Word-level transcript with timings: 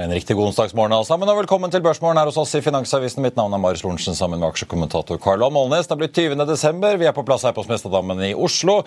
En 0.00 0.12
riktig 0.12 0.36
god 0.36 0.46
onsdagsmorgen 0.48 0.94
alle 0.96 1.04
sammen, 1.04 1.28
og 1.28 1.36
velkommen 1.42 1.68
til 1.68 1.82
Børsmorgen 1.84 2.16
her 2.16 2.28
hos 2.30 2.38
oss 2.40 2.54
i 2.56 2.62
Finansavisen. 2.64 3.20
Mitt 3.20 3.34
navn 3.36 3.52
er 3.52 3.60
Marius 3.60 3.82
Lorentzen 3.84 4.14
sammen 4.16 4.40
med 4.40 4.48
aksjekommentator 4.48 5.18
Carlo 5.20 5.44
Johan 5.44 5.52
Molnes. 5.52 5.88
Det 5.90 5.92
er 5.92 5.98
blitt 6.00 6.14
20. 6.16 6.40
desember. 6.48 6.94
Vi 6.96 7.04
er 7.04 7.12
på 7.12 7.24
plass 7.28 7.42
her 7.44 7.52
på 7.52 7.64
Smestadammen 7.66 8.22
i 8.24 8.30
Oslo. 8.32 8.78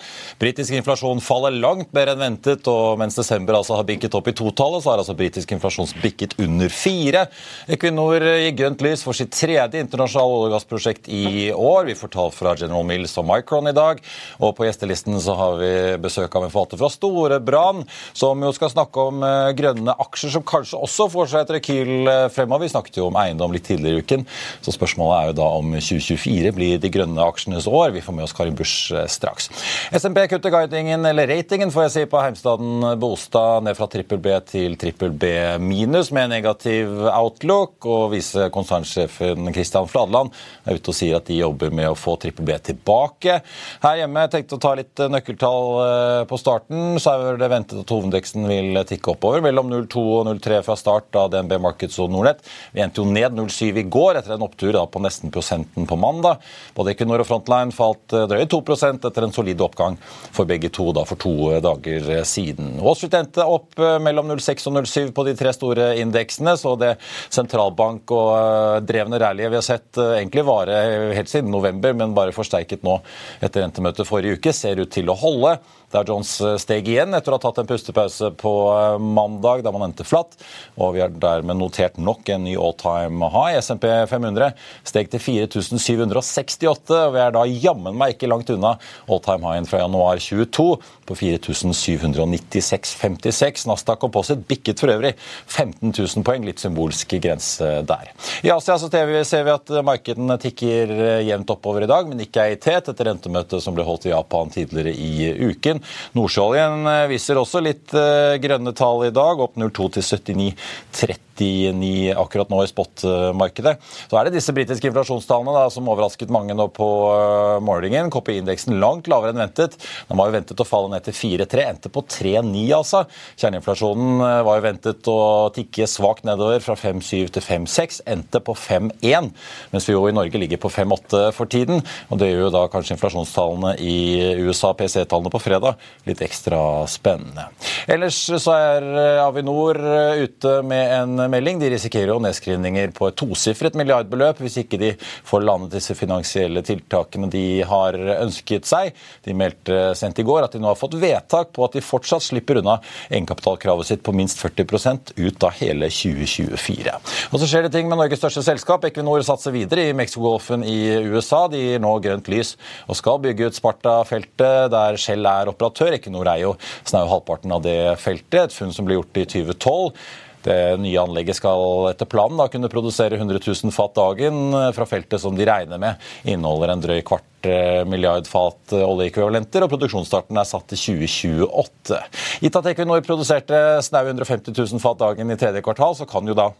Britisk 0.42 0.74
inflasjon 0.74 1.22
faller 1.22 1.54
langt 1.54 1.92
mer 1.94 2.10
enn 2.10 2.18
ventet, 2.18 2.66
og 2.66 2.98
mens 2.98 3.14
desember 3.14 3.54
altså 3.60 3.76
har 3.78 3.86
bikket 3.86 4.16
opp 4.18 4.30
i 4.32 4.34
totallet, 4.34 4.82
så 4.82 4.90
har 4.90 5.02
altså 5.04 5.14
britisk 5.14 5.54
inflasjon 5.54 5.92
bikket 6.02 6.34
under 6.42 6.72
fire. 6.74 7.28
Equinor 7.70 8.18
gir 8.18 8.58
grønt 8.58 8.82
lys 8.82 9.06
for 9.06 9.14
sitt 9.14 9.30
tredje 9.38 9.84
internasjonale 9.84 10.40
olje- 10.40 10.50
og 10.50 10.56
gassprosjekt 10.56 11.12
i 11.14 11.52
år. 11.54 11.84
Vi 11.92 11.98
får 12.00 12.14
tall 12.16 12.34
fra 12.34 12.56
General 12.58 12.82
Mills 12.90 13.14
og 13.22 13.28
Micron 13.30 13.70
i 13.70 13.76
dag. 13.76 14.02
Og 14.42 14.56
på 14.58 14.66
gjestelisten 14.66 15.22
så 15.22 15.38
har 15.38 15.62
vi 15.62 15.72
besøk 16.02 16.34
av 16.34 16.48
en 16.48 16.56
forvalter 16.56 16.82
fra 16.82 16.90
Storebrand, 16.90 17.86
som 18.18 18.42
jo 18.42 18.50
skal 18.58 18.74
snakke 18.74 19.08
om 19.12 19.22
eh, 19.22 19.54
grønne 19.54 19.94
aksjer, 20.08 20.34
som 20.34 20.48
kanskje 20.50 20.82
også 20.82 21.03
får 21.12 21.30
seg 21.32 21.44
et 21.44 21.52
rekyl 21.58 22.10
eh, 22.10 22.26
fremover. 22.32 22.64
Vi 22.64 22.72
snakket 22.72 22.98
jo 23.00 23.08
om 23.10 23.18
eiendom 23.20 23.54
litt 23.54 23.66
tidligere 23.68 24.00
i 24.00 24.04
uken, 24.04 24.24
så 24.64 24.74
spørsmålet 24.74 25.16
er 25.16 25.30
jo 25.30 25.36
da 25.40 25.48
om 25.58 25.74
2024 25.76 26.52
blir 26.56 26.80
de 26.82 26.90
grønne 26.92 27.28
aksjenes 27.28 27.68
år. 27.70 27.92
Vi 27.94 28.02
får 28.04 28.16
med 28.16 28.26
oss 28.26 28.36
Karin 28.36 28.56
Busch 28.58 28.92
eh, 28.94 29.06
straks. 29.10 29.50
SMP 29.94 30.24
kutter 30.30 30.52
guidingen, 30.54 31.04
eller 31.08 31.28
ratingen 31.30 31.72
får 31.74 31.86
jeg 31.86 31.94
si, 31.94 32.04
på 32.10 32.22
Heimstaden 32.22 32.86
Bostad 33.00 33.66
ned 33.66 33.78
fra 33.78 33.88
trippel 33.90 34.20
B 34.22 34.34
til 34.48 34.78
trippel 34.80 35.12
B 35.12 35.32
minus 35.62 36.12
med 36.14 36.32
negativ 36.32 36.92
outlook. 37.10 37.76
Og 37.84 38.12
visekonsernsjefen 38.14 39.52
Kristian 39.54 39.88
Fladeland 39.90 40.32
er 40.64 40.78
ute 40.78 40.92
og 40.92 40.96
sier 40.96 41.18
at 41.18 41.28
de 41.28 41.40
jobber 41.40 41.72
med 41.74 41.90
å 41.90 41.98
få 41.98 42.16
trippel 42.20 42.46
B 42.48 42.56
tilbake. 42.64 43.40
Her 43.84 44.00
hjemme 44.00 44.24
jeg 44.24 44.34
tenkte 44.34 44.58
å 44.58 44.62
ta 44.62 44.74
litt 44.78 45.04
nøkkeltall 45.10 45.70
eh, 45.84 46.22
på 46.30 46.38
starten. 46.40 46.98
Så 47.02 47.14
er 47.14 47.40
det 47.40 47.50
ventet 47.52 47.82
at 47.82 47.94
hovedindeksen 47.94 48.48
vil 48.48 48.80
tikke 48.88 49.14
oppover 49.14 49.44
mellom 49.44 49.70
0,2 49.72 50.04
og 50.20 50.28
0,3 50.30 50.60
fra 50.66 50.76
start 50.78 50.93
av 50.94 51.30
DNB 51.32 51.56
Markets 51.62 51.98
og 52.02 52.12
Nordnett. 52.12 52.42
Vi 52.72 52.82
endte 52.84 53.02
jo 53.02 53.08
ned 53.08 53.34
0,7 53.36 53.80
i 53.80 53.86
går 53.90 54.20
etter 54.20 54.34
en 54.36 54.44
opptur 54.46 54.76
på 54.90 55.02
nesten 55.02 55.32
prosenten 55.34 55.86
på 55.86 55.96
mandag. 55.98 56.42
Både 56.74 56.92
Equinor 56.92 57.22
og 57.22 57.28
Frontline 57.28 57.74
falt 57.74 58.14
eh, 58.14 58.26
drøye 58.30 58.48
2% 58.50 59.08
etter 59.08 59.26
en 59.26 59.34
solid 59.34 59.60
oppgang 59.64 59.98
for 60.34 60.48
begge 60.48 60.70
to 60.74 60.90
da, 60.96 61.04
for 61.08 61.20
to 61.20 61.34
eh, 61.52 61.60
dager 61.64 62.10
eh, 62.18 62.24
siden. 62.28 62.76
Wall 62.84 62.96
Street 62.98 63.16
endte 63.18 63.46
opp 63.46 63.78
mellom 64.02 64.30
0,6 64.32 64.68
og 64.70 64.78
0,7 64.80 65.12
på 65.16 65.26
de 65.28 65.36
tre 65.38 65.52
store 65.54 65.90
indeksene, 66.02 66.56
så 66.60 66.74
det 66.80 66.94
sentralbank- 67.32 68.12
og 68.14 68.84
drevne 68.86 69.20
rallyet 69.20 69.52
vi 69.52 69.58
har 69.58 69.66
sett 69.66 69.98
egentlig 70.00 70.44
vare 70.46 70.80
helt 71.16 71.30
siden 71.30 71.52
november, 71.52 71.94
men 71.96 72.14
bare 72.16 72.34
forsterket 72.34 72.84
nå 72.86 72.98
etter 73.44 73.64
rentemøtet 73.64 74.08
forrige 74.08 74.38
uke, 74.38 74.54
ser 74.54 74.82
ut 74.82 74.92
til 74.94 75.10
å 75.10 75.18
holde. 75.18 75.56
Der 75.94 76.02
Jones 76.08 76.40
steg 76.58 76.88
igjen 76.90 77.14
etter 77.14 77.30
å 77.30 77.36
ha 77.38 77.42
tatt 77.44 77.60
en 77.62 77.68
pustepause 77.70 78.32
på 78.34 78.50
mandag, 78.98 79.62
da 79.62 79.70
man 79.70 79.84
endte 79.86 80.02
flatt. 80.02 80.34
Og 80.74 80.96
vi 80.96 81.00
har 81.04 81.12
dermed 81.22 81.54
notert 81.60 81.94
nok 82.02 82.26
en 82.34 82.42
ny 82.48 82.56
all 82.58 82.74
time 82.80 83.28
high. 83.30 83.54
SMP 83.62 83.86
500 84.10 84.58
steg 84.82 85.06
til 85.12 85.20
4768, 85.22 86.98
og 86.98 87.14
vi 87.14 87.20
er 87.22 87.30
da 87.36 87.44
jammen 87.46 87.94
meg 88.00 88.16
ikke 88.16 88.26
langt 88.32 88.50
unna 88.50 88.72
all 89.06 89.22
time 89.22 89.46
highen 89.46 89.70
fra 89.70 89.84
januar 89.84 90.18
22 90.18 90.66
på 91.06 91.12
4796,56. 91.20 93.62
Nasdaq 93.70 93.98
Composite 94.02 94.42
bikket 94.50 94.82
for 94.82 94.90
øvrig 94.96 95.14
15 95.46 95.94
000 95.94 96.26
poeng, 96.26 96.42
litt 96.48 96.58
symbolsk 96.64 97.06
grense 97.22 97.86
der. 97.86 98.10
I 98.42 98.50
Asia 98.50 98.74
så 98.82 98.90
ser 98.90 99.46
vi 99.46 99.54
at 99.54 99.70
markedene 99.86 100.34
tikker 100.42 100.90
jevnt 101.22 101.54
oppover 101.54 101.86
i 101.86 101.92
dag, 101.94 102.02
men 102.10 102.18
ikke 102.26 102.42
er 102.42 102.50
i 102.56 102.58
tet 102.58 102.90
etter 102.90 103.04
rentemøtet 103.12 103.62
som 103.62 103.78
ble 103.78 103.86
holdt 103.86 104.08
i 104.08 104.14
Japan 104.14 104.50
tidligere 104.50 104.90
i 104.90 105.30
uken. 105.52 105.83
Nordsjøoljen 106.16 106.88
viser 107.10 107.40
også 107.40 107.62
litt 107.64 107.94
eh, 107.98 108.36
grønne 108.42 108.74
tall 108.76 109.06
i 109.08 109.14
dag, 109.14 109.40
opp 109.44 109.58
02 109.60 109.90
til 109.98 110.08
79,30. 110.44 111.23
99 111.38 112.14
akkurat 112.16 112.50
nå 112.50 112.62
i 112.64 112.70
spotmarkedet. 112.70 113.76
Så 114.10 114.18
er 114.18 114.26
det 114.26 114.36
disse 114.36 114.54
britiske 114.54 114.88
inflasjonstallene 114.90 115.54
da, 115.56 115.64
som 115.72 115.88
overrasket 115.90 116.32
mange 116.32 116.54
nå 116.56 116.68
på 116.74 116.88
uh, 117.10 117.60
morgenen. 117.64 118.10
KPI-indeksen 118.12 118.78
langt 118.82 119.08
lavere 119.10 119.34
enn 119.34 119.42
ventet. 119.42 119.76
Den 120.08 120.20
var 120.20 120.30
jo 120.30 120.36
ventet 120.36 120.62
å 120.62 120.68
falle 120.68 120.92
ned 120.92 121.06
til 121.06 121.16
4,3, 121.16 121.64
endte 121.66 121.92
på 121.92 122.04
3,9 122.06 122.64
altså. 122.76 123.04
Kjerneinflasjonen 123.40 124.22
uh, 124.22 124.42
var 124.46 124.60
jo 124.60 124.66
ventet 124.68 125.10
å 125.10 125.18
tikke 125.54 125.88
svakt 125.90 126.26
nedover 126.28 126.62
fra 126.64 126.76
5,7 126.78 127.34
til 127.36 127.44
5,6, 127.44 128.02
endte 128.14 128.42
på 128.44 128.56
5,1. 128.58 129.30
Mens 129.74 129.88
vi 129.88 129.96
jo 129.96 130.06
i 130.08 130.14
Norge 130.16 130.40
ligger 130.40 130.62
på 130.62 130.72
5,8 130.72 131.24
for 131.36 131.50
tiden. 131.50 131.82
Og 132.10 132.20
det 132.20 132.30
gjør 132.30 132.46
jo 132.46 132.54
da 132.54 132.66
kanskje 132.72 132.96
inflasjonstallene 132.96 133.74
i 133.82 133.96
USA, 134.44 134.74
PC-tallene 134.76 135.32
på 135.32 135.42
fredag, 135.42 135.80
litt 136.08 136.22
ekstra 136.24 136.84
spennende. 136.90 137.48
Ellers 137.90 138.18
så 138.28 138.54
er 138.54 138.88
uh, 138.94 139.26
Avinor 139.26 139.78
ute 140.24 140.58
med 140.66 140.92
en 140.94 141.23
melding. 141.32 141.60
De 141.62 141.70
risikerer 141.72 142.12
jo 142.12 142.20
nedskrivninger 142.22 142.92
på 142.96 143.08
et 143.08 143.18
tosifret 143.20 143.76
milliardbeløp 143.78 144.42
hvis 144.42 144.58
ikke 144.62 144.80
de 144.80 144.90
får 145.26 145.44
landet 145.46 145.76
disse 145.76 145.96
finansielle 145.98 146.62
tiltakene 146.66 147.30
de 147.32 147.62
har 147.66 147.98
ønsket 148.18 148.68
seg. 148.68 148.92
De 149.24 149.36
meldte 149.36 149.94
sendt 149.98 150.20
i 150.20 150.26
går 150.26 150.46
at 150.46 150.54
de 150.54 150.62
nå 150.62 150.70
har 150.70 150.78
fått 150.80 150.96
vedtak 151.00 151.52
på 151.54 151.66
at 151.66 151.76
de 151.76 151.84
fortsatt 151.84 152.24
slipper 152.24 152.60
unna 152.60 152.78
egenkapitalkravet 153.10 153.90
sitt 153.90 154.04
på 154.06 154.14
minst 154.16 154.40
40% 154.42 155.14
ut 155.20 155.46
av 155.46 155.56
hele 155.60 155.90
2024. 155.92 156.96
Og 157.30 157.40
så 157.40 157.48
skjer 157.50 157.66
det 157.66 157.74
ting 157.76 157.88
med 157.90 158.00
Norges 158.00 158.20
største 158.22 158.44
selskap. 158.46 158.84
Equinor 158.88 159.24
satser 159.26 159.54
videre 159.54 159.88
i 159.88 159.96
Mexicogolfen 159.96 160.64
i 160.66 160.78
USA. 161.10 161.44
De 161.50 161.60
gir 161.60 161.82
nå 161.82 161.94
grønt 162.04 162.30
lys 162.32 162.54
og 162.88 162.98
skal 162.98 163.22
bygge 163.24 163.48
ut 163.48 163.58
Sparta-feltet, 163.58 164.70
der 164.74 165.00
Shell 165.00 165.26
er 165.28 165.50
operatør. 165.52 165.96
Equinor 165.96 166.28
er 166.30 166.44
jo 166.44 166.54
snau 166.84 167.06
halvparten 167.10 167.54
av 167.54 167.64
det 167.64 167.78
feltet, 168.02 168.40
et 168.44 168.56
funn 168.56 168.74
som 168.74 168.86
ble 168.86 168.98
gjort 168.98 169.20
i 169.20 169.26
2012. 169.36 170.04
Det 170.44 170.76
nye 170.80 171.00
anlegget 171.00 171.38
skal 171.38 171.88
etter 171.90 172.08
planen 172.10 172.36
da 172.40 172.48
kunne 172.52 172.68
produsere 172.72 173.16
100 173.16 173.40
000 173.46 173.72
fat 173.74 173.94
dagen 173.96 174.52
eh, 174.52 174.70
fra 174.76 174.86
feltet 174.88 175.22
som 175.22 175.36
de 175.36 175.46
regner 175.48 175.80
med 175.80 176.28
inneholder 176.28 176.74
en 176.74 176.84
drøy 176.84 177.00
kvart 177.06 177.48
eh, 177.48 177.80
milliard 177.88 178.28
fat 178.28 178.74
eh, 178.76 178.84
oljeekvivalenter, 178.84 179.64
og 179.64 179.72
produksjonsstarten 179.72 180.40
er 180.40 180.48
satt 180.48 180.68
til 180.72 180.82
2028. 181.00 182.02
Gitt 182.44 182.60
at 182.60 182.70
Equinor 182.74 183.04
produserte 183.06 183.64
snaue 183.86 184.12
150 184.12 184.52
000 184.52 184.84
fat 184.84 185.00
dagen 185.00 185.32
i 185.32 185.40
tredje 185.40 185.64
kvartal, 185.64 185.96
så 185.96 186.08
kan 186.08 186.28
jo 186.28 186.36
da 186.36 186.50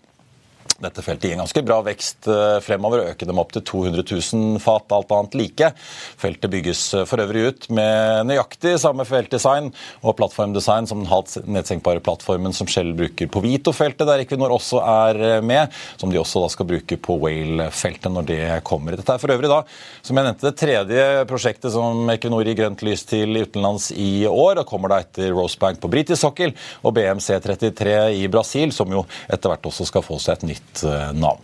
dette 0.82 1.02
feltet 1.04 1.28
gir 1.28 1.36
en 1.36 1.44
ganske 1.44 1.62
bra 1.66 1.78
vekst 1.86 2.26
eh, 2.30 2.58
fremover. 2.64 3.04
Øke 3.12 3.26
dem 3.28 3.38
opp 3.38 3.52
til 3.54 3.62
200 3.66 4.02
000 4.10 4.62
fat, 4.62 4.90
alt 4.94 5.12
annet 5.14 5.36
like. 5.38 5.70
Feltet 6.20 6.50
bygges 6.50 6.82
eh, 6.98 7.04
for 7.08 7.22
øvrig 7.22 7.44
ut 7.48 7.68
med 7.74 8.26
nøyaktig 8.30 8.74
samme 8.82 9.06
feltdesign 9.06 9.70
og 10.02 10.16
plattformdesign 10.18 10.88
som 10.90 11.02
den 11.02 11.10
halvt 11.10 11.46
nedsenkbare 11.46 12.02
plattformen 12.04 12.56
som 12.56 12.70
Shell 12.70 12.90
bruker 12.96 13.30
på 13.30 13.42
Vito-feltet, 13.44 14.06
der 14.08 14.24
Equinor 14.24 14.56
også 14.56 14.82
er 14.82 15.22
eh, 15.28 15.44
med, 15.44 15.72
som 16.00 16.12
de 16.12 16.20
også 16.20 16.42
da 16.42 16.50
skal 16.52 16.68
bruke 16.72 16.98
på 16.98 17.18
Whale-feltet 17.22 18.10
når 18.12 18.28
det 18.32 18.42
kommer. 18.66 18.98
Dette 18.98 19.14
er 19.14 19.22
for 19.22 19.34
øvrig 19.34 19.52
da, 19.52 19.62
som 20.02 20.18
jeg 20.18 20.28
nevnte, 20.28 20.48
det 20.48 20.58
tredje 20.60 21.06
prosjektet 21.30 21.74
som 21.76 22.10
Equinor 22.16 22.46
gir 22.48 22.58
grønt 22.64 22.84
lys 22.86 23.06
til 23.08 23.38
utenlands 23.44 23.92
i 23.94 24.26
år, 24.26 24.64
og 24.64 24.68
kommer 24.68 24.90
da 24.90 25.02
etter 25.04 25.30
Rosebank 25.34 25.78
på 25.82 25.92
britisk 25.92 26.24
sokkel 26.24 26.54
og 26.82 26.96
BMC33 26.98 27.98
i 28.18 28.26
Brasil, 28.32 28.74
som 28.74 28.90
jo 28.90 29.06
etter 29.28 29.52
hvert 29.52 29.70
også 29.70 29.86
skal 29.88 30.04
få 30.04 30.18
seg 30.22 30.38
et 30.38 30.48
nytt 30.54 30.63
Eh, 30.82 31.12
navn. 31.12 31.40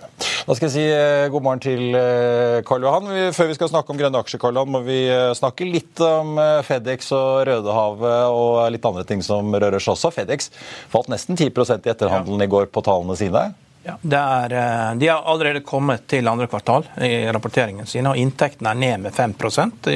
Da 0.47 0.55
skal 0.57 0.67
jeg 0.67 0.73
si 0.75 0.85
eh, 0.91 1.29
god 1.31 1.45
morgen 1.45 1.63
til 1.63 1.95
eh, 1.95 2.59
Karl 2.67 2.85
Johan. 2.85 3.09
Før 3.37 3.51
vi 3.51 3.57
skal 3.57 3.71
snakke 3.71 3.95
om 3.95 4.01
grønne 4.01 4.21
aksjer, 4.21 4.41
Karl 4.43 4.59
Johan, 4.59 4.73
må 4.75 4.83
vi 4.87 4.99
snakke 5.39 5.69
litt 5.69 6.03
om 6.05 6.41
Fedex 6.67 7.13
og 7.17 7.45
Rødehavet 7.49 8.35
og 8.35 8.61
litt 8.75 8.91
andre 8.91 9.07
ting 9.07 9.23
som 9.25 9.55
rører 9.55 9.79
seg 9.79 9.95
også. 9.95 10.13
Fedex 10.19 10.51
falt 10.91 11.11
nesten 11.13 11.39
10% 11.39 11.87
i 11.87 11.95
etterhandelen 11.95 12.45
i 12.45 12.51
går 12.51 12.71
på 12.75 12.83
tallene 12.87 13.17
sine. 13.19 13.51
Ja, 13.87 13.97
er, 13.97 14.53
De 15.01 15.09
har 15.09 15.25
allerede 15.25 15.63
kommet 15.65 16.05
til 16.11 16.29
andre 16.29 16.51
kvartal 16.51 16.85
i 17.01 17.23
rapporteringen 17.33 17.89
sine, 17.89 18.13
og 18.13 18.21
inntektene 18.21 18.75
er 18.75 18.83
ned 18.83 19.07
med 19.07 19.17
5% 19.17 19.89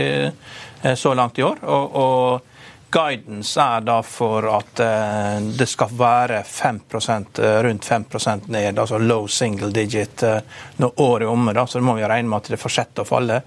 så 0.97 1.13
langt 1.17 1.39
i 1.41 1.45
år. 1.45 1.61
og, 1.69 1.99
og 2.01 2.54
Guidance 2.95 3.61
er 3.61 3.81
da 3.83 3.97
for 4.07 4.47
at 4.55 4.81
eh, 4.81 5.39
det 5.59 5.67
skal 5.67 5.91
være 5.99 6.43
5 6.47 6.81
eh, 7.43 7.57
rundt 7.67 7.89
5% 7.89 8.47
ned, 8.55 8.79
altså 8.79 9.01
low 9.03 9.27
single 9.27 9.73
digit 9.75 10.23
eh, 10.23 10.39
når 10.77 11.01
året 11.03 11.27
er 11.27 11.33
omme. 11.33 11.55
Så 11.67 11.81
det 11.81 11.89
må 11.89 11.97
vi 11.99 12.07
regne 12.07 12.31
med 12.31 12.39
at 12.39 12.53
det 12.55 12.61
fortsetter 12.63 13.03
å 13.03 13.09
falle. 13.09 13.41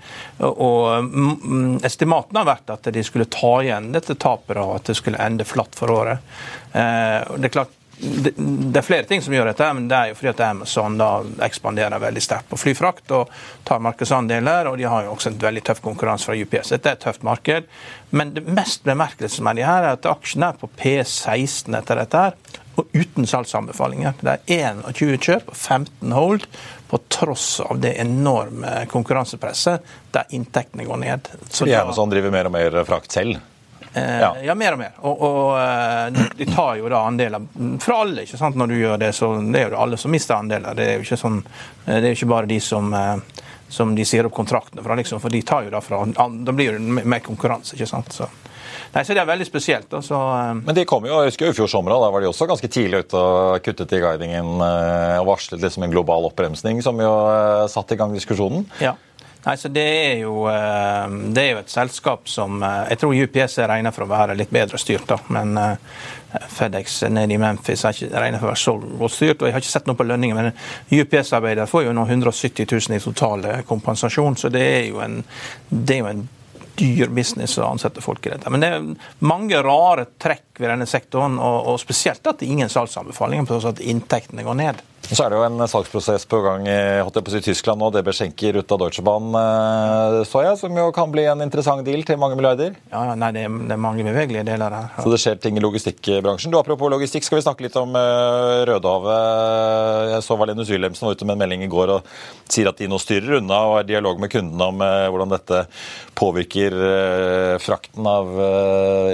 Og 0.44 1.08
mm, 1.08 1.80
Estimaten 1.88 2.42
har 2.42 2.50
vært 2.50 2.76
at 2.76 2.92
de 2.92 3.04
skulle 3.08 3.30
ta 3.32 3.54
igjen 3.64 3.94
dette 3.96 4.18
tapet, 4.20 4.60
og 4.60 4.76
at 4.82 4.92
det 4.92 4.98
skulle 5.00 5.24
ende 5.24 5.48
flatt 5.48 5.80
for 5.80 5.96
året. 5.96 6.36
Det 6.74 7.48
er 7.48 7.54
klart 7.54 7.77
det, 8.00 8.32
det, 8.38 8.78
er 8.78 8.86
flere 8.86 9.04
ting 9.10 9.22
som 9.22 9.34
gjør 9.34 9.50
dette, 9.50 9.68
men 9.74 9.88
det 9.90 9.98
er 9.98 10.12
jo 10.12 10.18
fordi 10.20 10.30
at 10.30 10.42
Amazon 10.46 11.00
da 11.00 11.10
ekspanderer 11.48 12.02
veldig 12.02 12.22
sterkt 12.22 12.52
på 12.52 12.60
flyfrakt 12.62 13.14
og 13.18 13.32
tar 13.66 13.82
markedsandeler. 13.82 14.70
Og 14.70 14.78
de 14.78 14.86
har 14.86 15.08
jo 15.08 15.16
også 15.16 15.32
en 15.32 15.40
veldig 15.42 15.64
tøff 15.66 15.82
konkurranse 15.86 16.30
fra 16.30 16.38
UPS. 16.38 16.76
Dette 16.76 16.94
er 16.94 17.00
et 17.00 17.04
tøft 17.08 17.26
marked. 17.26 17.66
Men 18.14 18.36
det 18.38 18.46
mest 18.46 18.86
bemerkelsesverdige 18.86 19.66
her 19.66 19.90
er 19.90 19.98
at 19.98 20.06
aksjen 20.10 20.46
er 20.46 20.62
på 20.62 20.70
P16 20.78 21.80
etter 21.80 22.04
dette 22.04 22.24
her, 22.28 22.38
og 22.78 22.94
uten 22.94 23.26
salgsanbefalinger. 23.26 24.22
Det 24.22 24.38
er 24.54 24.78
21 24.86 25.18
kjøp 25.18 25.50
og 25.50 25.58
15 25.58 26.14
hold, 26.14 26.50
på 26.88 27.02
tross 27.12 27.58
av 27.66 27.82
det 27.84 27.98
enorme 28.00 28.86
konkurransepresset 28.88 29.90
der 30.16 30.30
inntektene 30.38 30.86
går 30.88 31.02
ned. 31.02 31.28
Så 31.50 31.66
Fordi 31.66 31.76
Amazon 31.82 32.14
driver 32.14 32.32
mer 32.32 32.48
og 32.48 32.54
mer 32.54 32.78
frakt 32.88 33.12
selv? 33.18 33.42
Eh, 33.98 34.20
ja. 34.20 34.36
ja. 34.44 34.56
mer 34.56 34.74
og 34.74 34.80
mer. 34.80 34.94
Og, 35.02 35.22
og, 35.22 35.60
eh, 35.62 36.24
de 36.38 36.46
tar 36.50 36.78
jo 36.80 36.90
da 36.92 37.04
andeler 37.08 37.48
fra 37.84 38.02
alle. 38.04 38.26
ikke 38.26 38.40
sant? 38.40 38.58
Når 38.60 38.72
du 38.72 38.78
gjør 38.78 38.98
det, 39.02 39.12
så 39.16 39.34
det 39.42 39.62
er 39.62 39.74
jo 39.74 39.84
alle 39.84 40.00
som 40.00 40.14
mister 40.14 40.38
andeler. 40.38 40.78
Det 40.78 40.88
er 40.88 40.98
jo 40.98 41.08
ikke, 41.08 41.20
sånn, 41.20 41.40
eh, 41.86 41.98
det 41.98 42.04
er 42.04 42.12
jo 42.12 42.20
ikke 42.22 42.34
bare 42.34 42.50
de 42.50 42.60
som, 42.64 42.92
som 43.70 43.96
de 43.96 44.06
sier 44.08 44.28
opp 44.28 44.36
kontraktene 44.38 44.86
fra, 44.86 44.98
liksom, 45.00 45.22
for 45.24 45.34
de 45.34 45.42
tar 45.46 45.68
jo 45.68 45.74
da 45.74 45.82
fra 45.84 46.04
Da 46.08 46.54
blir 46.54 46.78
det 46.78 47.06
mer 47.06 47.24
konkurranse. 47.26 47.76
ikke 47.76 47.90
sant? 47.90 48.14
Så. 48.14 48.30
Nei, 48.94 49.04
så 49.04 49.14
Det 49.14 49.22
er 49.22 49.30
veldig 49.30 49.48
spesielt. 49.48 49.90
Da, 49.92 50.02
så, 50.02 50.20
Men 50.62 50.76
de 50.76 50.86
kom 50.86 51.06
jo, 51.06 51.18
jeg 51.22 51.34
husker 51.34 51.50
jo 51.50 51.56
i 51.56 51.58
fjor 51.58 51.72
sommer, 51.72 51.94
da 51.94 52.12
var 52.14 52.24
de 52.24 52.30
også 52.30 52.48
ganske 52.50 52.70
tidlig 52.72 53.06
ute 53.06 53.20
og 53.20 53.60
kuttet 53.66 53.98
i 53.98 54.04
guidingen 54.04 54.62
og 54.62 55.28
varslet 55.28 55.62
liksom 55.62 55.86
en 55.86 55.94
global 55.94 56.30
oppbremsning, 56.30 56.80
som 56.86 57.00
jo 57.02 57.12
satte 57.72 57.98
i 57.98 58.00
gang 58.00 58.16
diskusjonen. 58.16 58.66
Ja. 58.84 58.96
Nei, 59.48 59.58
så 59.58 59.70
det 59.72 59.82
er, 59.82 60.14
jo, 60.26 60.42
eh, 60.52 61.12
det 61.32 61.44
er 61.44 61.54
jo 61.54 61.60
et 61.62 61.72
selskap 61.72 62.28
som 62.28 62.60
eh, 62.64 62.90
Jeg 62.92 63.00
tror 63.00 63.14
UPS 63.16 63.54
er 63.64 63.70
regna 63.72 63.94
for 63.96 64.04
å 64.04 64.10
være 64.12 64.36
litt 64.36 64.52
bedre 64.52 64.76
styrt, 64.82 65.06
da. 65.08 65.16
Men 65.32 65.54
eh, 65.62 66.02
FedEx 66.52 66.98
nede 67.16 67.38
i 67.38 67.40
Memphis 67.40 67.86
er 67.88 67.96
ikke 67.96 68.20
regna 68.26 68.42
for 68.42 68.50
å 68.50 68.52
være 68.52 68.60
så 68.66 68.74
godt 68.76 69.16
styrt. 69.16 69.40
og 69.40 69.48
Jeg 69.48 69.56
har 69.56 69.64
ikke 69.64 69.72
sett 69.72 69.88
noe 69.88 69.96
på 69.96 70.08
lønninger, 70.10 70.36
men 70.36 71.00
UPS-arbeidere 71.00 71.70
får 71.72 71.86
jo 71.86 71.94
nå 71.96 72.04
170 72.10 72.68
000 72.68 72.98
i 72.98 73.06
total 73.06 73.48
kompensasjon, 73.70 74.36
så 74.36 74.52
det 74.52 74.66
er 74.66 74.84
jo 74.90 75.00
en, 75.06 75.22
det 75.70 75.96
er 75.96 76.04
jo 76.04 76.12
en 76.12 76.28
dyr 76.78 77.08
business 77.16 77.56
å 77.58 77.70
ansette 77.72 78.04
folk 78.04 78.28
i 78.28 78.36
dette. 78.36 78.52
Men 78.52 78.66
det 78.66 78.74
er 78.76 78.92
mange 79.24 79.64
rare 79.64 80.10
trekk 80.20 80.60
ved 80.60 80.74
denne 80.74 80.92
sektoren, 80.92 81.40
og, 81.40 81.72
og 81.72 81.80
spesielt 81.82 82.28
at 82.28 82.42
det 82.42 82.50
er 82.50 82.58
ingen 82.60 82.76
salgsanbefalinger 82.76 83.48
på 83.48 83.64
at 83.72 83.82
inntektene 83.96 84.44
går 84.44 84.60
ned. 84.60 84.84
Så 85.08 85.24
er 85.24 85.32
det 85.32 85.38
jo 85.38 85.46
en 85.46 85.64
salgsprosess 85.72 86.26
på 86.28 86.40
gang 86.44 86.66
i, 86.68 87.42
Tyskland 87.46 87.80
nå. 87.80 87.88
DB 87.96 88.10
skjenker 88.12 88.58
ut 88.60 88.72
av 88.76 88.80
Deutsche 88.82 89.04
Bahn, 89.06 89.30
eh, 89.40 90.16
så 90.28 90.42
jeg, 90.44 90.58
som 90.60 90.76
jo 90.76 90.88
kan 90.96 91.14
bli 91.14 91.24
en 91.32 91.44
interessant 91.46 91.86
deal 91.88 92.04
til 92.04 92.20
mange 92.20 92.36
milliarder. 92.36 92.76
Ja, 92.92 93.16
nei, 93.16 93.30
det 93.36 93.46
er, 93.48 93.54
det 93.70 93.78
mange 93.80 94.04
bevegelige 94.04 94.44
deler 94.50 94.76
her. 94.76 94.90
Så 95.00 95.14
det 95.14 95.22
skjer 95.24 95.40
ting 95.40 95.60
i 95.60 95.64
logistikkbransjen. 95.64 96.52
Du, 96.52 96.60
Apropos 96.60 96.92
logistikk, 96.92 97.24
skal 97.24 97.40
vi 97.40 97.46
snakke 97.46 97.64
litt 97.64 97.78
om 97.80 97.96
uh, 97.96 98.66
Rødehavet. 98.68 100.12
Jeg 100.12 100.26
så 100.28 100.40
Valenus 100.42 100.74
Wilhelmsen 100.74 101.08
var 101.08 101.16
ute 101.16 101.30
med 101.30 101.38
en 101.38 101.44
melding 101.46 101.64
i 101.64 101.72
går 101.72 101.96
og 101.96 102.12
sier 102.52 102.68
at 102.68 102.82
de 102.82 102.92
nå 102.92 103.00
styrer 103.00 103.40
unna 103.40 103.62
og 103.70 103.78
er 103.78 103.88
i 103.88 103.92
dialog 103.94 104.20
med 104.20 104.34
kundene 104.34 104.70
om 104.74 104.84
uh, 104.84 105.08
hvordan 105.08 105.32
dette 105.38 105.64
påvirker 106.18 106.74
frakten 107.62 108.08
av, 108.10 108.32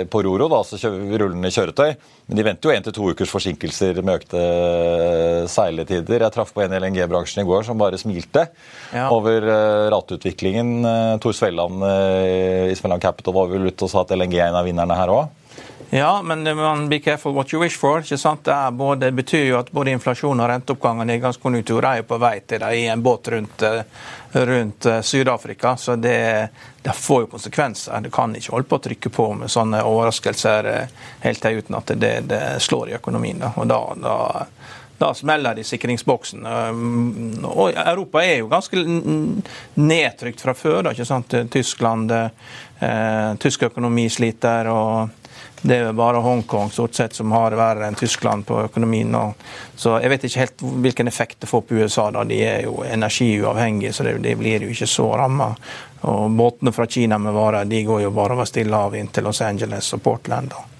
på 0.08 0.20
Roro, 0.24 0.48
da, 0.48 0.62
altså 0.64 0.88
rullende 0.88 1.52
kjøretøy. 1.52 1.98
Men 2.28 2.40
de 2.40 2.46
venter 2.48 2.70
jo 2.70 2.76
én 2.78 2.86
til 2.86 2.96
to 2.96 3.10
ukers 3.12 3.32
forsinkelser 3.34 4.00
med 4.02 4.22
økte 4.22 4.42
seiletider. 5.52 6.24
Jeg 6.24 6.34
traff 6.36 6.54
på 6.56 6.64
en 6.64 6.72
i 6.72 6.80
LNG-bransjen 6.80 7.44
i 7.44 7.48
går 7.50 7.66
som 7.68 7.80
bare 7.80 8.00
smilte 8.00 8.46
ja. 8.94 9.10
over 9.12 9.44
uh, 9.44 9.92
rateutviklingen. 9.92 10.74
Uh, 10.88 11.16
Tor 11.24 11.36
Svelland 11.36 11.84
i 11.84 12.76
Svelland 12.80 13.04
Capital 13.04 13.36
var 13.36 13.52
vel 13.52 13.68
ute 13.68 13.86
og 13.88 13.92
sa 13.92 14.06
at 14.06 14.16
LNG 14.16 14.38
er 14.40 14.48
en 14.48 14.60
av 14.62 14.68
vinnerne 14.70 14.98
her 14.98 15.12
òg. 15.12 15.43
Ja, 15.96 16.22
men 16.22 16.44
man 16.58 16.90
be 16.90 17.00
careful 17.00 17.34
what 17.34 17.54
you 17.54 17.62
wish 17.62 17.80
for. 17.80 18.00
ikke 18.00 18.18
sant? 18.18 18.46
Det, 18.46 18.72
både, 18.72 19.06
det 19.06 19.12
betyr 19.12 19.44
jo 19.46 19.60
at 19.60 19.68
både 19.72 19.92
inflasjon 19.94 20.40
og 20.42 20.48
renteoppgang 20.50 21.04
og 21.04 21.06
nedgangskonjunktur 21.06 21.86
er 21.86 22.00
jo 22.00 22.08
på 22.10 22.18
vei 22.18 22.40
til 22.50 22.64
deg 22.64 22.78
i 22.80 22.88
en 22.90 23.04
båt 23.06 23.30
rundt, 23.30 23.66
rundt 24.34 24.88
Syd-Afrika. 25.06 25.76
Så 25.78 25.96
det, 26.02 26.18
det, 26.82 26.96
får 26.98 27.22
jo 27.22 27.30
konsekvenser. 27.36 28.02
Du 28.02 28.10
kan 28.10 28.34
ikke 28.34 28.56
holde 28.56 28.72
på 28.72 28.82
å 28.82 28.86
trykke 28.88 29.14
på 29.14 29.28
med 29.44 29.54
sånne 29.54 29.84
overraskelser 29.86 30.72
helt 31.28 31.46
til 31.46 31.62
uten 31.62 31.78
at 31.78 31.94
det, 31.94 32.14
det 32.26 32.44
slår 32.66 32.90
i 32.90 32.98
økonomien. 32.98 33.46
Da. 33.46 33.54
Og 33.62 33.70
da, 33.70 33.84
da 34.02 34.18
da 34.98 35.14
smeller 35.14 35.56
det 35.56 35.62
i 35.62 35.68
sikringsboksen. 35.68 36.46
Um, 36.46 37.46
og 37.50 37.74
Europa 37.76 38.22
er 38.24 38.38
jo 38.40 38.48
ganske 38.48 38.82
nedtrykt 39.76 40.42
fra 40.42 40.54
før. 40.56 40.86
Da, 40.86 40.94
ikke 40.94 41.08
sant? 41.10 41.34
Tyskland, 41.52 42.14
eh, 42.14 43.34
Tysk 43.42 43.66
økonomi 43.68 44.06
sliter. 44.10 44.70
og 44.72 45.23
det 45.62 45.76
er 45.78 45.86
jo 45.86 45.94
bare 45.96 46.20
Hongkong 46.20 46.72
stort 46.72 46.96
sett 46.96 47.14
som 47.16 47.32
har 47.32 47.54
det 47.54 47.60
verre 47.60 47.88
enn 47.88 47.96
Tyskland 47.96 48.44
på 48.48 48.58
økonomien 48.66 49.12
nå. 49.12 49.24
Så 49.76 49.96
jeg 50.04 50.12
vet 50.12 50.26
ikke 50.28 50.42
helt 50.42 50.66
hvilken 50.88 51.08
effekt 51.08 51.40
det 51.40 51.48
får 51.48 51.62
på 51.68 51.80
USA. 51.80 52.10
da. 52.12 52.26
De 52.28 52.42
er 52.44 52.66
jo 52.66 52.84
energiuavhengige, 52.84 53.94
så 53.94 54.04
det, 54.04 54.18
det 54.26 54.36
blir 54.36 54.68
jo 54.68 54.74
ikke 54.74 54.90
så 54.92 55.08
ramma. 55.24 55.54
Og 56.12 56.28
båtene 56.36 56.76
fra 56.76 56.88
Kina 56.88 57.18
med 57.18 57.34
varer 57.34 57.66
de 57.66 57.84
går 57.88 58.04
jo 58.04 58.12
bare 58.12 58.36
over 58.36 58.50
Stillehavet 58.50 59.00
inn 59.00 59.12
til 59.16 59.24
Los 59.24 59.42
Angeles 59.42 59.94
og 59.96 60.04
Portland. 60.04 60.52
da. 60.52 60.73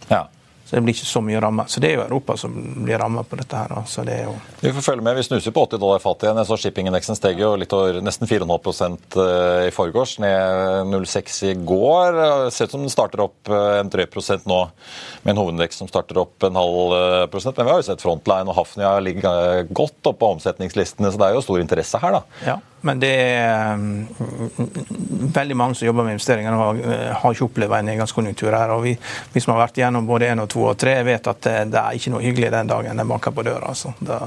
Så 0.74 0.80
det 0.80 0.88
blir 0.88 0.96
ikke 0.98 1.06
så 1.06 1.22
mye 1.22 1.38
rammer. 1.38 1.68
Så 1.70 1.82
det 1.84 1.92
er 1.92 2.00
jo 2.00 2.04
Europa 2.08 2.34
som 2.42 2.54
blir 2.82 2.98
ramma 2.98 3.22
på 3.30 3.38
dette 3.38 3.60
her. 3.60 3.74
Så 3.86 4.02
det 4.08 4.16
er 4.16 4.24
jo 4.26 4.32
Vi 4.64 4.72
får 4.74 4.82
følge 4.88 5.04
med. 5.06 5.20
Vi 5.20 5.26
snuser 5.28 5.54
på 5.54 5.68
80 5.68 5.82
dollar 5.84 6.02
fatet 6.02 6.26
igjen. 6.26 6.40
Jeg 6.42 6.50
så 6.50 6.58
shippingindeksen 6.64 7.20
steg 7.20 7.44
jo 7.44 7.52
litt 7.62 7.76
over 7.78 8.00
nesten 8.02 8.26
4,5 8.26 8.98
eh, 9.22 9.68
i 9.68 9.76
forgårs, 9.76 10.16
ned 10.24 10.90
0,6 10.90 11.38
i 11.52 11.54
går. 11.62 12.18
Ser 12.50 12.72
ut 12.72 12.74
som 12.74 12.82
den 12.82 12.90
starter 12.90 13.22
opp 13.28 13.54
eh, 13.54 13.78
en 13.84 13.94
drøy 13.94 14.08
prosent 14.10 14.50
nå, 14.50 14.64
med 15.22 15.36
en 15.36 15.44
hovedindeks 15.44 15.84
som 15.84 15.92
starter 15.92 16.18
opp 16.24 16.50
en 16.50 16.58
halv 16.58 16.98
eh, 16.98 17.22
prosent. 17.30 17.54
Men 17.62 17.70
vi 17.70 17.76
har 17.76 17.84
jo 17.84 17.90
sett 17.92 18.02
Frontline 18.02 18.50
og 18.50 18.58
Hafnia 18.58 18.96
ligge 18.98 19.38
godt 19.70 20.10
oppe 20.10 20.24
på 20.26 20.34
omsetningslistene, 20.40 21.14
så 21.14 21.22
det 21.22 21.30
er 21.30 21.38
jo 21.38 21.46
stor 21.46 21.62
interesse 21.62 22.02
her, 22.02 22.18
da. 22.18 22.46
Ja. 22.50 22.58
Men 22.84 23.00
det 23.00 23.12
er 23.16 23.78
mm, 23.80 25.30
veldig 25.34 25.56
mange 25.56 25.78
som 25.80 25.88
jobber 25.88 26.08
med 26.08 26.18
investeringer 26.18 26.58
og 26.58 26.82
har 27.22 27.36
ikke 27.36 27.48
opplevd 27.48 27.78
en 27.78 27.90
nedgangskonjunktur 27.92 28.52
her. 28.52 28.74
og 28.76 28.84
vi, 28.84 28.96
vi, 29.34 29.44
som 29.44 29.54
har 29.54 29.62
vært 29.64 29.80
gjennom 29.80 30.08
både 30.08 30.32
én 30.34 30.44
og 30.44 30.50
to 30.52 30.66
og 30.68 30.76
tre, 30.80 30.98
vet 31.08 31.30
at 31.32 31.42
det, 31.48 31.56
det, 31.72 31.80
er 31.80 32.00
ikke 32.00 32.12
noe 32.14 32.24
hyggelig 32.26 32.52
den 32.52 32.72
dagen 32.74 33.00
den 33.00 33.14
banker 33.14 33.36
på 33.36 33.46
døra. 33.48 33.72
Altså. 33.72 33.94
Da, 34.04 34.20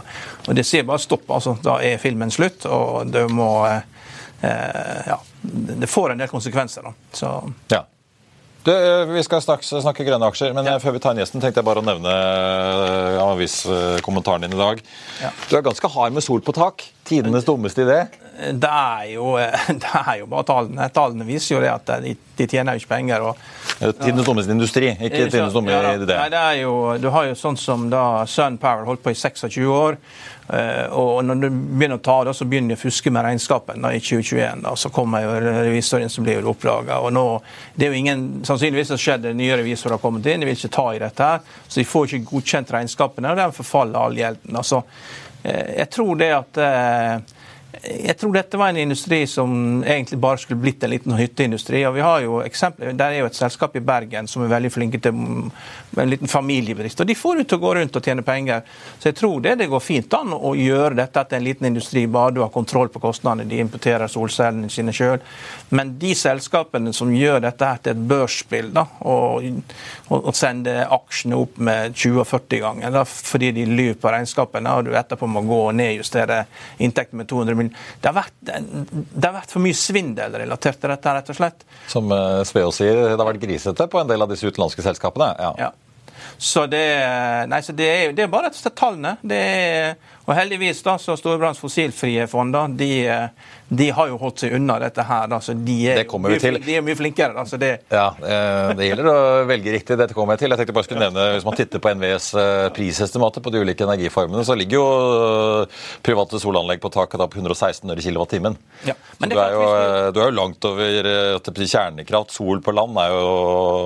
og 0.47 0.57
det 0.57 0.65
sier 0.65 0.89
bare 0.89 1.05
stopp. 1.05 1.29
altså. 1.37 1.59
Da 1.63 1.79
er 1.85 2.01
filmen 2.01 2.33
slutt, 2.33 2.65
og 2.71 3.13
det 3.13 3.27
må 3.33 3.51
eh, 3.69 5.13
Ja. 5.13 5.21
Det 5.47 5.87
får 5.87 6.11
en 6.11 6.25
del 6.25 6.29
konsekvenser. 6.33 6.83
da. 6.83 6.97
Så. 7.13 7.29
Ja. 7.71 7.85
Du, 8.67 8.73
eh, 8.73 9.07
vi 9.07 9.23
skal 9.23 9.43
straks 9.45 9.69
snakke 9.71 10.03
grønne 10.03 10.27
aksjer, 10.27 10.51
men 10.57 10.67
ja. 10.67 10.75
Eh, 10.75 10.83
før 10.83 10.97
vi 10.97 11.01
tar 11.05 11.15
inn 11.15 11.21
gjesten, 11.23 11.39
tenkte 11.45 11.61
jeg 11.61 11.69
bare 11.69 11.85
å 11.85 11.87
nevne 11.87 12.15
aviskommentaren 13.23 14.43
din 14.43 14.57
i 14.57 14.59
dag. 14.59 14.81
Ja. 15.23 15.31
Du 15.47 15.55
er 15.55 15.63
ganske 15.69 15.91
hard 15.93 16.17
med 16.17 16.25
sol 16.27 16.43
på 16.43 16.57
tak. 16.57 16.83
Tidenes 17.07 17.47
dummeste 17.47 17.85
idé. 17.85 18.01
Det 18.37 18.69
er, 18.69 19.05
jo, 19.15 19.33
det 19.83 19.93
er 20.03 20.21
jo 20.21 20.29
bare 20.31 20.47
tallene. 20.49 20.89
Tallene 20.93 21.27
viser 21.29 21.57
jo 21.57 21.63
det 21.65 21.73
at 21.73 21.93
de, 22.05 22.13
de 22.37 22.47
tjener 22.47 22.77
jo 22.77 22.83
ikke 22.83 22.93
penger. 22.93 23.25
og 23.25 23.37
Tidenes 23.77 24.27
dummeste 24.27 24.53
industri, 24.53 24.91
ikke 24.93 25.27
tidenes 25.31 25.53
dumme 25.57 25.73
ja, 25.73 25.95
idé. 25.97 26.17
Nei, 26.17 26.31
det 26.33 26.41
er 26.41 26.57
jo, 26.63 26.73
du 27.01 27.11
har 27.13 27.27
jo 27.29 27.37
sånn 27.39 27.59
som 27.61 27.89
da 27.93 28.25
Sun 28.29 28.57
Power 28.61 28.87
holdt 28.89 29.03
på 29.05 29.13
i 29.13 29.19
26 29.19 29.59
år. 29.73 29.99
eh, 30.53 30.87
og 30.95 31.25
når 31.27 31.43
du 31.43 31.49
begynner 31.51 31.99
å 31.99 32.05
ta 32.05 32.19
det, 32.29 32.37
så 32.39 32.47
begynner 32.49 32.75
de 32.75 32.79
å 32.79 32.83
fuske 32.85 33.13
med 33.13 33.27
regnskapen 33.27 33.85
da, 33.85 33.93
i 33.93 34.01
2021. 34.01 34.65
Da, 34.65 34.75
så 34.81 34.93
kommer 34.95 35.25
jo 35.25 35.37
revisoren 35.45 36.13
som 36.13 36.25
blir 36.27 36.47
oppdaga. 36.49 37.01
Og 37.05 37.13
nå, 37.17 37.27
det 37.75 37.89
er 37.89 37.95
jo 37.95 38.01
ingen, 38.01 38.27
sannsynligvis 38.49 38.95
har 38.95 39.03
skjedd 39.03 39.31
nye 39.37 39.61
revisorer 39.61 39.99
har 39.99 40.05
kommet 40.05 40.29
inn, 40.31 40.45
de 40.45 40.51
vil 40.51 40.59
ikke 40.59 40.75
ta 40.77 40.89
i 40.95 41.03
dette. 41.03 41.31
her, 41.33 41.63
Så 41.69 41.81
de 41.81 41.89
får 41.89 42.11
ikke 42.11 42.31
godkjent 42.33 42.77
regnskapene, 42.79 43.33
og 43.33 43.41
dermed 43.43 43.61
forfaller 43.61 44.01
all 44.01 44.17
gjelden. 44.17 44.57
Altså, 44.57 44.85
eh, 45.43 45.81
jeg 45.83 45.91
tror 45.97 46.21
det 46.21 46.33
at 46.37 46.63
eh, 46.65 47.36
jeg 47.83 48.17
tror 48.19 48.33
dette 48.33 48.59
var 48.59 48.71
en 48.73 48.81
industri 48.81 49.27
som 49.29 49.83
egentlig 49.85 50.19
bare 50.21 50.41
skulle 50.41 50.61
blitt 50.61 50.85
en 50.85 50.91
liten 50.91 51.13
hytteindustri. 51.13 51.85
og 51.87 51.95
vi 51.95 52.01
har 52.01 52.21
jo 52.21 52.41
eksempler, 52.43 52.93
Der 52.93 53.11
er 53.11 53.19
jo 53.19 53.27
et 53.27 53.35
selskap 53.35 53.77
i 53.77 53.81
Bergen 53.81 54.27
som 54.27 54.43
er 54.43 54.49
veldig 54.49 54.73
flinke 54.73 54.99
til 54.99 55.13
en 55.13 56.11
liten 56.11 56.29
familiebedrift. 56.29 57.01
og 57.01 57.07
De 57.07 57.15
får 57.15 57.41
ut 57.41 57.49
til 57.49 57.59
å 57.59 57.61
gå 57.61 57.75
rundt 57.75 57.97
og 57.97 58.03
tjene 58.03 58.23
penger. 58.23 58.63
Så 58.99 59.09
jeg 59.09 59.17
tror 59.17 59.41
det, 59.41 59.59
det 59.59 59.69
går 59.69 59.81
fint 59.81 60.15
an 60.15 60.33
å 60.33 60.55
gjøre 60.55 60.95
dette 60.95 61.25
til 61.25 61.37
en 61.37 61.45
liten 61.45 61.67
industri, 61.67 62.07
bare 62.07 62.31
du 62.31 62.41
har 62.41 62.49
kontroll 62.49 62.89
på 62.89 63.01
kostnadene. 63.01 63.49
De 63.49 63.59
importerer 63.59 64.07
solcellene 64.09 64.71
sine 64.71 64.93
sjøl. 64.93 65.21
Men 65.69 65.99
de 65.99 66.15
selskapene 66.15 66.93
som 66.93 67.13
gjør 67.15 67.41
dette 67.41 67.65
her 67.65 67.77
til 67.83 67.93
et 67.93 68.09
børsspill, 68.09 68.73
da, 68.73 68.87
og, 69.01 69.45
og 70.09 70.35
sender 70.35 70.87
aksjene 70.91 71.37
opp 71.37 71.59
med 71.59 71.95
20-40 71.95 72.61
ganger 72.61 72.91
da, 72.91 73.05
fordi 73.05 73.53
de 73.53 73.67
lyver 73.67 74.01
på 74.01 74.11
regnskapene, 74.11 74.73
og 74.73 74.85
du 74.85 74.97
etterpå 74.97 75.27
må 75.27 75.43
gå 75.47 75.63
og 75.69 75.75
nedjustere 75.75 76.45
inntekten 76.79 77.19
med 77.19 77.29
200 77.29 77.55
millioner 77.55 77.66
det 77.73 78.11
har, 78.11 78.17
vært, 78.17 78.37
det 78.43 79.25
har 79.25 79.35
vært 79.39 79.55
for 79.55 79.65
mye 79.65 79.77
svindel 79.77 80.37
relatert 80.43 80.81
til 80.83 80.93
dette, 80.93 81.17
rett 81.19 81.33
og 81.33 81.39
slett. 81.39 81.67
Som 81.91 82.13
uh, 82.13 82.43
Sveo 82.49 82.71
sier, 82.75 83.03
det 83.13 83.17
har 83.17 83.29
vært 83.29 83.43
grisete 83.43 83.89
på 83.91 84.01
en 84.03 84.11
del 84.11 84.25
av 84.25 84.33
disse 84.33 84.49
utenlandske 84.49 84.85
selskapene. 84.87 85.33
Ja. 85.41 85.53
ja. 85.67 85.73
Så 86.39 86.67
det, 86.69 86.85
nei, 87.49 87.63
så 87.65 87.73
det, 87.77 87.87
er, 87.89 88.13
det 88.17 88.27
er 88.27 88.33
bare 88.33 88.51
rett 88.51 88.59
og 88.59 88.61
slett 88.61 88.77
tallene. 88.79 89.15
Det 89.25 89.39
er, 89.41 89.95
og 90.27 90.35
heldigvis 90.35 90.83
da, 90.83 90.97
så 90.99 91.15
Storebrands 91.19 91.61
fossilfrie 91.63 92.25
fond 92.27 92.51
da, 92.55 92.65
de, 92.67 92.89
de, 93.69 93.87
har 93.95 94.09
jo 94.11 94.17
holdt 94.19 94.43
seg 94.43 94.57
unna 94.59 94.81
dette 94.83 95.05
her. 95.07 95.29
Da, 95.31 95.39
så 95.43 95.55
de 95.55 95.77
er, 95.93 96.03
mye, 96.03 96.39
de 96.65 96.75
er 96.75 96.83
mye 96.83 96.97
flinkere. 96.99 97.31
Da, 97.37 97.45
så 97.47 97.59
det... 97.63 97.71
Ja, 97.95 98.09
eh, 98.19 98.73
det 98.79 98.89
gjelder 98.89 99.11
å 99.13 99.19
velge 99.47 99.75
riktig. 99.77 99.99
Dette 100.01 100.17
kommer 100.17 100.35
jeg 100.35 100.43
til. 100.43 100.55
Jeg 100.55 100.61
tenkte 100.63 100.75
bare 100.75 100.89
skulle 100.89 101.05
nevne, 101.07 101.29
Hvis 101.37 101.47
man 101.47 101.59
titter 101.59 101.83
på 101.83 101.93
NVEs 101.95 102.27
eh, 102.43 102.67
prisestimater 102.75 103.45
på 103.45 103.53
de 103.55 103.63
ulike 103.63 103.87
energiformene, 103.87 104.43
så 104.47 104.57
ligger 104.59 104.81
jo 104.81 104.89
eh, 105.63 105.85
private 106.07 106.43
solanlegg 106.43 106.83
på 106.83 106.91
taket 106.97 107.23
da 107.23 107.31
på 107.31 107.39
116 107.39 107.95
øre 107.95 108.07
kilowattimen. 108.09 108.59
Ja, 108.89 108.99
du, 109.23 109.31
er 109.31 109.55
jo, 109.55 109.63
du 110.11 110.21
er 110.25 110.31
jo 110.33 110.37
langt 110.41 110.67
over 110.67 110.99
kjernekraft. 111.67 112.35
Sol 112.35 112.65
på 112.67 112.75
land 112.75 112.99
er 112.99 113.15
jo 113.15 113.31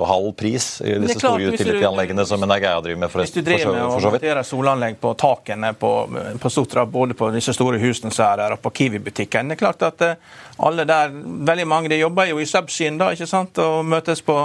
halv 0.09 0.33
pris 0.41 0.71
i 0.81 0.97
disse 1.05 1.19
klart, 1.19 1.37
store 1.37 1.53
utility-anleggene 1.53 2.25
som 2.25 2.49
Energeia 2.49 2.81
driver 2.81 3.05
med. 3.05 3.13
For, 3.13 3.25
hvis 3.25 3.37
du 3.37 3.43
driver 3.45 3.77
med 3.77 3.85
å 3.85 4.01
montere 4.09 4.45
solanlegg 4.47 4.97
på 5.01 5.13
takene 5.21 5.75
på 5.77 5.93
på 6.39 6.49
Sotra, 6.49 6.85
både 6.85 7.13
på 7.13 7.29
disse 7.33 7.53
store 7.53 7.79
husene 7.81 8.11
som 8.11 8.25
er 8.27 8.43
der, 8.43 8.55
og 8.55 8.61
på 8.61 8.71
Kiwi-butikken. 8.79 9.49
Det 9.51 9.57
er 9.57 9.61
klart 9.61 9.85
at 9.87 10.03
eh, 10.05 10.19
alle 10.65 10.85
der, 10.85 11.13
veldig 11.51 11.67
mange 11.67 11.89
de 11.89 12.01
jobber 12.01 12.29
jo 12.29 12.39
i 12.39 12.45
Subsyn 12.45 12.99
da, 12.99 13.11
ikke 13.15 13.29
sant, 13.29 13.57
og 13.63 13.85
møtes 13.85 14.21
på 14.25 14.37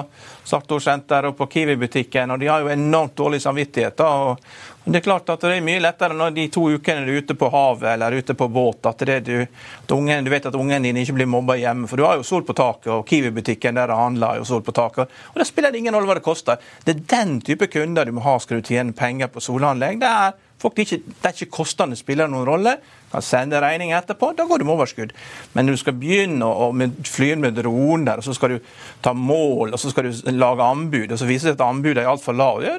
Sartorsenter 0.46 1.28
og 1.30 1.36
på 1.36 1.50
Kiwi-butikken, 1.52 2.32
og 2.32 2.40
de 2.40 2.48
har 2.50 2.64
jo 2.64 2.72
enormt 2.72 3.16
dårlig 3.18 3.42
samvittighet. 3.42 3.96
da, 3.98 4.08
og 4.08 4.86
det 4.86 5.00
er 5.00 5.02
klart 5.02 5.30
at 5.34 5.42
det 5.42 5.56
er 5.56 5.64
mye 5.66 5.80
lettere 5.82 6.14
når 6.14 6.34
de 6.36 6.44
to 6.54 6.62
ukene 6.70 7.02
du 7.02 7.10
er 7.10 7.24
ute 7.24 7.34
på 7.34 7.48
havet 7.50 7.88
eller 7.90 8.14
ute 8.14 8.36
på 8.38 8.46
båt, 8.54 8.86
at, 8.86 9.02
du, 9.26 9.40
at 9.42 9.94
ungen, 9.96 10.24
du 10.24 10.30
vet 10.30 10.46
at 10.46 10.54
ungene 10.54 10.86
dine 10.86 11.02
ikke 11.02 11.16
blir 11.16 11.26
mobba 11.26 11.56
hjemme. 11.58 11.88
For 11.90 11.98
du 11.98 12.04
har 12.06 12.20
jo 12.20 12.26
sol 12.26 12.44
på 12.46 12.54
taket, 12.54 12.92
og 12.94 13.02
Kiwi-butikken 13.08 13.80
der 13.80 13.90
det 13.90 13.98
handler, 13.98 14.38
jo 14.38 14.46
sol 14.46 14.62
på 14.62 14.74
taket. 14.76 15.10
Og 15.32 15.42
da 15.42 15.46
spiller 15.48 15.74
det 15.74 15.82
ingen 15.82 15.96
rolle 15.96 16.06
hva 16.06 16.20
det 16.20 16.22
koster. 16.22 16.62
Det 16.86 16.94
er 16.94 17.02
den 17.16 17.40
type 17.42 17.66
kunder 17.72 18.06
du 18.06 18.14
må 18.14 18.22
ha 18.28 18.36
skal 18.38 18.62
du 18.62 18.70
tjene 18.70 18.94
penger 18.94 19.32
på 19.32 19.42
solanlegg. 19.42 19.98
Det 20.04 20.12
er 20.12 20.38
Folk, 20.60 20.78
ikke, 20.80 21.02
det 21.04 21.28
er 21.28 21.34
ikke 21.34 21.52
kostnadene 21.58 21.98
spiller 21.98 22.30
noen 22.32 22.46
rolle. 22.48 22.72
Kan 23.12 23.22
sende 23.22 23.60
regning 23.62 23.92
etterpå, 23.94 24.32
da 24.36 24.46
går 24.48 24.60
du 24.60 24.66
med 24.66 24.74
overskudd. 24.74 25.12
Men 25.54 25.68
når 25.68 25.76
du 25.76 25.82
skal 25.82 25.96
begynne 26.00 26.48
å 26.48 26.70
fly 27.06 27.34
med 27.38 27.58
droner, 27.60 28.18
og 28.18 28.26
så 28.26 28.34
skal 28.36 28.56
du 28.56 28.70
ta 29.04 29.12
mål, 29.14 29.76
og 29.76 29.80
så 29.80 29.92
skal 29.92 30.08
du 30.08 30.32
lage 30.34 30.66
anbud, 30.66 31.12
og 31.12 31.20
så 31.20 31.28
viser 31.28 31.52
det 31.52 31.58
at 31.58 31.66
anbudet 31.68 32.02
er 32.02 32.10
altfor 32.10 32.36
lavt, 32.36 32.66
ja, 32.66 32.76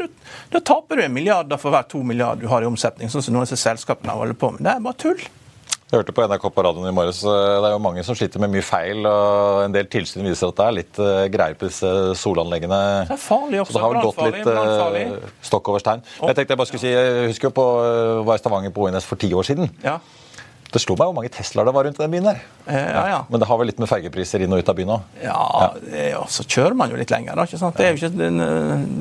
da 0.54 0.64
taper 0.66 1.00
du 1.00 1.06
en 1.06 1.16
milliard 1.16 1.54
for 1.62 1.74
hver 1.74 1.88
to 1.90 2.04
milliarder 2.04 2.44
du 2.44 2.52
har 2.52 2.66
i 2.66 2.70
omsetning, 2.70 3.12
sånn 3.14 3.24
som 3.24 3.38
noen 3.38 3.46
av 3.46 3.52
disse 3.52 3.64
selskapene 3.64 4.18
holder 4.18 4.38
på 4.42 4.52
med. 4.56 4.66
Det 4.68 4.74
er 4.74 4.84
bare 4.84 5.04
tull. 5.06 5.28
Jeg 5.88 6.02
hørte 6.02 6.12
på 6.12 6.24
NRK 6.28 6.46
på 6.52 6.64
radioen 6.66 6.90
i 6.90 6.92
morges. 6.92 7.22
Det 7.24 7.64
er 7.64 7.72
jo 7.72 7.80
mange 7.80 8.02
som 8.04 8.16
sliter 8.18 8.42
med 8.44 8.52
mye 8.52 8.64
feil. 8.66 9.06
og 9.08 9.62
En 9.64 9.76
del 9.76 9.88
tilsyn 9.88 10.26
viser 10.28 10.52
at 10.52 10.58
det 10.58 10.66
er 10.66 10.76
litt 10.76 11.00
uh, 11.00 11.28
greier 11.32 11.56
på 11.56 11.70
disse 11.70 11.92
solanleggene. 12.20 12.80
Det 13.08 13.16
er 13.16 13.22
farlig 13.24 13.62
også. 13.62 13.72
Så 13.72 13.78
det 13.78 13.84
har 13.86 13.94
vel 13.94 14.08
gått 14.10 14.20
litt 14.28 14.50
uh, 14.52 15.32
stokk 15.48 15.72
over 15.72 15.80
stein. 15.80 16.04
Jeg 16.20 16.36
tenkte 16.36 16.58
jeg 16.58 16.60
bare 16.60 16.72
skulle 16.74 16.84
si, 16.84 16.92
jeg 16.92 17.30
husker 17.32 17.48
jo 17.48 17.56
på, 17.56 17.68
var 18.28 18.36
i 18.36 18.44
Stavanger 18.44 18.76
på 18.76 18.90
ONS 18.90 19.08
for 19.08 19.24
ti 19.24 19.32
år 19.32 19.48
siden. 19.48 19.72
Ja. 19.86 19.96
Det 20.78 20.84
slo 20.84 20.94
meg 20.94 21.10
hvor 21.10 21.16
mange 21.18 21.32
Teslaer 21.34 21.66
det 21.66 21.74
var 21.74 21.88
rundt 21.88 21.98
den 21.98 22.12
byen 22.14 22.28
der. 22.28 22.42
Eh, 22.68 22.76
ja, 22.78 23.04
ja. 23.10 23.20
Men 23.32 23.42
det 23.42 23.48
har 23.50 23.58
vel 23.58 23.70
litt 23.72 23.80
med 23.82 23.90
fergepriser 23.90 24.44
inn 24.46 24.52
og 24.54 24.60
ut 24.62 24.68
av 24.70 24.76
byen 24.78 24.92
òg? 24.94 25.06
Ja, 25.24 25.38
ja. 25.90 26.20
så 26.30 26.44
kjører 26.46 26.76
man 26.78 26.92
jo 26.94 27.00
litt 27.00 27.10
lenger. 27.10 27.34
Da, 27.34 27.46
ikke 27.48 27.58
sant? 27.58 27.80
Det, 27.80 27.88
er 27.88 27.96
jo 27.96 27.98
ikke, 27.98 28.28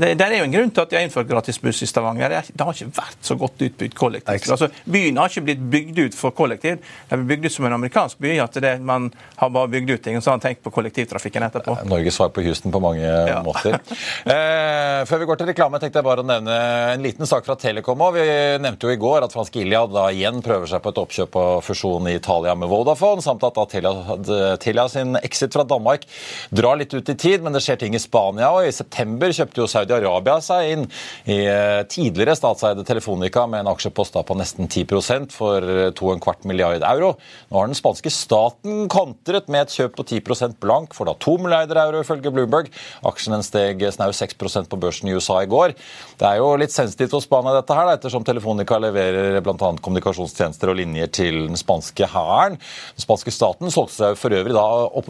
det, 0.00 0.12
det, 0.16 0.24
er 0.24 0.38
jo 0.38 0.46
en 0.46 0.54
grunn 0.54 0.72
til 0.72 0.84
at 0.86 0.92
de 0.92 0.96
har 0.96 1.04
innført 1.04 1.28
gratis 1.28 1.60
buss 1.60 1.82
i 1.84 1.88
Stavanger. 1.90 2.32
Det 2.48 2.64
har 2.64 2.78
ikke 2.78 2.94
vært 2.96 3.28
så 3.28 3.36
godt 3.42 3.64
utbygd 3.66 3.96
kollektivt. 3.98 4.48
Altså, 4.56 4.70
byen 4.88 5.20
har 5.20 5.34
ikke 5.34 5.44
blitt 5.50 5.66
bygd 5.74 6.00
ut 6.00 6.16
for 6.16 6.32
kollektiv. 6.38 6.80
Det 6.80 7.18
er 7.18 7.26
bygd 7.28 7.50
ut 7.50 7.56
som 7.58 7.68
en 7.68 7.76
amerikansk 7.76 8.24
by. 8.24 8.32
at 8.46 8.56
det, 8.64 8.72
Man 8.80 9.10
har 9.42 9.52
bare 9.58 9.72
bygd 9.74 9.92
ut 9.92 10.04
ting, 10.06 10.16
og 10.16 10.24
så 10.24 10.32
har 10.32 10.38
man 10.40 10.46
tenkt 10.46 10.64
på 10.64 10.72
kollektivtrafikken 10.78 11.44
etterpå. 11.50 11.76
Norges 11.92 12.16
svar 12.16 12.32
på 12.32 12.46
Houston 12.46 12.72
på 12.72 12.80
mange 12.80 13.12
måter. 13.50 13.76
eh, 14.24 15.04
før 15.10 15.20
vi 15.20 15.28
går 15.28 15.42
til 15.42 15.52
reklame, 15.52 15.82
tenkte 15.82 16.00
jeg 16.00 16.08
bare 16.08 16.24
å 16.24 16.30
nevne 16.32 16.56
en 16.94 17.04
liten 17.04 17.28
sak 17.28 17.44
fra 17.44 17.58
Telekom. 17.60 18.08
Vi 18.16 18.26
nevnte 18.64 18.88
jo 18.88 18.96
i 18.96 19.00
går 19.00 19.28
at 19.28 19.36
franske 19.36 19.60
Iliad 19.60 19.92
da 19.92 20.08
igjen 20.14 20.40
prøver 20.44 20.72
seg 20.72 20.80
på 20.80 20.94
et 20.94 21.04
oppkjøp 21.04 21.42
av 21.42 21.65
fusjon 21.66 22.08
i 22.10 22.16
Italia 22.16 22.54
med 22.58 22.70
Vodafone, 22.70 23.24
samt 23.24 23.44
at 23.46 23.58
Telia, 23.72 24.56
Telia 24.62 24.86
sin 24.92 25.18
exit 25.20 25.54
fra 25.56 25.66
Danmark 25.66 26.06
drar 26.54 26.78
litt 26.80 26.94
ut 26.94 27.08
i 27.12 27.16
tid, 27.18 27.44
men 27.44 27.56
det 27.56 27.62
skjer 27.64 27.80
ting 27.82 27.96
i 27.96 28.02
Spania. 28.02 28.50
og 28.54 28.66
I 28.66 28.74
september 28.74 29.34
kjøpte 29.34 29.62
jo 29.62 29.68
Saudi-Arabia 29.70 30.38
seg 30.44 30.72
inn 30.74 30.86
i 31.30 31.40
eh, 31.44 31.82
tidligere 31.90 32.36
statseide 32.38 32.86
Telefonica 32.86 33.46
med 33.50 33.64
en 33.64 33.72
aksjepost 33.74 34.16
på 34.16 34.36
nesten 34.38 34.68
10% 34.70 35.34
for 35.34 35.64
2,25 35.98 36.46
milliard 36.48 36.84
euro. 36.86 37.14
Nå 37.50 37.58
har 37.58 37.68
den 37.68 37.78
spanske 37.78 38.10
staten 38.12 38.86
kontret 38.92 39.50
med 39.52 39.66
et 39.66 39.74
kjøp 39.76 39.96
på 39.98 40.06
10% 40.06 40.58
blank 40.62 40.94
for 40.96 41.08
da 41.08 41.16
2 41.20 41.36
milliarder 41.44 41.80
euro, 41.82 42.02
ifølge 42.04 42.32
Bloomberg. 42.32 42.70
Aksjen 43.06 43.42
steg 43.46 43.82
snau 43.92 44.10
6% 44.14 44.70
på 44.70 44.80
børsen 44.80 45.10
i 45.10 45.16
USA 45.16 45.42
i 45.42 45.50
går. 45.50 45.74
Det 46.20 46.28
er 46.28 46.40
jo 46.40 46.52
litt 46.60 46.74
sensitivt 46.74 47.14
for 47.14 47.24
Spania, 47.24 47.54
dette 47.56 47.76
her, 47.76 47.92
ettersom 47.94 48.24
Telefonica 48.26 48.78
leverer 48.82 49.40
bl.a. 49.44 49.72
kommunikasjonstjenester 49.82 50.72
og 50.72 50.80
linjer 50.80 51.12
til 51.12 51.45
den 51.48 51.60
spanske 51.60 52.08
hæren. 52.12 52.58
Den 52.96 53.06
spanske 53.06 53.34
staten 53.34 53.72
solgte 53.74 53.96
seg 53.96 54.20
for 54.20 54.36
øvrig 54.36 54.56
da 54.56 54.66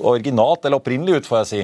originalt, 0.06 0.64
eller 0.64 0.80
opprinnelig 0.80 1.20
ut, 1.22 1.30
får 1.30 1.42
jeg 1.42 1.50
si, 1.50 1.62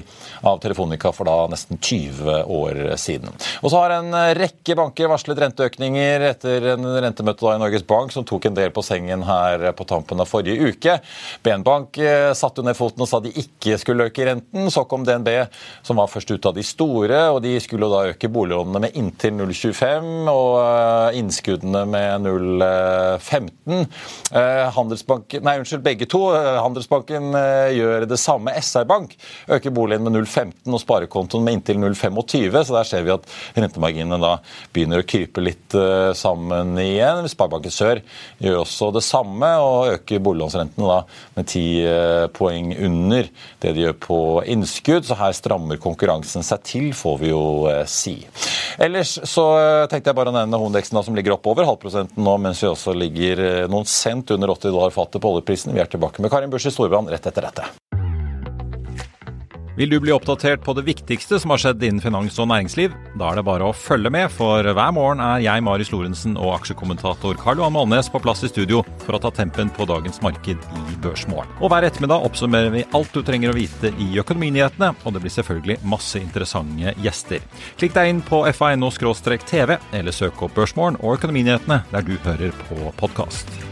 av 0.48 0.60
Telefonica 0.62 1.12
for 1.14 1.28
da 1.28 1.36
nesten 1.52 1.80
20 1.80 2.42
år 2.52 2.82
siden. 3.00 3.32
Og 3.62 3.72
så 3.72 3.82
har 3.82 3.96
en 3.98 4.16
rekke 4.38 4.76
banker 4.78 5.10
varslet 5.10 5.40
renteøkninger 5.42 6.26
etter 6.32 6.72
en 6.74 6.86
rentemøte 7.02 7.44
da 7.44 7.56
i 7.56 7.62
Norges 7.62 7.86
Bank 7.88 8.12
som 8.14 8.26
tok 8.28 8.48
en 8.48 8.56
del 8.56 8.72
på 8.74 8.84
sengen 8.84 9.24
her 9.26 9.68
på 9.76 9.86
tampen 9.88 10.20
av 10.22 10.30
forrige 10.30 10.72
uke. 10.72 10.98
BN-Bank 11.42 11.98
eh, 12.02 12.30
satte 12.38 12.64
ned 12.64 12.76
foten 12.78 13.04
og 13.04 13.10
sa 13.10 13.20
de 13.22 13.32
ikke 13.42 13.78
skulle 13.80 14.08
øke 14.10 14.26
renten. 14.28 14.70
Så 14.72 14.84
kom 14.88 15.06
DNB, 15.06 15.30
som 15.86 15.98
var 16.00 16.10
først 16.12 16.30
ut 16.32 16.48
av 16.48 16.56
de 16.56 16.64
store, 16.66 17.20
og 17.32 17.42
de 17.44 17.56
skulle 17.62 17.90
da 17.92 18.12
øke 18.12 18.30
boliglånene 18.32 18.84
med 18.86 18.98
inntil 18.98 19.36
0,25 19.40 20.30
og 20.32 20.52
eh, 20.62 21.20
innskuddene 21.20 21.84
med 21.90 22.28
0,15. 22.28 23.86
Handelsbanken, 24.74 25.42
nei, 25.44 25.56
unnskyld, 25.60 25.82
begge 25.84 26.06
to. 26.10 26.20
Handelsbanken 26.32 27.34
eh, 27.38 27.72
gjør 27.76 28.06
det 28.08 28.18
samme. 28.20 28.54
SR 28.58 28.86
Bank 28.88 29.14
øker 29.52 29.74
boligen 29.74 30.04
med 30.06 30.16
0,15 30.16 30.72
og 30.72 30.82
sparekontoen 30.82 31.44
med 31.46 31.58
inntil 31.58 31.80
0,25. 31.82 32.58
Så 32.66 32.76
der 32.76 32.88
ser 32.88 33.06
vi 33.06 33.14
at 33.14 33.26
rentemarginene 33.56 34.18
da 34.22 34.34
begynner 34.74 35.02
å 35.02 35.06
krype 35.08 35.44
litt 35.44 35.76
eh, 35.78 36.12
sammen 36.18 36.76
igjen. 36.82 37.28
Sparebanken 37.30 37.74
Sør 37.74 38.02
gjør 38.42 38.60
også 38.62 38.90
det 38.96 39.04
samme 39.06 39.50
og 39.62 39.92
øker 39.96 40.22
boliglånsrentene 40.22 40.90
da 40.90 41.00
med 41.38 41.48
10 41.48 41.64
eh, 41.92 42.26
poeng 42.36 42.72
under 42.78 43.30
det 43.62 43.74
de 43.76 43.86
gjør 43.86 43.98
på 44.06 44.20
innskudd. 44.54 45.06
Så 45.08 45.18
her 45.20 45.36
strammer 45.36 45.80
konkurransen 45.82 46.46
seg 46.46 46.66
til, 46.68 46.90
får 46.96 47.18
vi 47.22 47.32
jo 47.32 47.44
si. 47.90 48.18
Ellers 48.82 49.16
så 49.28 49.44
tenkte 49.90 50.10
jeg 50.10 50.16
bare 50.18 50.32
å 50.32 50.36
nevne 50.36 50.58
hovedindeksen 50.60 51.00
som 51.02 51.16
ligger 51.16 51.36
oppover 51.36 51.66
halvprosenten 51.68 52.22
nå, 52.24 52.36
mens 52.42 52.62
vi 52.62 52.70
også 52.70 52.94
ligger 52.96 53.42
noen 53.70 53.88
cent 53.88 54.30
under 54.34 54.51
80 54.56 54.74
dollar 54.74 54.94
fatet 54.94 55.22
på 55.22 55.36
oljeprisen. 55.36 55.74
Vi 55.74 55.82
er 55.82 55.90
tilbake 55.90 56.22
med 56.22 56.32
Karin 56.32 56.52
Busch 56.52 56.68
i 56.68 56.74
Storbrann 56.74 57.10
rett 57.10 57.26
etter 57.26 57.48
dette. 57.48 57.72
Vil 59.76 59.88
du 59.88 59.96
bli 60.00 60.12
oppdatert 60.12 60.60
på 60.64 60.74
det 60.76 60.82
viktigste 60.84 61.38
som 61.40 61.54
har 61.54 61.60
skjedd 61.62 61.80
innen 61.86 62.02
finans 62.04 62.36
og 62.42 62.50
næringsliv? 62.50 62.92
Da 63.16 63.30
er 63.30 63.38
det 63.38 63.44
bare 63.46 63.70
å 63.70 63.72
følge 63.72 64.10
med, 64.12 64.28
for 64.28 64.60
hver 64.68 64.92
morgen 64.92 65.22
er 65.24 65.40
jeg, 65.40 65.64
Marius 65.64 65.88
Lorentzen 65.94 66.36
og 66.36 66.52
aksjekommentator 66.58 67.38
Karl 67.40 67.62
Johan 67.62 67.72
Malnes 67.72 68.12
på 68.12 68.20
plass 68.20 68.44
i 68.44 68.52
studio 68.52 68.82
for 69.06 69.16
å 69.16 69.22
ta 69.24 69.32
tempen 69.32 69.72
på 69.72 69.88
dagens 69.88 70.20
marked 70.24 70.60
i 70.60 70.98
Børsmorgen. 71.00 71.48
Og 71.64 71.72
hver 71.72 71.88
ettermiddag 71.88 72.28
oppsummerer 72.28 72.68
vi 72.76 72.84
alt 72.92 73.16
du 73.16 73.24
trenger 73.24 73.54
å 73.54 73.56
vite 73.56 73.94
i 73.96 74.12
økonominyhetene, 74.20 74.92
og 74.92 75.16
det 75.16 75.24
blir 75.24 75.36
selvfølgelig 75.40 75.80
masse 75.88 76.20
interessante 76.20 76.92
gjester. 77.00 77.40
Klikk 77.80 77.96
deg 77.96 78.12
inn 78.12 78.24
på 78.28 78.44
fa.no-tv, 78.52 79.78
eller 79.80 80.12
søk 80.12 80.44
opp 80.44 80.58
Børsmorgen 80.60 81.00
og 81.00 81.16
Økonominyhetene 81.16 81.86
der 81.96 82.10
du 82.10 82.18
hører 82.28 82.52
på 82.68 82.92
podkast. 83.00 83.71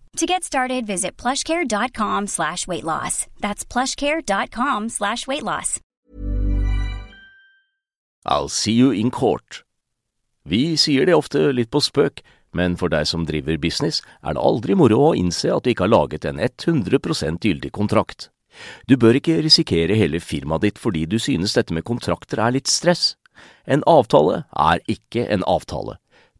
To 0.17 0.25
get 0.25 0.43
started, 0.43 0.85
visit 0.85 1.15
plushcare.com 1.17 2.27
slash 2.27 2.67
weight 2.67 2.83
loss. 2.83 3.27
That's 3.39 3.63
plushcare.com 3.63 4.89
slash 4.89 5.25
weight 5.25 5.43
loss. 5.43 5.79
I'll 8.25 8.49
see 8.49 8.73
you 8.73 8.91
in 8.91 9.09
court. 9.09 9.63
Vi 10.43 10.75
sier 10.77 11.05
det 11.05 11.15
ofte 11.15 11.51
litt 11.53 11.71
på 11.71 11.79
spøk, 11.81 12.21
men 12.53 12.75
for 12.77 12.91
deg 12.91 13.07
som 13.07 13.23
driver 13.25 13.57
business, 13.57 14.01
er 14.21 14.35
det 14.35 14.43
aldri 14.43 14.75
moro 14.75 14.99
å 15.07 15.15
innse 15.15 15.49
at 15.53 15.63
du 15.63 15.71
ikke 15.71 15.87
har 15.87 15.95
laget 15.95 16.27
en 16.27 16.41
100 16.41 17.39
gyldig 17.39 17.71
kontrakt. 17.71 18.29
Du 18.87 18.97
bør 18.97 19.15
ikke 19.15 19.39
risikere 19.41 19.95
hele 19.95 20.19
firmaet 20.19 20.67
ditt 20.67 20.79
fordi 20.81 21.05
du 21.05 21.17
synes 21.19 21.55
dette 21.55 21.73
med 21.73 21.87
kontrakter 21.87 22.41
er 22.43 22.51
litt 22.51 22.67
stress. 22.67 23.15
En 23.65 23.81
avtale 23.87 24.43
er 24.51 24.83
ikke 24.91 25.23
en 25.31 25.47
avtale. 25.47 26.00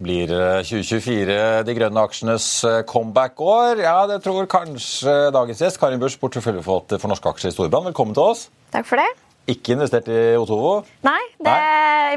Blir 0.00 0.30
2024 0.64 1.34
de 1.68 1.72
grønne 1.76 2.02
aksjenes 2.08 2.44
eh, 2.64 2.78
comeback-år? 2.88 3.82
Ja, 3.84 4.06
det 4.08 4.22
tror 4.24 4.46
kanskje 4.48 5.12
dagens 5.34 5.60
gjest, 5.60 5.76
Karin 5.82 6.00
Busch, 6.00 6.16
porteføljeforvalter 6.22 6.96
for 7.02 7.12
norske 7.12 7.28
aksjer 7.28 7.52
i 7.52 7.54
Storbrann. 7.58 7.84
Velkommen 7.90 8.16
til 8.16 8.24
oss. 8.32 8.46
Takk 8.72 8.88
for 8.88 8.96
det. 9.02 9.10
Ikke 9.52 9.74
investert 9.74 10.08
i 10.08 10.38
Otovo? 10.40 10.78
Nei, 11.04 11.20
det, 11.44 11.52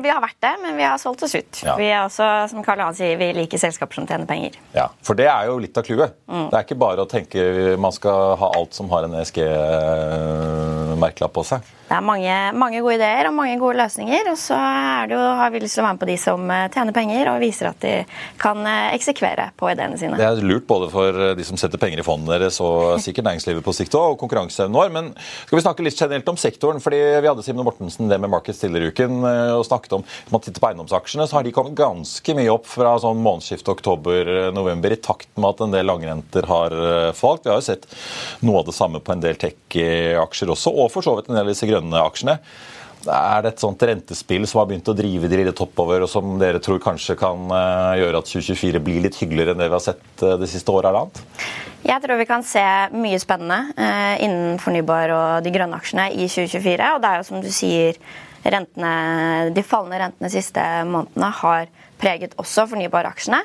vi 0.06 0.12
har 0.14 0.24
vært 0.24 0.40
det, 0.46 0.54
men 0.64 0.80
vi 0.80 0.86
har 0.88 0.96
solgt 1.02 1.26
oss 1.28 1.36
ut. 1.36 1.60
Ja. 1.66 1.76
Vi 1.76 1.90
er 1.90 2.06
også, 2.06 2.24
som 2.54 2.64
Karl 2.64 2.80
Johan 2.86 2.96
sier, 2.96 3.20
vi 3.20 3.28
liker 3.36 3.60
selskaper 3.60 4.00
som 4.00 4.08
tjener 4.08 4.28
penger. 4.32 4.56
Ja, 4.78 4.88
For 5.04 5.20
det 5.20 5.28
er 5.28 5.52
jo 5.52 5.60
litt 5.60 5.76
av 5.76 5.84
clouet. 5.88 6.16
Mm. 6.32 6.48
Det 6.54 6.58
er 6.60 6.64
ikke 6.64 6.80
bare 6.86 7.04
å 7.04 7.10
tenke 7.12 7.40
man 7.84 7.92
skal 7.96 8.38
ha 8.40 8.48
alt 8.62 8.72
som 8.80 8.88
har 8.96 9.04
en 9.10 9.20
ESG-merkelapp 9.20 11.36
på 11.36 11.44
seg. 11.52 11.60
Det 11.94 12.00
er 12.00 12.06
mange, 12.08 12.36
mange 12.58 12.80
gode 12.82 12.96
ideer 12.98 13.28
og 13.30 13.36
mange 13.38 13.54
gode 13.62 13.78
løsninger. 13.78 14.26
Og 14.32 14.38
så 14.42 14.58
er 14.58 15.12
det 15.12 15.18
har 15.38 15.52
vi 15.54 15.60
lyst 15.62 15.78
til 15.78 15.84
å 15.84 15.86
være 15.86 15.94
med 15.94 16.02
på 16.02 16.08
de 16.10 16.16
som 16.18 16.50
eh, 16.50 16.64
tjener 16.74 16.96
penger 16.96 17.30
og 17.30 17.44
viser 17.44 17.68
at 17.70 17.84
de 17.84 17.92
kan 18.42 18.66
eh, 18.66 18.96
eksekvere 18.96 19.52
på 19.60 19.70
ideene 19.70 20.00
sine. 20.02 20.18
Det 20.18 20.26
er 20.26 20.42
lurt 20.42 20.66
både 20.66 20.88
for 20.90 21.20
de 21.38 21.46
som 21.46 21.60
setter 21.62 21.78
penger 21.78 22.02
i 22.02 22.06
fondene 22.08 22.40
deres 22.42 22.58
og 22.66 22.96
sikkert 23.06 23.28
næringslivet 23.30 23.66
på 23.66 23.76
sikt 23.78 23.94
òg, 24.00 24.16
og 24.16 24.18
konkurranseevnen 24.24 24.74
vår. 24.74 24.90
Men 24.96 25.12
skal 25.20 25.60
vi 25.60 25.66
snakke 25.68 25.86
litt 25.86 26.00
generelt 26.00 26.32
om 26.34 26.40
sektoren? 26.42 26.82
fordi 26.82 27.04
Vi 27.22 27.30
hadde 27.30 27.46
Simen 27.46 27.68
Mortensen 27.68 28.10
det 28.10 28.18
med 28.24 28.34
Markets 28.34 28.64
tidligere 28.64 28.90
i 28.90 28.96
uken 28.96 29.30
eh, 29.30 29.54
og 29.54 29.68
snakket 29.70 29.94
om 30.00 30.08
Hvis 30.10 30.34
man 30.34 30.46
titter 30.48 30.66
på 30.66 30.72
eiendomsaksjene, 30.72 31.30
så 31.30 31.38
har 31.38 31.46
de 31.46 31.54
kommet 31.54 31.78
ganske 31.78 32.38
mye 32.40 32.56
opp 32.56 32.66
fra 32.74 32.96
sånn 33.06 33.22
månedsskiftet 33.22 33.70
oktober-november 33.76 34.98
i 34.98 35.00
takt 35.12 35.30
med 35.38 35.52
at 35.52 35.64
en 35.68 35.78
del 35.78 35.86
langrenter 35.92 36.50
har 36.50 36.74
falt. 37.14 37.46
Vi 37.46 37.54
har 37.54 37.62
jo 37.62 37.70
sett 37.70 37.86
noe 38.42 38.64
av 38.64 38.72
det 38.72 38.78
samme 38.82 39.04
på 39.04 39.14
en 39.14 39.22
del 39.22 39.38
tech-aksjer 39.38 40.58
også, 40.58 40.74
og 40.74 40.90
for 40.90 41.06
så 41.06 41.20
vidt 41.20 41.30
en 41.30 41.38
del 41.38 41.46
av 41.46 41.54
disse 41.54 41.70
grønne 41.70 41.83
aksjene. 41.92 42.38
Er 43.04 43.44
det 43.44 43.54
et 43.54 43.64
sånt 43.64 43.84
rentespill 43.84 44.46
som 44.48 44.62
har 44.62 44.70
begynt 44.70 44.88
å 44.88 44.96
drive 44.96 45.28
de 45.28 45.42
litt 45.44 45.62
oppover, 45.64 46.06
og 46.06 46.12
som 46.12 46.38
dere 46.40 46.62
tror 46.64 46.80
kanskje 46.84 47.18
kan 47.20 47.50
eh, 47.52 48.00
gjøre 48.00 48.22
at 48.22 48.30
2024 48.32 48.82
blir 48.86 49.04
litt 49.04 49.18
hyggeligere 49.20 49.56
enn 49.56 49.60
det 49.60 49.68
vi 49.68 49.76
har 49.76 49.84
sett 49.84 50.24
eh, 50.24 50.38
det 50.40 50.48
siste 50.52 50.72
året 50.72 50.88
eller 50.88 51.04
annet? 51.04 51.48
Jeg 51.84 52.00
tror 52.06 52.22
vi 52.22 52.30
kan 52.30 52.46
se 52.48 52.64
mye 52.96 53.20
spennende 53.20 53.76
eh, 53.76 54.24
innen 54.24 54.60
fornybar 54.64 55.12
og 55.18 55.44
de 55.44 55.52
grønne 55.52 55.82
aksjene 55.82 56.08
i 56.16 56.30
2024. 56.32 56.94
Og 56.96 57.04
det 57.04 57.10
er 57.10 57.20
jo 57.20 57.28
som 57.28 57.44
du 57.44 57.50
sier, 57.52 58.00
rentene, 58.44 58.94
de 59.56 59.66
fallende 59.68 60.00
rentene 60.06 60.30
de 60.30 60.38
siste 60.38 60.64
månedene 60.88 61.32
har 61.44 61.68
preget 62.04 62.36
også 62.42 62.68
fornybaraksjene. 62.74 63.40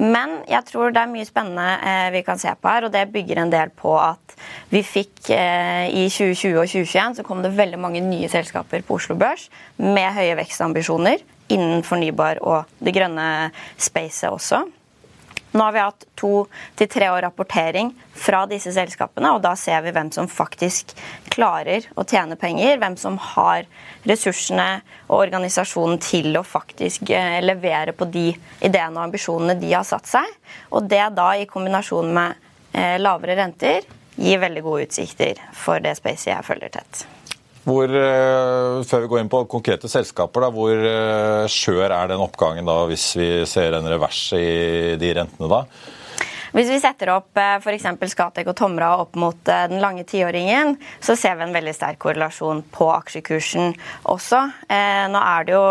Men 0.00 0.38
jeg 0.48 0.64
tror 0.70 0.94
det 0.94 1.02
er 1.02 1.12
mye 1.12 1.28
spennende 1.28 1.66
eh, 1.78 2.08
vi 2.16 2.24
kan 2.26 2.40
se 2.40 2.54
på 2.56 2.72
her, 2.72 2.88
og 2.88 2.94
det 2.94 3.08
bygger 3.12 3.42
en 3.42 3.52
del 3.52 3.72
på 3.76 3.94
at 4.00 4.36
vi 4.72 4.82
fikk 4.86 5.30
eh, 5.34 5.88
i 5.92 6.06
2020 6.08 6.56
og 6.56 6.70
2021 6.70 7.18
så 7.20 7.26
kom 7.26 7.44
det 7.44 7.56
veldig 7.58 7.80
mange 7.80 8.02
nye 8.04 8.30
selskaper 8.32 8.84
på 8.86 8.98
Oslo 8.98 9.18
Børs 9.18 9.48
med 9.76 10.14
høye 10.16 10.38
vekstambisjoner 10.40 11.24
innen 11.52 11.84
fornybar 11.86 12.42
og 12.44 12.68
det 12.84 12.94
grønne 12.96 13.28
spacet 13.80 14.30
også. 14.30 14.64
Nå 15.52 15.64
har 15.64 15.72
vi 15.72 15.80
hatt 15.80 16.06
to 16.18 16.32
til 16.76 16.88
tre 16.92 17.08
år 17.12 17.22
rapportering 17.24 17.90
fra 18.18 18.42
disse 18.50 18.72
selskapene, 18.74 19.30
og 19.32 19.42
da 19.44 19.54
ser 19.56 19.80
vi 19.84 19.92
hvem 19.96 20.10
som 20.12 20.28
faktisk 20.28 20.92
klarer 21.32 21.86
å 21.96 22.04
tjene 22.04 22.36
penger, 22.40 22.76
hvem 22.80 22.98
som 23.00 23.16
har 23.34 23.68
ressursene 24.08 24.68
og 25.08 25.22
organisasjonen 25.22 26.00
til 26.04 26.36
å 26.36 26.44
faktisk 26.46 27.10
eh, 27.16 27.38
levere 27.44 27.94
på 27.96 28.08
de 28.12 28.30
ideene 28.60 28.96
og 28.96 29.06
ambisjonene 29.08 29.58
de 29.60 29.72
har 29.72 29.86
satt 29.88 30.10
seg. 30.10 30.34
Og 30.72 30.88
det 30.90 31.04
da 31.16 31.30
i 31.36 31.48
kombinasjon 31.48 32.12
med 32.14 32.50
eh, 32.72 32.98
lavere 33.00 33.38
renter 33.40 33.86
gir 34.18 34.42
veldig 34.42 34.66
gode 34.66 34.88
utsikter 34.88 35.40
for 35.56 35.80
det 35.80 35.96
spacet 35.98 36.34
jeg 36.34 36.46
følger 36.46 36.76
tett. 36.80 37.06
Hvor, 37.68 37.84
eh, 37.84 38.78
før 38.88 39.04
vi 39.04 39.12
går 39.12 39.20
inn 39.20 39.28
på 39.32 39.44
konkrete 39.52 39.90
selskaper, 39.92 40.46
da, 40.46 40.48
hvor 40.54 40.88
skjør 41.52 41.92
er 41.92 42.10
den 42.14 42.24
oppgangen 42.24 42.68
da, 42.68 42.80
hvis 42.88 43.10
vi 43.20 43.30
ser 43.48 43.76
en 43.76 43.88
revers 43.92 44.24
i 44.38 44.96
de 45.00 45.14
rentene 45.20 45.52
da? 45.52 45.62
Hvis 46.56 46.70
vi 46.72 46.78
setter 46.80 47.10
opp 47.12 47.36
f.eks. 47.36 47.84
Skatek 48.08 48.48
og 48.48 48.56
Tomra 48.56 48.88
opp 49.02 49.18
mot 49.20 49.36
den 49.44 49.82
lange 49.82 50.04
tiåringen, 50.08 50.76
så 51.00 51.16
ser 51.18 51.36
vi 51.36 51.44
en 51.44 51.52
veldig 51.52 51.74
sterk 51.76 52.00
korrelasjon 52.00 52.62
på 52.72 52.88
aksjekursen 52.94 53.74
også. 54.08 54.40
Nå 55.12 55.20
er 55.20 55.44
det 55.44 55.54
jo, 55.54 55.62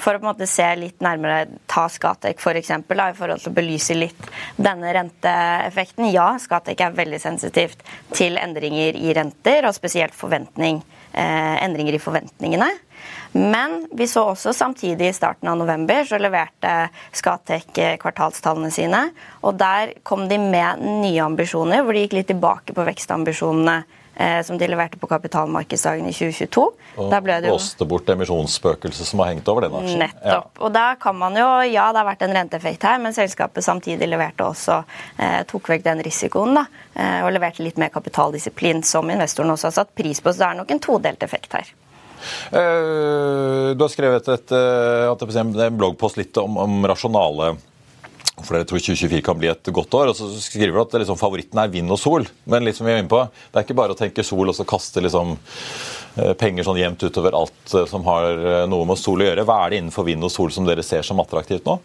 for 0.00 0.14
å 0.14 0.20
på 0.20 0.26
en 0.26 0.30
måte 0.34 0.50
se 0.50 0.68
litt 0.76 1.00
nærmere, 1.04 1.48
ta 1.70 1.86
Skatek 1.88 2.36
f.eks. 2.36 2.74
For 2.84 3.00
i 3.00 3.16
forhold 3.16 3.44
til 3.46 3.52
å 3.52 3.56
belyse 3.56 3.96
litt 3.96 4.30
denne 4.60 4.92
renteeffekten. 4.98 6.10
Ja, 6.12 6.34
Skatek 6.42 6.84
er 6.84 7.00
veldig 7.00 7.22
sensitivt 7.22 7.84
til 8.12 8.36
endringer 8.40 9.00
i 9.00 9.16
renter, 9.16 9.64
og 9.66 9.76
spesielt 9.78 10.16
forventning, 10.16 10.82
endringer 11.14 11.96
i 11.96 12.02
forventningene. 12.02 12.68
Men 13.32 13.84
vi 13.96 14.08
så 14.10 14.24
også 14.32 14.52
samtidig 14.56 15.08
i 15.08 15.14
starten 15.16 15.48
av 15.50 15.58
november 15.60 16.04
så 16.06 16.18
leverte 16.20 16.90
Skatek 17.16 17.78
kvartalstallene 18.02 18.72
sine. 18.74 19.04
Og 19.46 19.58
der 19.60 19.94
kom 20.06 20.26
de 20.30 20.38
med 20.42 20.82
nye 21.02 21.22
ambisjoner, 21.24 21.84
hvor 21.84 21.96
de 21.96 22.04
gikk 22.04 22.18
litt 22.18 22.30
tilbake 22.32 22.76
på 22.76 22.86
vekstambisjonene 22.86 23.80
eh, 24.20 24.42
som 24.46 24.58
de 24.58 24.68
leverte 24.68 24.98
på 25.00 25.08
kapitalmarkedsdagen 25.10 26.06
i 26.08 26.12
2022. 26.12 26.64
Og 27.00 27.10
Der 27.10 27.24
ble 27.24 27.38
det 27.40 27.50
jo 27.50 27.56
blåste 27.56 27.86
bort 27.88 28.10
emisjonsspøkelset 28.12 29.08
som 29.08 29.22
har 29.24 29.32
hengt 29.32 29.48
over 29.48 29.66
den 29.66 29.76
aksjen. 29.80 30.04
Nettopp. 30.04 30.52
Og 30.60 30.74
da 30.74 30.86
kan 31.00 31.16
man 31.18 31.38
jo, 31.38 31.48
ja 31.70 31.88
det 31.94 32.02
har 32.02 32.08
vært 32.08 32.24
en 32.26 32.36
renteeffekt 32.36 32.86
her, 32.86 33.00
men 33.02 33.16
selskapet 33.16 33.66
samtidig 33.66 34.08
leverte 34.10 34.46
også, 34.46 34.82
eh, 35.18 35.40
tok 35.50 35.72
vekk 35.72 35.86
den 35.86 36.04
risikoen 36.06 36.60
da, 36.60 36.66
eh, 36.94 37.20
og 37.24 37.32
leverte 37.36 37.64
litt 37.64 37.80
mer 37.80 37.92
kapitaldisiplin, 37.94 38.84
som 38.84 39.08
investoren 39.10 39.54
også 39.54 39.70
har 39.70 39.78
satt 39.82 39.94
pris 39.94 40.20
på. 40.20 40.32
Så 40.32 40.44
det 40.44 40.50
er 40.50 40.60
nok 40.62 40.74
en 40.76 40.84
todelt 40.90 41.22
effekt 41.26 41.56
her. 41.56 41.72
Eh, 42.52 43.72
du 43.74 43.80
har 43.80 43.88
skrevet 43.88 44.28
et, 44.28 44.52
eh, 44.52 45.40
en 45.40 45.76
bloggpost 45.78 46.18
litt 46.20 46.36
om, 46.36 46.58
om 46.58 46.84
rasjonale 46.84 47.54
for 48.46 48.56
dere 48.56 48.68
tror 48.68 48.82
2024 48.82 49.22
kan 49.26 49.38
bli 49.38 49.50
et 49.50 49.70
godt 49.74 49.94
år. 49.98 50.12
og 50.12 50.18
så 50.18 50.28
skriver 50.42 50.76
du 50.76 50.82
at 50.82 50.98
liksom, 51.02 51.18
Favoritten 51.20 51.60
er 51.62 51.72
vind 51.72 51.90
og 51.90 52.00
sol. 52.00 52.26
Men 52.44 52.66
litt 52.66 52.78
som 52.78 52.88
vi 52.88 52.94
er 52.94 53.02
inne 53.02 53.12
på, 53.12 53.22
det 53.50 53.60
er 53.60 53.66
ikke 53.66 53.78
bare 53.78 53.96
å 53.96 53.98
tenke 53.98 54.26
sol 54.26 54.50
og 54.50 54.56
så 54.56 54.66
kaste 54.68 55.02
liksom, 55.04 55.36
eh, 56.16 56.34
penger 56.40 56.66
sånn 56.66 56.80
jevnt 56.80 57.06
utover 57.06 57.36
alt 57.38 57.74
eh, 57.74 57.86
som 57.90 58.04
har 58.08 58.28
eh, 58.30 58.66
noe 58.70 58.88
med 58.88 59.00
sol 59.00 59.22
å 59.22 59.30
gjøre. 59.30 59.46
Hva 59.48 59.62
er 59.64 59.72
det 59.72 59.82
innenfor 59.82 60.08
vind 60.08 60.26
og 60.26 60.34
sol 60.34 60.52
som 60.54 60.68
dere 60.68 60.86
ser 60.86 61.06
som 61.06 61.22
attraktivt 61.22 61.68
nå? 61.68 61.78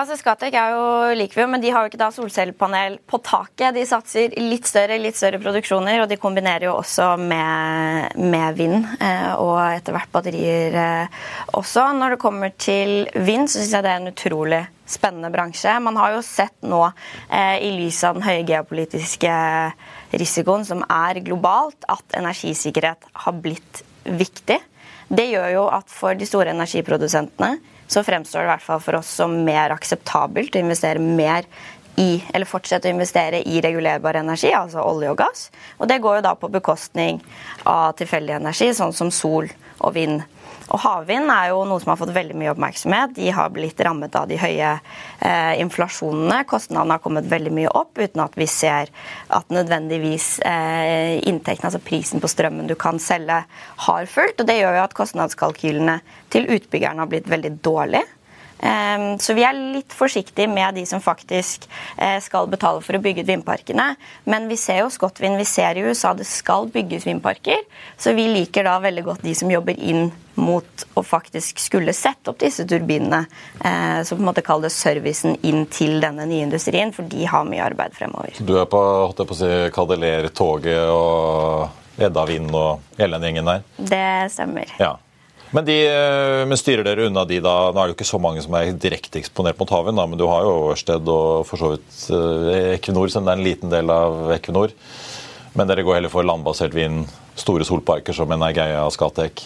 Altså 0.00 0.14
Scatec 0.16 0.54
er 0.56 0.70
jo 0.72 0.84
liker 1.12 1.42
vi 1.42 1.44
men 1.50 1.60
de 1.60 1.70
har 1.74 1.84
jo 1.84 1.90
ikke 1.90 1.98
da 2.00 2.06
solcellepanel 2.14 2.94
på 3.04 3.18
taket. 3.20 3.74
De 3.76 3.82
satser 3.84 4.32
litt 4.40 4.64
større 4.64 4.96
litt 4.96 5.18
større 5.18 5.36
produksjoner, 5.42 6.00
og 6.00 6.08
de 6.08 6.16
kombinerer 6.20 6.70
jo 6.70 6.78
også 6.78 7.10
med, 7.20 8.16
med 8.16 8.56
vind. 8.56 8.86
Eh, 8.96 9.34
og 9.36 9.58
etter 9.60 9.92
hvert 9.92 10.12
batterier 10.14 10.78
eh, 10.80 11.18
også. 11.58 11.84
Når 11.98 12.14
det 12.14 12.20
kommer 12.22 12.54
til 12.56 13.10
vind, 13.12 13.50
så 13.50 13.58
syns 13.60 13.74
jeg 13.76 13.84
det 13.84 13.92
er 13.92 14.00
en 14.00 14.12
utrolig 14.14 14.62
spennende 14.88 15.28
bransje. 15.34 15.74
Man 15.84 16.00
har 16.00 16.14
jo 16.16 16.24
sett 16.24 16.56
nå, 16.64 16.80
eh, 17.28 17.58
i 17.68 17.74
lys 17.82 18.00
av 18.08 18.16
den 18.16 18.24
høye 18.24 18.46
geopolitiske 18.48 19.34
risikoen 20.16 20.64
som 20.64 20.80
er 20.88 21.20
globalt, 21.28 21.84
at 21.92 22.16
energisikkerhet 22.22 23.04
har 23.26 23.36
blitt 23.44 23.84
viktig. 24.08 24.62
Det 25.12 25.28
gjør 25.28 25.52
jo 25.58 25.66
at 25.76 25.92
for 25.92 26.16
de 26.16 26.24
store 26.28 26.56
energiprodusentene 26.56 27.58
så 27.90 28.04
fremstår 28.06 28.42
det 28.44 28.46
i 28.46 28.52
hvert 28.52 28.64
fall 28.64 28.82
for 28.84 29.00
oss 29.00 29.10
som 29.20 29.34
mer 29.44 29.74
akseptabelt 29.74 30.54
å 30.54 30.62
investere 30.62 31.02
mer 31.02 31.48
i, 31.98 32.20
eller 32.32 32.48
fortsette 32.48 32.88
å 32.88 32.94
investere 32.94 33.42
i 33.42 33.60
regulerbar 33.60 34.20
energi, 34.20 34.52
altså 34.54 34.84
olje 34.86 35.10
og 35.10 35.18
gass. 35.20 35.48
Og 35.78 35.90
det 35.90 35.98
går 36.02 36.20
jo 36.20 36.26
da 36.28 36.36
på 36.38 36.52
bekostning 36.52 37.18
av 37.68 37.96
tilfeldig 37.98 38.38
energi, 38.38 38.70
sånn 38.76 38.94
som 38.96 39.10
sol 39.14 39.50
og 39.80 39.96
vind. 39.98 40.22
Og 40.70 40.78
havvind 40.84 41.30
er 41.34 41.50
jo 41.50 41.64
noe 41.66 41.82
som 41.82 41.92
har 41.92 41.98
fått 41.98 42.12
veldig 42.14 42.36
mye 42.38 42.52
oppmerksomhet. 42.52 43.14
De 43.16 43.30
har 43.34 43.50
blitt 43.54 43.80
rammet 43.82 44.14
av 44.18 44.28
de 44.30 44.38
høye 44.38 44.70
eh, 44.76 45.54
inflasjonene. 45.62 46.44
Kostnadene 46.50 46.94
har 46.94 47.02
kommet 47.02 47.26
veldig 47.30 47.52
mye 47.56 47.72
opp 47.80 47.98
uten 47.98 48.22
at 48.22 48.38
vi 48.38 48.46
ser 48.50 48.92
at 49.34 49.50
nødvendigvis 49.50 50.28
eh, 50.46 51.18
inntekten, 51.26 51.66
altså 51.70 51.82
prisen 51.82 52.22
på 52.22 52.30
strømmen 52.30 52.70
du 52.70 52.76
kan 52.78 53.02
selge, 53.02 53.42
har 53.86 54.08
fulgt. 54.14 54.42
Og 54.42 54.50
det 54.50 54.60
gjør 54.60 54.78
jo 54.78 54.86
at 54.86 54.96
kostnadskalkylene 54.96 55.98
til 56.30 56.46
utbyggerne 56.54 57.02
har 57.02 57.10
blitt 57.10 57.30
veldig 57.30 57.56
dårlige. 57.66 58.06
Ehm, 58.60 59.18
så 59.18 59.34
vi 59.36 59.44
er 59.46 59.56
litt 59.56 59.94
forsiktige 59.96 60.48
med 60.50 60.76
de 60.76 60.84
som 60.88 61.00
faktisk 61.00 61.64
eh, 61.96 62.18
skal 62.20 62.48
betale 62.52 62.82
for 62.84 62.96
å 62.96 63.02
bygge 63.02 63.24
ut 63.24 63.30
vindparkene. 63.30 63.86
Men 64.28 64.48
vi 64.50 64.58
ser 64.60 64.82
jo 64.82 64.90
Scotwind, 64.92 65.40
vi 65.40 65.48
ser 65.48 65.78
i 65.78 65.84
USA 65.86 66.12
det 66.16 66.28
skal 66.28 66.68
bygges 66.72 67.08
vindparker. 67.08 67.64
Så 67.96 68.14
vi 68.16 68.28
liker 68.28 68.68
da 68.68 68.78
veldig 68.82 69.06
godt 69.06 69.24
de 69.24 69.34
som 69.38 69.52
jobber 69.52 69.78
inn 69.78 70.10
mot 70.40 70.86
å 70.96 71.04
faktisk 71.04 71.60
skulle 71.62 71.94
sette 71.96 72.32
opp 72.32 72.40
disse 72.42 72.64
turbinene. 72.68 73.24
Eh, 73.60 74.00
så 74.04 74.16
på 74.16 74.22
en 74.22 74.30
måte 74.30 74.44
kall 74.46 74.64
det 74.64 74.72
servicen 74.74 75.36
inn 75.46 75.66
til 75.72 76.00
denne 76.02 76.26
nye 76.28 76.46
industrien, 76.48 76.94
for 76.96 77.08
de 77.10 77.28
har 77.28 77.46
mye 77.48 77.66
arbeid 77.66 77.94
fremover. 77.96 78.40
Du 78.40 78.56
er 78.58 78.66
på, 78.70 78.80
holdt 78.80 79.22
jeg 79.22 79.30
på 79.30 79.36
å 79.36 79.40
si, 79.42 79.52
Kadeler-toget 79.76 80.88
og 80.94 82.00
Edda 82.00 82.24
Vind 82.28 82.50
og 82.56 82.98
hele 82.98 83.20
den 83.20 83.30
gjengen 83.30 83.52
der? 83.52 83.64
Det 83.76 84.32
stemmer. 84.34 84.74
Ja. 84.80 84.96
Men, 85.50 85.66
de, 85.66 85.76
eh, 85.82 86.46
men, 86.46 86.58
styrer 86.58 86.86
dere 86.86 87.08
unna 87.08 87.24
de 87.26 87.40
da 87.42 87.54
Nå 87.74 87.80
er 87.80 87.88
det 87.88 87.94
jo 87.94 87.96
ikke 87.98 88.06
så 88.12 88.20
mange 88.22 88.42
som 88.44 88.54
er 88.54 88.70
direkte 88.78 89.18
eksponert 89.18 89.58
mot 89.58 89.72
havvind, 89.74 89.98
men 89.98 90.18
du 90.18 90.28
har 90.30 90.44
jo 90.46 90.70
Ørsted 90.70 91.10
og 91.10 91.46
for 91.48 91.58
så 91.58 91.72
vidt 91.72 92.02
eh, 92.14 92.76
Equinor, 92.76 93.10
som 93.10 93.26
det 93.26 93.34
er 93.34 93.40
en 93.40 93.48
liten 93.48 93.72
del 93.72 93.90
av 93.90 94.30
Equinor. 94.36 94.76
Men 95.58 95.66
dere 95.66 95.82
går 95.82 95.98
heller 95.98 96.12
for 96.12 96.26
landbasert 96.26 96.76
vind, 96.76 97.10
store 97.34 97.66
solparker 97.66 98.14
som 98.14 98.30
Energeia 98.30 98.84
og 98.86 98.94
Scatec? 98.94 99.42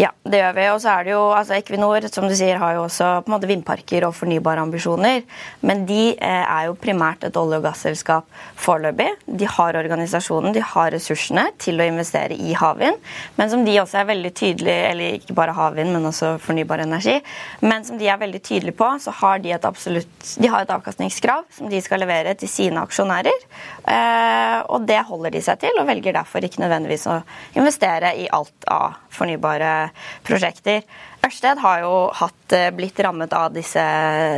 Ja, 0.00 0.08
det 0.24 0.38
gjør 0.40 0.54
vi. 0.56 0.62
Og 0.72 0.78
så 0.80 0.92
er 0.94 1.04
det 1.04 1.12
jo, 1.12 1.20
altså 1.36 1.56
Equinor 1.58 2.06
som 2.08 2.24
du 2.24 2.32
sier, 2.36 2.56
har 2.60 2.76
jo 2.78 2.86
også 2.86 3.08
på 3.22 3.28
en 3.28 3.34
måte 3.34 3.48
vindparker 3.50 4.06
og 4.06 4.14
fornybare 4.16 4.62
ambisjoner. 4.64 5.20
Men 5.60 5.84
de 5.88 6.14
eh, 6.14 6.44
er 6.46 6.68
jo 6.70 6.78
primært 6.80 7.26
et 7.28 7.36
olje- 7.36 7.58
og 7.60 7.66
gasselskap 7.66 8.28
foreløpig. 8.56 9.10
De 9.26 9.48
har 9.52 9.76
organisasjonen, 9.82 10.54
de 10.56 10.62
har 10.64 10.94
ressursene 10.94 11.44
til 11.60 11.80
å 11.80 11.88
investere 11.90 12.38
i 12.40 12.56
havvind. 12.56 12.96
Men 13.36 13.52
som 13.52 13.66
de 13.66 13.76
også 13.82 14.00
er 14.00 14.08
veldig 14.14 14.32
tydelige, 14.38 14.88
eller 14.94 15.18
ikke 15.18 15.36
bare 15.36 15.56
havvind, 15.58 15.92
men 15.92 16.08
også 16.08 16.32
fornybar 16.40 16.86
energi. 16.86 17.18
Men 17.60 17.84
som 17.84 18.00
de 18.00 18.08
er 18.08 18.20
veldig 18.22 18.40
tydelige 18.40 18.78
på, 18.80 18.88
så 19.02 19.12
har 19.20 19.44
de 19.44 19.52
et 19.52 19.68
absolutt 19.68 20.08
de 20.42 20.48
har 20.48 20.64
et 20.64 20.72
avkastningskrav 20.72 21.44
som 21.52 21.68
de 21.68 21.80
skal 21.84 22.00
levere 22.00 22.32
til 22.38 22.48
sine 22.48 22.80
aksjonærer. 22.80 23.44
Eh, 23.84 24.58
og 24.72 24.88
det 24.88 25.02
holder 25.08 25.36
de 25.36 25.44
seg 25.44 25.60
til, 25.66 25.76
og 25.76 25.88
velger 25.90 26.16
derfor 26.16 26.44
ikke 26.44 26.64
nødvendigvis 26.64 27.08
å 27.12 27.20
investere 27.58 28.14
i 28.22 28.28
alt 28.32 28.70
av 28.72 28.96
fornybare 29.12 29.81
prosjekter. 30.26 30.82
Ørsted 31.22 31.60
har 31.62 31.82
jo 31.84 31.94
hatt, 32.18 32.52
eh, 32.52 32.70
blitt 32.74 32.98
rammet 33.00 33.32
av 33.32 33.52
disse, 33.54 33.82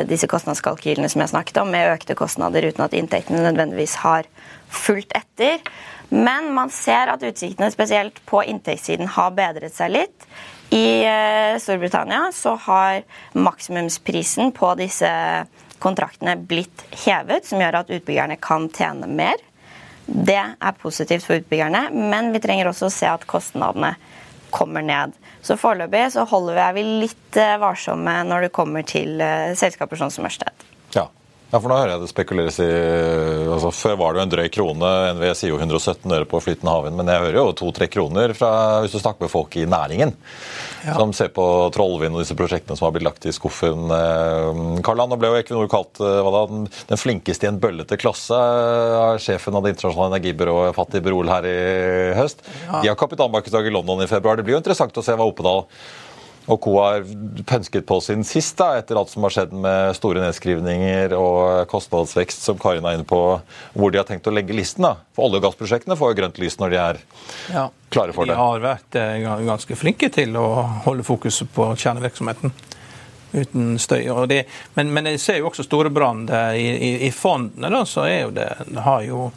disse, 0.09 0.28
kostnadskalkylene 0.30 1.09
som 1.09 1.22
jeg 1.24 1.33
snakket 1.33 1.62
om, 1.62 1.70
med 1.70 1.92
økte 1.94 2.16
kostnader 2.18 2.66
uten 2.68 2.85
at 2.85 2.96
inntektene 2.96 3.44
nødvendigvis 3.44 3.96
har 4.04 4.28
fulgt 4.68 5.14
etter. 5.16 5.61
Men 6.11 6.52
man 6.54 6.70
ser 6.70 7.11
at 7.11 7.24
utsiktene 7.24 7.70
spesielt 7.72 8.20
på 8.28 8.44
inntektssiden 8.44 9.09
har 9.16 9.33
bedret 9.35 9.74
seg 9.74 9.94
litt. 9.96 10.28
I 10.74 11.04
eh, 11.07 11.57
Storbritannia 11.59 12.30
så 12.35 12.57
har 12.66 13.02
maksimumsprisen 13.33 14.52
på 14.52 14.74
disse 14.78 15.11
kontraktene 15.85 16.37
blitt 16.37 16.85
hevet, 17.04 17.46
som 17.46 17.61
gjør 17.61 17.80
at 17.83 17.92
utbyggerne 17.92 18.38
kan 18.42 18.68
tjene 18.72 19.09
mer. 19.11 19.40
Det 20.07 20.40
er 20.40 20.80
positivt 20.80 21.24
for 21.24 21.40
utbyggerne, 21.40 21.88
men 21.92 22.33
vi 22.35 22.42
trenger 22.44 22.68
også 22.68 22.88
å 22.88 22.92
se 22.92 23.09
at 23.09 23.24
kostnadene 23.28 23.94
kommer 24.55 24.85
ned. 24.87 25.17
Så 25.43 25.57
foreløpig 25.61 26.07
så 26.14 26.25
holder 26.31 26.77
vi 26.77 26.87
litt 27.05 27.40
eh, 27.40 27.57
varsomme 27.62 28.17
når 28.29 28.47
det 28.47 28.55
kommer 28.57 28.87
til 28.87 29.21
eh, 29.23 29.53
selskaper 29.59 29.99
sånn 30.01 30.14
som 30.14 30.29
Ørsted. 30.29 30.67
Ja. 30.95 31.09
Ja, 31.52 31.61
for 31.61 31.70
nå 31.70 31.76
hører 31.78 31.92
jeg 31.92 32.02
det 32.02 32.11
spekuleres 32.11 32.57
i 32.64 32.66
altså 33.54 33.70
Før 33.74 33.98
var 34.00 34.14
det 34.14 34.20
jo 34.20 34.24
en 34.24 34.33
drøy 34.33 34.48
krone. 34.50 34.88
NVE 35.14 35.30
sier 35.38 35.52
jo 35.52 35.61
117 35.61 36.11
øre 36.16 36.26
på 36.26 36.40
flytende 36.42 36.72
havvind. 36.72 36.96
Men 36.98 37.11
jeg 37.12 37.22
hører 37.22 37.38
jo 37.38 37.54
to-tre 37.61 37.87
kroner 37.87 38.35
fra, 38.35 38.50
hvis 38.83 38.96
du 38.96 38.98
snakker 38.98 39.26
med 39.26 39.30
folk 39.30 39.54
i 39.61 39.66
næringen. 39.70 40.14
Ja. 40.83 40.96
Som 40.98 41.14
ser 41.16 41.30
på 41.37 41.44
Trollvind 41.74 42.16
og 42.16 42.24
disse 42.24 42.37
prosjektene 42.37 42.76
som 42.76 42.88
har 42.88 42.94
blitt 42.96 43.07
lagt 43.07 43.28
i 43.28 43.35
skuffen. 43.35 43.87
Eh, 43.94 44.62
Karl 44.85 45.04
Anne 45.04 45.18
ble 45.20 45.30
jo 45.30 45.38
Equinor 45.38 45.70
kalt 45.70 46.00
da, 46.00 46.44
den 46.90 47.00
flinkeste 47.00 47.46
i 47.46 47.52
en 47.52 47.61
bøllete 47.62 48.00
klasse 48.02 48.35
av 48.37 49.22
sjefen 49.22 49.54
av 49.54 49.64
det 49.64 49.76
internasjonale 49.76 50.16
energibyrået 50.16 50.74
Fatih 50.76 51.04
Brol 51.07 51.30
her 51.30 51.46
i 51.48 51.59
høst. 52.18 52.42
Ja. 52.66 52.80
De 52.83 52.90
har 52.90 52.98
kapitalmarkedsdag 52.98 53.70
i 53.70 53.74
London 53.74 54.02
i 54.02 54.11
februar. 54.11 54.37
Det 54.37 54.48
blir 54.48 54.59
jo 54.59 54.64
interessant 54.64 54.98
å 54.98 55.07
se 55.07 55.14
hva 55.14 55.28
Oppedal 55.30 55.68
og 56.46 56.61
co. 56.61 56.74
har 56.83 57.07
pønsket 57.48 57.87
på 57.88 58.00
sin 58.04 58.24
sist, 58.26 58.57
da, 58.59 58.74
etter 58.78 58.98
alt 59.00 59.12
som 59.12 59.24
har 59.24 59.33
skjedd 59.33 59.54
med 59.57 59.94
store 59.96 60.20
nedskrivninger 60.24 61.14
og 61.16 61.64
kostnadsvekst, 61.70 62.44
som 62.44 62.61
Karin 62.61 62.85
er 62.85 62.98
inne 62.98 63.09
på, 63.09 63.20
hvor 63.72 63.92
de 63.92 64.00
har 64.00 64.09
tenkt 64.09 64.28
å 64.28 64.35
legge 64.35 64.57
listen. 64.57 64.85
da. 64.85 64.96
For 65.16 65.28
olje- 65.28 65.40
og 65.40 65.48
gassprosjektene 65.48 65.96
får 65.96 66.12
jo 66.12 66.20
grønt 66.20 66.40
lys 66.42 66.59
når 66.61 66.74
de 66.74 66.80
er 66.83 67.02
ja, 67.54 67.66
klare 67.88 68.16
for 68.16 68.28
det. 68.28 68.37
De 68.37 68.42
har 68.42 68.64
vært 68.64 69.00
eh, 69.00 69.26
ganske 69.48 69.80
flinke 69.80 70.12
til 70.12 70.37
å 70.37 70.46
holde 70.85 71.07
fokuset 71.07 71.50
på 71.54 71.72
kjernevirksomheten. 71.72 72.52
Uten 73.35 73.78
støy. 73.83 74.04
Det, 74.30 74.44
men, 74.76 74.92
men, 74.94 75.09
jeg 75.11 75.22
ser 75.22 75.40
jo 75.40 75.48
også 75.48 75.64
store 75.66 75.90
brann 75.90 76.28
i, 76.54 76.68
i, 76.70 76.90
i, 77.09 77.11
fondene. 77.11 77.72
da, 77.72 77.80
så 77.88 78.04
er 78.07 78.20
jo 78.20 78.35
det, 78.37 78.50
det 78.68 78.85
har 78.85 79.02
jo 79.09 79.30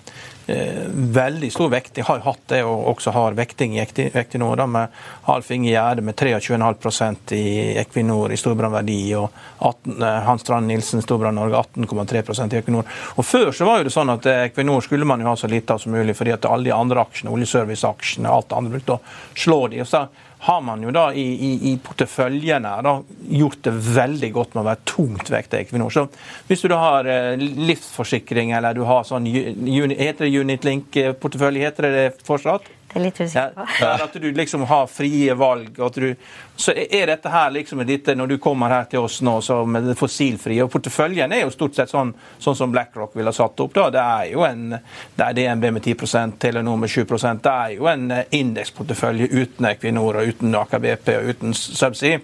veldig 0.48 1.50
stor 1.52 1.70
vekt. 1.70 1.94
De 1.98 2.04
har 2.08 2.22
hatt 2.24 2.44
det 2.48 2.62
og 2.64 2.86
også 2.94 3.12
har 3.12 3.36
vekting 3.38 3.76
i 3.76 3.82
Equinor, 3.84 4.64
med 4.68 4.94
Alf 5.28 5.52
Inge 5.52 5.70
Gjerde 5.74 6.06
med 6.08 6.16
23,5% 6.16 7.34
i 7.36 7.48
Equinor 7.82 8.32
i 8.32 8.40
storbrannverdi, 8.40 9.00
og 9.20 9.28
18, 9.60 10.04
eh, 10.04 10.20
Hans 10.28 10.46
Strand 10.46 10.68
Nilsen 10.68 11.04
Storbrann 11.04 11.36
Norge 11.36 11.64
18,3% 11.76 12.54
i 12.54 12.62
Equinor. 12.62 12.88
Og 13.16 13.26
Før 13.26 13.52
så 13.52 13.68
var 13.68 13.82
jo 13.82 13.90
det 13.90 13.96
sånn 13.96 14.14
at 14.14 14.26
eh, 14.26 14.46
Equinor 14.48 14.86
skulle 14.86 15.08
man 15.10 15.22
jo 15.22 15.28
ha 15.32 15.36
så 15.36 15.50
lite 15.52 15.76
av 15.76 15.84
som 15.84 15.92
mulig, 15.92 16.16
fordi 16.18 16.36
at 16.38 16.48
alle 16.48 16.70
de 16.70 16.76
andre 16.76 17.04
aksjene, 17.04 17.34
oljeserviceaksjene, 17.36 18.32
alt 18.32 18.50
det 18.50 18.62
andre 18.62 18.78
brukte 18.78 18.98
å 18.98 19.02
slå 19.36 19.62
de. 19.74 19.84
Og 19.84 19.92
så 19.92 20.06
har 20.40 20.62
man 20.62 20.84
jo 20.84 20.92
da 20.94 21.08
i, 21.18 21.24
i, 21.24 21.52
i 21.72 21.74
porteføljene 21.82 22.74
da, 22.86 22.94
gjort 23.40 23.64
det 23.66 23.74
veldig 23.74 24.30
godt 24.36 24.54
med 24.54 24.62
å 24.62 24.68
være 24.70 24.84
tungt 24.88 25.32
vekta 25.34 25.62
Equinor. 25.62 25.94
Så 25.94 26.06
hvis 26.50 26.64
du 26.64 26.70
da 26.72 26.80
har 26.82 27.10
eh, 27.10 27.34
livsforsikring 27.42 28.54
eller 28.58 28.78
du 28.78 28.84
har 28.88 29.08
sånn 29.08 29.26
Heter 29.28 30.26
det 30.28 30.44
Unitlink-portefølje? 30.46 31.66
Heter 31.66 31.88
det 31.88 31.94
det 31.98 32.28
fortsatt? 32.28 32.70
Det 32.88 32.96
er 32.96 33.04
litt 33.04 33.18
usikker 33.20 33.52
på. 33.56 33.66
Ja, 33.82 33.94
at 34.04 34.14
du 34.14 34.28
liksom 34.32 34.64
har 34.70 34.88
frie 34.88 35.34
valg. 35.36 35.80
At 35.84 35.98
du, 36.00 36.08
så 36.56 36.72
er 36.72 37.10
dette 37.12 37.30
her 37.30 37.52
liksom 37.52 37.84
dette, 37.86 38.16
Når 38.16 38.28
du 38.28 38.38
kommer 38.42 38.72
her 38.72 38.88
til 38.90 39.04
oss 39.04 39.20
nå 39.22 39.36
det 39.76 39.96
fossilfrie 40.00 40.64
og 40.64 40.72
Porteføljen 40.72 41.34
er 41.36 41.44
jo 41.44 41.52
stort 41.54 41.76
sett 41.76 41.92
sånn, 41.92 42.14
sånn 42.40 42.56
som 42.56 42.72
BlackRock 42.72 43.16
ville 43.16 43.34
ha 43.34 43.36
satt 43.36 43.60
opp. 43.60 43.74
da, 43.76 43.90
Det 43.92 44.04
er 44.04 44.32
jo 44.32 44.46
en 44.48 44.70
det 45.18 45.26
er 45.26 45.34
DNB 45.34 45.72
med 45.78 45.84
10% 45.84 46.40
Telenor 46.40 46.78
med 46.78 46.90
7 46.90 47.06
Det 47.44 47.52
er 47.52 47.76
jo 47.76 47.88
en 47.92 48.12
eh, 48.12 48.26
indeksportefølje 48.32 49.28
uten 49.32 49.66
Equinor 49.66 50.22
og 50.22 50.28
uten 50.28 50.56
Aker 50.56 50.80
BP 50.80 51.10
og 51.18 51.30
uten 51.36 51.54
Subsea. 51.54 52.20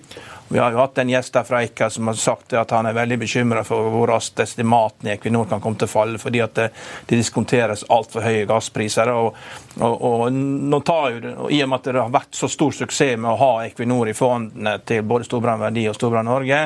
Vi 0.54 0.60
har 0.60 0.72
jo 0.72 0.78
hatt 0.78 1.00
en 1.02 1.10
gjest 1.10 1.34
der 1.34 1.46
fra 1.48 1.64
Eika 1.64 1.88
som 1.90 2.08
har 2.12 2.18
sagt 2.22 2.54
at 2.54 2.72
han 2.76 2.86
er 2.86 2.94
veldig 2.94 3.16
bekymra 3.24 3.64
for 3.66 3.88
hvor 3.90 4.12
raskt 4.12 4.44
estimatene 4.44 5.10
i 5.10 5.14
Equinor 5.16 5.48
kan 5.50 5.64
komme 5.64 5.80
til 5.82 5.90
å 5.90 5.90
falle, 5.90 6.20
fordi 6.22 6.44
at 6.46 6.54
det, 6.60 6.68
det 7.10 7.18
diskonteres 7.18 7.82
altfor 7.90 8.22
høye 8.22 8.44
gasspriser. 8.46 9.10
Og, 9.18 9.40
og, 9.80 9.96
og, 9.98 10.28
nå 10.30 10.80
tar 10.86 11.16
jo 11.16 11.32
og 11.48 11.50
I 11.50 11.64
og 11.66 11.72
med 11.72 11.80
at 11.80 11.90
det 11.90 12.04
har 12.04 12.14
vært 12.14 12.38
så 12.38 12.52
stor 12.54 12.76
suksess 12.84 13.18
med 13.18 13.32
å 13.32 13.40
ha 13.42 13.52
Equinor 13.66 14.12
i 14.12 14.14
fondene 14.14 14.76
til 14.86 15.02
både 15.10 15.26
Storbrann 15.26 15.64
Verdi 15.66 15.88
og 15.90 15.98
Storbrann 15.98 16.30
Norge, 16.30 16.62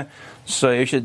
så 0.47 0.69
er 0.69 0.77
jo 0.77 0.85
ikke, 0.85 0.99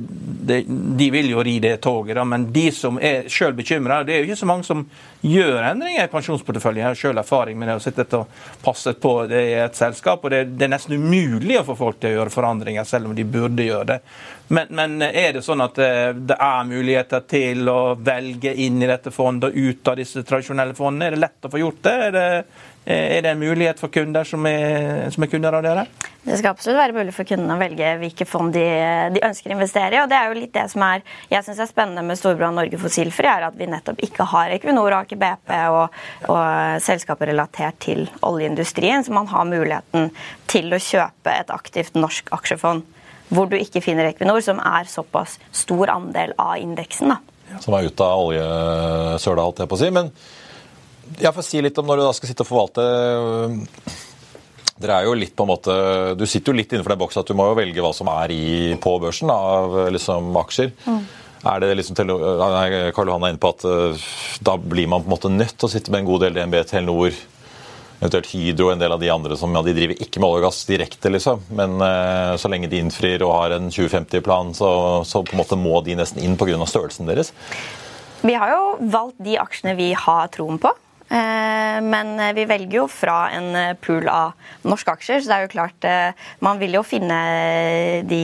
de, 0.46 0.56
de 0.98 1.06
vil 1.10 1.32
jo 1.32 1.42
ri 1.42 1.56
det 1.62 1.80
toget. 1.82 2.14
Da, 2.14 2.22
men 2.24 2.44
de 2.54 2.68
som 2.74 2.98
er 3.02 3.24
sjøl 3.32 3.56
bekymra, 3.58 4.04
det 4.06 4.14
er 4.14 4.20
jo 4.22 4.28
ikke 4.28 4.38
så 4.38 4.46
mange 4.46 4.66
som 4.68 4.84
gjør 5.26 5.64
endringer 5.66 6.06
i 6.06 6.12
pensjonsporteføljen. 6.12 6.84
Jeg 6.84 6.86
har 6.86 7.00
sjøl 7.00 7.18
erfaring 7.18 7.58
med 7.58 7.66
det 7.66 7.74
å 7.80 7.82
sitte 7.82 8.06
og 8.20 8.36
passe 8.62 8.94
på 9.02 9.16
det 9.30 9.42
i 9.48 9.56
et 9.64 9.78
selskap. 9.78 10.22
og 10.22 10.30
det, 10.30 10.44
det, 10.54 10.68
er 10.68 10.74
nesten 10.76 10.94
umulig 10.94 11.58
å 11.58 11.66
få 11.66 11.74
folk 11.80 11.98
til 11.98 12.12
å 12.12 12.20
gjøre 12.20 12.34
forandringer, 12.36 12.86
selv 12.86 13.10
om 13.10 13.16
de 13.18 13.26
burde 13.26 13.66
gjøre 13.66 13.88
det. 13.90 13.98
Men, 14.54 14.70
men 14.78 15.02
er 15.08 15.34
det 15.34 15.42
sånn 15.42 15.64
at 15.64 15.74
det, 15.80 15.90
eh, 15.90 16.14
det, 16.30 16.38
er 16.38 16.70
muligheter 16.70 17.26
til 17.26 17.66
å 17.72 17.80
velge 17.98 18.54
inn 18.54 18.78
i 18.78 18.90
dette 18.90 19.10
fondet 19.10 19.50
og 19.50 19.58
ut 19.58 19.90
av 19.90 19.98
disse 19.98 20.22
tradisjonelle 20.22 20.78
fondene? 20.78 21.10
Er 21.10 21.16
det 21.16 21.24
lett 21.24 21.48
å 21.48 21.50
få 21.50 21.64
gjort 21.64 21.82
det? 21.82 21.98
Er 22.06 22.14
det 22.14 22.28
er 22.84 23.22
det 23.22 23.30
en 23.30 23.38
mulighet 23.38 23.78
for 23.78 23.92
kunder 23.94 24.26
som 24.26 24.46
er, 24.48 25.06
som 25.14 25.22
er 25.22 25.30
kunder 25.30 25.54
av 25.54 25.62
dere? 25.62 25.84
Det 26.22 26.38
skal 26.38 26.50
absolutt 26.50 26.80
være 26.80 26.96
mulig 26.96 27.12
for 27.14 27.26
kundene 27.28 27.54
å 27.54 27.60
velge 27.60 27.92
hvilke 28.00 28.26
fond 28.26 28.54
de, 28.54 28.64
de, 29.14 29.22
ønsker 29.22 29.52
å 29.52 29.56
investere 29.56 29.96
i. 29.96 30.00
og 30.02 30.10
det 30.10 30.18
er 30.18 30.30
jo 30.30 30.38
litt 30.40 30.54
det 30.54 30.64
som 30.72 30.82
er, 30.86 31.04
jeg 31.30 31.46
synes 31.46 31.62
er 31.62 31.70
spennende 31.70 32.04
med 32.06 32.18
Storbrann 32.18 32.58
Norge 32.58 32.80
Fossilfri, 32.82 33.28
er 33.30 33.46
at 33.46 33.58
vi 33.58 33.70
nettopp 33.70 34.02
ikke 34.02 34.26
har 34.32 34.54
Equinor, 34.56 34.98
Aker 34.98 35.20
BP 35.22 35.54
og, 35.74 36.00
og 36.26 36.82
selskaper 36.82 37.30
relatert 37.30 37.78
til 37.86 38.08
oljeindustrien. 38.26 39.06
Så 39.06 39.14
man 39.14 39.30
har 39.30 39.46
muligheten 39.46 40.10
til 40.50 40.74
å 40.74 40.82
kjøpe 40.82 41.38
et 41.38 41.54
aktivt 41.54 41.98
norsk 41.98 42.34
aksjefond 42.34 42.86
hvor 43.32 43.48
du 43.48 43.56
ikke 43.56 43.80
finner 43.80 44.10
Equinor, 44.10 44.42
som 44.44 44.58
er 44.60 44.90
såpass 44.90 45.38
stor 45.56 45.88
andel 45.94 46.34
av 46.36 46.58
indeksen. 46.60 47.14
Som 47.62 47.76
er 47.76 47.88
ute 47.88 48.04
av 48.04 48.26
oljesøla, 48.26 49.44
holdt 49.44 49.62
jeg 49.62 49.70
på 49.70 49.78
å 49.78 49.80
si. 49.80 49.90
men 49.94 50.10
jeg 51.20 51.34
får 51.36 51.46
si 51.46 51.60
litt 51.64 51.78
om 51.80 51.88
når 51.88 52.00
du 52.00 52.06
da 52.06 52.14
skal 52.16 52.30
sitte 52.30 52.46
og 52.46 52.50
forvalte 52.50 52.86
dere 54.82 54.98
er 54.98 55.06
jo 55.06 55.16
litt 55.16 55.34
på 55.36 55.44
en 55.46 55.52
måte, 55.52 55.74
Du 56.18 56.24
sitter 56.26 56.52
jo 56.52 56.58
litt 56.58 56.72
innenfor 56.72 56.94
den 56.94 57.02
boksen 57.02 57.22
at 57.22 57.30
du 57.30 57.36
må 57.38 57.48
jo 57.50 57.58
velge 57.58 57.82
hva 57.84 57.92
som 57.94 58.10
er 58.12 58.32
i, 58.34 58.46
på 58.82 58.96
børsen 59.02 59.30
av 59.30 59.76
liksom, 59.94 60.32
aksjer. 60.42 60.72
Mm. 60.86 61.02
Er 61.52 61.62
det 61.62 61.74
liksom, 61.80 61.98
Karl 61.98 63.10
Johan 63.10 63.26
er 63.26 63.34
inne 63.34 63.42
på 63.42 63.50
at 63.50 63.66
uh, 63.66 64.08
da 64.46 64.56
blir 64.58 64.90
man 64.90 65.02
på 65.02 65.10
en 65.10 65.14
måte 65.16 65.30
nødt 65.32 65.56
til 65.56 65.68
å 65.68 65.72
sitte 65.72 65.90
med 65.90 66.02
en 66.02 66.10
god 66.10 66.24
del 66.26 66.36
DNB, 66.36 66.58
Telenor, 66.70 67.16
eventuelt 67.98 68.30
Hydro 68.30 68.68
og 68.68 68.74
en 68.76 68.82
del 68.82 68.94
av 68.94 69.02
de 69.02 69.10
andre 69.14 69.38
som 69.38 69.54
ja, 69.54 69.62
de 69.66 69.74
driver 69.74 70.02
ikke 70.02 70.22
med 70.22 70.28
olje 70.28 70.42
og 70.42 70.46
gass 70.48 70.62
direkte, 70.70 71.10
liksom. 71.10 71.42
Men 71.58 71.78
uh, 71.82 72.34
så 72.38 72.50
lenge 72.50 72.70
de 72.70 72.78
innfrir 72.82 73.26
og 73.26 73.34
har 73.34 73.56
en 73.58 73.70
2050-plan, 73.74 74.54
så, 74.58 74.70
så, 75.06 75.24
på 75.26 75.34
en 75.34 75.42
måte 75.42 75.58
må 75.58 75.82
de 75.86 75.98
nesten 75.98 76.22
inn 76.22 76.38
pga. 76.38 76.58
størrelsen 76.66 77.10
deres. 77.10 77.34
Vi 78.22 78.38
har 78.38 78.54
jo 78.54 78.62
valgt 78.94 79.18
de 79.22 79.34
aksjene 79.42 79.74
vi 79.78 79.92
har 79.98 80.30
troen 80.34 80.62
på. 80.62 80.70
Eh, 81.12 81.78
men 81.84 82.14
vi 82.34 82.46
velger 82.48 82.78
jo 82.78 82.86
fra 82.88 83.26
en 83.36 83.50
eh, 83.58 83.74
pool 83.84 84.08
av 84.08 84.32
norske 84.64 84.94
aksjer, 84.94 85.20
så 85.20 85.28
det 85.28 85.36
er 85.36 85.44
jo 85.44 85.52
klart 85.52 85.84
eh, 85.84 86.28
Man 86.40 86.60
vil 86.62 86.78
jo 86.78 86.84
finne 86.86 87.18
de 88.08 88.22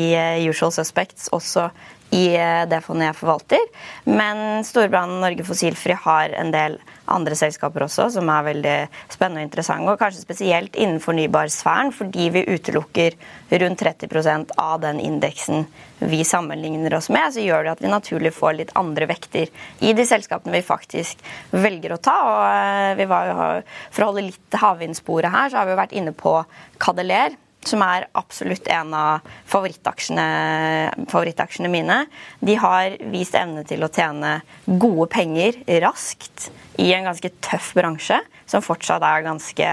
usual 0.49 0.73
suspects 0.73 1.29
også 1.37 1.69
i 2.17 2.33
det 2.71 2.79
fondet 2.87 3.11
jeg 3.11 3.19
forvalter. 3.19 3.65
Men 4.09 4.65
Storbrann 4.65 5.19
Norge 5.21 5.45
Fossilfri 5.45 5.93
har 6.07 6.33
en 6.41 6.55
del 6.55 6.79
andre 7.09 7.37
selskaper 7.39 7.85
også 7.87 8.09
som 8.15 8.29
er 8.33 8.47
veldig 8.47 8.77
spennende 9.13 9.43
og 9.43 9.49
interessante. 9.49 9.93
Og 9.93 10.01
kanskje 10.01 10.25
spesielt 10.25 10.79
innen 10.79 11.01
fornybarsfæren, 11.03 11.93
fordi 11.95 12.29
vi 12.35 12.45
utelukker 12.49 13.17
rundt 13.63 13.83
30% 13.83 14.55
av 14.61 14.81
den 14.85 15.01
indeksen 15.01 15.67
vi 15.99 16.23
sammenligner 16.25 16.95
oss 16.95 17.09
med, 17.11 17.33
så 17.35 17.43
gjør 17.43 17.67
det 17.67 17.75
at 17.75 17.83
vi 17.83 17.91
naturlig 17.91 18.33
får 18.37 18.55
litt 18.61 18.77
andre 18.79 19.09
vekter 19.11 19.51
i 19.83 19.95
de 19.97 20.07
selskapene 20.07 20.55
vi 20.55 20.63
faktisk 20.67 21.25
velger 21.51 21.97
å 21.97 22.01
ta. 22.03 22.17
Og 22.29 22.45
eh, 22.47 22.95
vi 23.01 23.09
var 23.11 23.33
jo, 23.33 23.51
For 23.91 24.05
å 24.05 24.13
holde 24.13 24.29
litt 24.29 24.59
havvindsporet 24.63 25.33
her, 25.35 25.51
så 25.51 25.61
har 25.61 25.69
vi 25.69 25.75
jo 25.75 25.83
vært 25.83 25.99
inne 25.99 26.15
på 26.17 26.39
Cadeler 26.79 27.37
som 27.67 27.83
er 27.85 28.07
absolutt 28.19 28.69
en 28.73 28.95
av 28.97 29.27
favorittaksjene, 29.51 30.27
favorittaksjene, 31.11 31.71
mine. 31.73 31.99
De 32.41 32.55
har 32.61 32.97
vist 33.13 33.37
evne 33.39 33.65
til 33.69 33.85
å 33.85 33.91
tjene 33.93 34.39
gode 34.67 35.09
penger 35.13 35.59
raskt 35.83 36.49
i 36.79 36.93
en 36.95 37.09
ganske 37.09 37.31
tøff 37.43 37.73
bransje, 37.75 38.21
som 38.49 38.63
fortsatt 38.65 39.03
er 39.03 39.27
ganske 39.27 39.73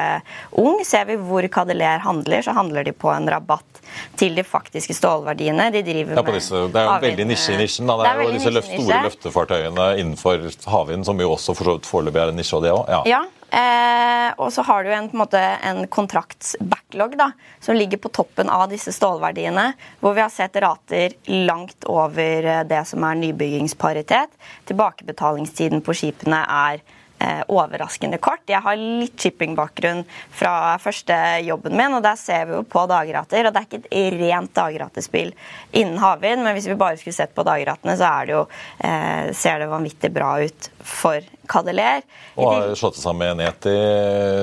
ung. 0.58 0.82
Ser 0.88 1.06
vi 1.12 1.20
hvor 1.22 1.46
Cadeler 1.54 2.02
handler, 2.04 2.42
så 2.46 2.56
handler 2.58 2.88
de 2.88 2.96
på 2.98 3.12
en 3.14 3.30
rabatt 3.30 3.82
til 4.20 4.36
de 4.36 4.44
faktiske 4.44 4.96
stålverdiene. 4.98 5.70
De 5.72 5.84
driver 5.86 6.18
ja, 6.18 6.26
disse, 6.36 6.66
det 6.74 6.82
er 6.82 6.90
jo 6.90 6.98
veldig 7.06 7.30
nisje 7.30 7.54
i 7.54 7.62
nisjen. 7.62 7.88
Det, 7.88 7.98
det 8.02 8.12
er, 8.12 8.24
jo 8.24 8.36
disse 8.36 8.54
løft, 8.58 8.74
store 8.74 9.02
løftefartøyene 9.06 9.88
innenfor 10.02 10.50
havvind, 10.74 11.06
som 11.08 11.22
jo 11.22 11.32
også 11.38 11.56
foreløpig 11.62 12.24
er 12.24 12.34
en 12.34 12.40
nisje, 12.42 12.58
og 12.58 12.66
det 12.66 12.74
også. 12.74 12.90
Ja. 12.98 13.04
ja. 13.14 13.24
Eh, 13.50 14.32
og 14.42 14.54
så 14.54 14.66
har 14.68 14.84
du 14.84 14.92
en, 14.94 15.08
på 15.10 15.16
en, 15.16 15.22
måte, 15.22 15.40
en 15.40 15.86
kontraktsbacklog 15.88 17.16
da, 17.20 17.30
som 17.64 17.78
ligger 17.78 18.02
på 18.02 18.10
toppen 18.10 18.50
av 18.52 18.68
disse 18.72 18.92
stålverdiene, 18.96 19.70
hvor 20.02 20.16
vi 20.18 20.24
har 20.24 20.34
sett 20.34 20.58
rater 20.64 21.16
langt 21.30 21.88
over 21.88 22.50
eh, 22.50 22.64
det 22.68 22.84
som 22.90 23.06
er 23.06 23.22
nybyggingsparitet. 23.22 24.34
Tilbakebetalingstiden 24.68 25.86
på 25.86 25.96
skipene 25.96 26.42
er 26.44 26.82
overraskende 27.48 28.18
kort. 28.22 28.44
Jeg 28.50 28.60
har 28.62 28.76
litt 28.78 29.22
shippingbakgrunn 29.22 30.04
fra 30.36 30.76
første 30.84 31.16
jobben 31.46 31.76
min, 31.78 31.96
og 31.98 32.04
der 32.04 32.18
ser 32.20 32.50
vi 32.50 32.58
jo 32.58 32.64
på 32.68 32.84
dagrater. 32.92 33.48
Og 33.48 33.56
det 33.56 33.62
er 33.62 33.70
ikke 33.70 33.82
et 33.88 34.18
rent 34.20 34.54
dagratespill 34.58 35.32
innen 35.72 35.98
havvind, 36.02 36.44
men 36.44 36.58
hvis 36.58 36.68
vi 36.70 36.78
bare 36.80 37.00
skulle 37.00 37.16
sett 37.16 37.36
på 37.36 37.46
dagratene, 37.48 37.96
så 37.98 38.12
det 38.28 38.36
jo, 38.36 38.44
eh, 38.84 39.32
ser 39.34 39.64
det 39.64 39.72
vanvittig 39.72 40.12
bra 40.14 40.36
ut 40.44 40.70
for 40.84 41.24
Cadeler. 41.48 42.04
Og 42.36 42.52
har 42.52 42.76
slått 42.78 42.98
seg 42.98 43.08
sammen 43.08 43.38
med 43.38 43.46
Neti, 43.46 43.76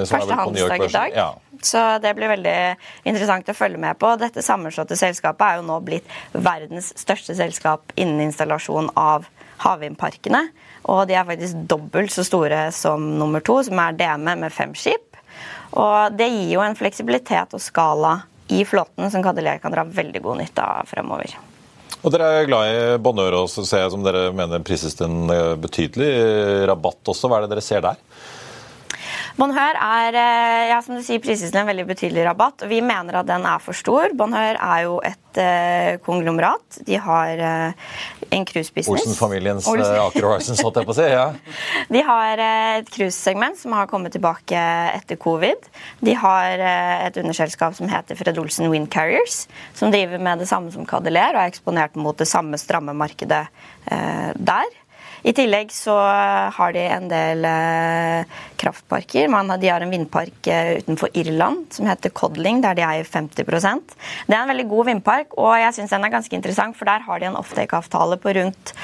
som 0.06 0.16
Første 0.16 0.32
er 0.32 0.36
vel 0.36 0.44
på 0.44 0.54
New 0.54 0.64
York 0.64 0.84
Børsen. 0.86 1.16
Ja. 1.16 1.30
Så 1.62 1.82
det 2.02 2.14
blir 2.18 2.32
veldig 2.32 2.56
interessant 3.04 3.48
å 3.48 3.54
følge 3.54 3.78
med 3.78 3.98
på. 4.00 4.10
Dette 4.18 4.42
sammenslåtte 4.42 4.98
selskapet 4.98 5.46
er 5.46 5.60
jo 5.60 5.66
nå 5.68 5.78
blitt 5.84 6.08
verdens 6.32 6.92
største 6.98 7.36
selskap 7.38 7.94
innen 7.96 8.24
installasjon 8.26 8.90
av 8.98 9.28
havvindparkene. 9.62 10.48
Og 10.90 11.06
de 11.08 11.14
er 11.14 11.28
faktisk 11.28 11.62
dobbelt 11.70 12.12
så 12.14 12.24
store 12.26 12.66
som 12.74 13.04
nummer 13.18 13.44
to, 13.44 13.60
som 13.66 13.78
er 13.82 13.96
DME 13.98 14.36
med 14.42 14.54
fem 14.54 14.74
skip. 14.74 15.18
Og 15.78 16.12
det 16.18 16.28
gir 16.28 16.50
jo 16.56 16.64
en 16.64 16.76
fleksibilitet 16.76 17.54
og 17.56 17.62
skala 17.62 18.18
i 18.52 18.64
flåten 18.68 19.08
som 19.10 19.22
Cadeler 19.24 19.62
kan 19.62 19.72
dra 19.72 19.86
veldig 19.88 20.20
god 20.24 20.42
nytte 20.42 20.66
av 20.66 20.90
fremover. 20.90 21.32
Og 22.02 22.10
Dere 22.10 22.28
er 22.40 22.48
glad 22.48 22.68
i 22.68 22.78
Bonheur 22.98 23.36
også, 23.44 23.62
ser 23.66 23.84
jeg 23.84 23.92
som 23.94 24.02
dere 24.02 24.32
mener 24.34 24.64
prises 24.66 24.96
til 24.98 25.06
en 25.06 25.30
eh, 25.30 25.54
betydelig 25.62 26.10
rabatt 26.68 27.12
også. 27.12 27.30
Hva 27.30 27.38
er 27.38 27.46
det 27.46 27.52
dere 27.54 27.64
ser 27.64 27.84
der? 27.84 28.00
Bonheur 29.38 29.78
er 29.78 30.16
eh, 30.18 30.70
ja, 30.70 30.78
som 30.84 30.96
du 30.98 31.02
sier, 31.04 31.20
prises 31.22 31.52
en 31.56 31.68
veldig 31.68 31.86
betydelig 31.88 32.26
rabatt. 32.26 32.64
og 32.64 32.70
Vi 32.72 32.82
mener 32.84 33.22
at 33.22 33.28
den 33.28 33.46
er 33.48 33.62
for 33.62 33.76
stor. 33.76 34.12
Bonheur 34.18 34.58
er 34.58 34.82
jo 34.84 34.98
et 35.06 35.40
uh, 35.40 35.96
konglomerat. 36.04 36.80
De 36.84 36.98
har 37.00 37.40
uh, 37.40 37.94
en 38.28 38.44
cruisebusiness. 38.48 39.06
Olsen-familiens 39.06 39.68
Olsen. 39.70 39.96
Aker 40.02 40.28
Horizons, 40.28 40.60
holdt 40.64 40.82
jeg 40.82 40.88
på 40.88 40.94
å 40.94 40.98
si. 40.98 41.08
ja. 41.08 41.26
De 41.96 42.04
har 42.04 42.42
et 42.44 42.92
cruisesegment 42.92 43.58
som 43.60 43.76
har 43.76 43.88
kommet 43.90 44.14
tilbake 44.16 44.60
etter 44.92 45.20
covid. 45.20 45.70
De 46.04 46.16
har 46.18 46.60
uh, 46.60 47.06
et 47.08 47.20
underselskap 47.22 47.76
som 47.78 47.88
heter 47.92 48.18
Fred 48.20 48.40
Olsen 48.42 48.68
Wind 48.72 48.90
Carriers, 48.92 49.46
som 49.78 49.94
driver 49.94 50.20
med 50.20 50.44
det 50.44 50.50
samme 50.50 50.72
som 50.74 50.88
Cadeler 50.88 51.36
og 51.36 51.46
er 51.46 51.54
eksponert 51.54 51.96
mot 51.96 52.18
det 52.18 52.28
samme 52.28 52.60
stramme 52.60 52.94
markedet 52.96 53.46
der. 53.82 54.81
I 55.22 55.32
tillegg 55.36 55.70
så 55.70 55.94
har 56.56 56.72
de 56.74 56.82
en 56.90 57.06
del 57.10 57.44
eh, 57.46 58.38
kraftparker. 58.58 59.28
De 59.62 59.70
har 59.70 59.84
en 59.84 59.92
vindpark 59.92 60.48
eh, 60.50 60.78
utenfor 60.82 61.12
Irland 61.18 61.68
som 61.76 61.86
heter 61.86 62.10
Codling, 62.10 62.60
der 62.64 62.74
de 62.78 62.86
eier 62.86 63.06
50% 63.06 63.94
Det 64.26 64.34
er 64.34 64.40
en 64.40 64.50
veldig 64.50 64.68
god 64.70 64.88
vindpark, 64.90 65.36
og 65.38 65.54
jeg 65.60 65.76
syns 65.78 65.94
den 65.94 66.06
er 66.08 66.14
ganske 66.14 66.36
interessant, 66.36 66.78
for 66.78 66.90
der 66.90 67.06
har 67.06 67.22
de 67.22 67.30
en 67.30 67.38
offtake-avtale 67.38 68.18
på 68.22 68.34
rundt 68.40 68.74